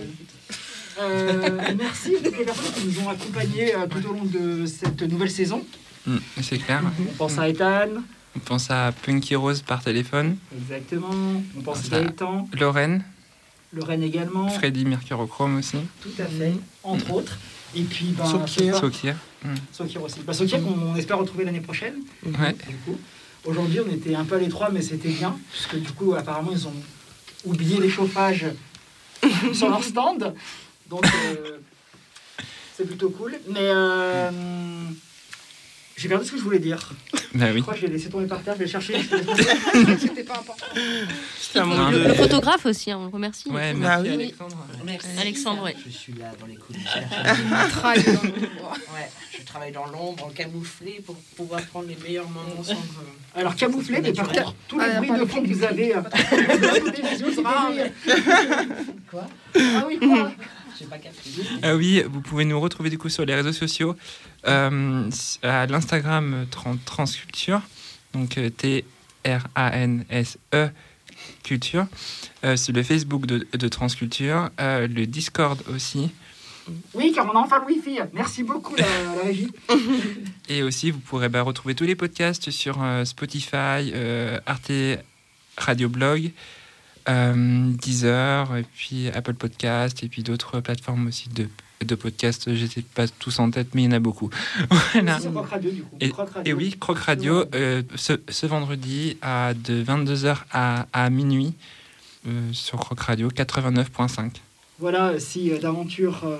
[1.00, 4.64] Euh, merci à toutes les personnes qui nous ont accompagnés euh, tout au long de
[4.66, 5.64] cette nouvelle saison.
[6.06, 6.82] Mm, c'est clair.
[7.00, 7.88] On pense à Ethan,
[8.36, 10.36] On pense à Punky Rose par téléphone.
[10.56, 11.10] exactement.
[11.58, 13.02] On pense à Gaëtan, Lorraine,
[13.74, 14.48] Lorraine également.
[14.48, 15.78] Freddy Mercurochrome aussi.
[16.00, 17.38] Tout à fait, entre autres.
[17.76, 18.76] Et puis, ben, Sokir.
[18.76, 19.16] Sokir.
[19.42, 19.54] Mm.
[19.72, 20.20] Sokir aussi.
[20.20, 21.94] Bah, Sokir, on, on espère retrouver l'année prochaine.
[22.24, 22.52] Ouais.
[22.52, 22.98] Du coup,
[23.44, 26.66] aujourd'hui, on était un peu à l'étroit, mais c'était bien, puisque du coup, apparemment, ils
[26.66, 26.74] ont
[27.44, 28.46] oublié les chauffages
[29.52, 30.34] sur leur stand.
[30.88, 31.58] Donc, euh,
[32.76, 33.34] c'est plutôt cool.
[33.48, 34.30] Mais euh,
[35.96, 36.90] j'ai perdu ce que je voulais dire.
[37.34, 37.56] Bah oui.
[37.56, 38.94] Je crois que je l'ai laissé tomber par terre, je vais chercher.
[39.98, 40.66] C'était pas important.
[41.40, 43.50] C'était Le, le photographe aussi, hein, on le remercie.
[43.50, 43.80] Ouais, Oui.
[43.80, 44.14] merci Oui.
[44.14, 44.66] Alexandre.
[44.84, 45.08] Merci.
[45.20, 45.74] Alexandre, ouais.
[45.84, 46.84] Je suis là dans les coulisses.
[47.70, 48.76] Travaille dans l'ombre.
[48.94, 52.74] Ouais, je travaille dans l'ombre, camouflé pour pouvoir prendre les meilleurs moments sans.
[52.74, 52.76] euh,
[53.34, 55.96] Alors, camouflé, mais par contre, tous les Ah, bruits de fond que vous avez.
[55.96, 56.02] euh,
[57.42, 57.72] Quoi
[59.10, 59.26] Quoi?
[59.56, 60.30] Ah oui, quoi?
[60.78, 61.30] J'ai pas capté.
[61.62, 63.94] Ah oui, vous pouvez nous retrouver du coup sur les réseaux sociaux,
[64.46, 65.10] euh,
[65.42, 67.60] à l'Instagram euh, Tran- Transculture,
[68.12, 70.68] donc euh, T-R-A-N-S-E
[71.42, 71.86] Culture,
[72.44, 76.10] euh, sur le Facebook de, de Transculture, euh, le Discord aussi,
[76.94, 78.00] Oui, car on a enfin le Wi-Fi.
[78.12, 79.50] Merci beaucoup, la, la régie.
[80.48, 83.92] et aussi vous pourrez bah, retrouver tous les podcasts sur Spotify,
[84.46, 84.72] Arte
[85.56, 86.30] Radio Blog,
[87.06, 91.48] Deezer, et puis Apple Podcast, et puis d'autres plateformes aussi de,
[91.84, 92.54] de podcasts.
[92.54, 94.30] Je ne sais pas tous en tête, mais il y en a beaucoup.
[94.92, 95.18] voilà.
[95.20, 95.96] Sur Croc Radio, du coup.
[96.00, 96.50] Et, Croc Radio.
[96.50, 101.54] et oui, Croc Radio, euh, ce, ce vendredi à de 22h à, à minuit
[102.26, 104.30] euh, sur Croc Radio 89.5.
[104.78, 106.22] Voilà, si euh, d'aventure.
[106.24, 106.36] Euh,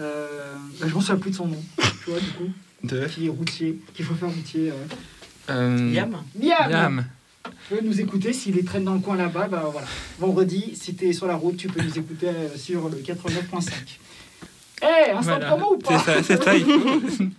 [0.00, 1.62] euh, bah, je m'en souviens plus de son nom,
[2.04, 2.48] tu vois, du coup.
[2.84, 3.06] De?
[3.06, 4.70] Qui est routier, qu'il faut faire routier.
[4.70, 4.74] euh.
[5.50, 7.04] Euh, Liam Liam Liam.
[7.68, 9.86] Tu peux nous écouter s'il est traîne dans le coin là-bas, bah voilà.
[10.18, 13.70] Vendredi, si t'es sur la route, tu peux nous écouter euh, sur le 89.5.
[14.84, 15.46] Eh, instant Voilà.
[15.46, 16.54] promo ou pas C'est ça, c'est ça.
[16.54, 17.24] il faut.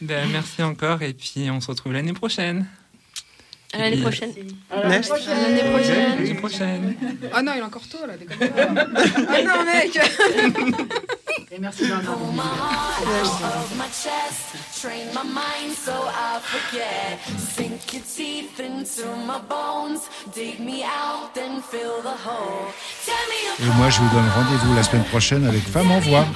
[0.00, 2.66] Ben, merci encore et puis on se retrouve l'année prochaine.
[3.72, 4.32] À l'année prochaine.
[4.70, 5.30] À l'année prochaine.
[5.38, 6.16] À l'année prochaine.
[6.18, 6.96] L'année prochaine.
[7.32, 8.14] Ah non, il est encore tôt là.
[9.28, 9.98] Ah non, mec
[11.50, 12.12] Et merci Bernard.
[12.12, 14.56] of my chest.
[14.80, 17.18] Train my mind so I forget.
[17.38, 20.08] Sink your teeth into my bones.
[20.34, 22.72] Dig me out, then fill the hole.
[23.04, 26.26] Tell me Et moi, je vous donne rendez-vous la semaine prochaine avec Femme en Voix.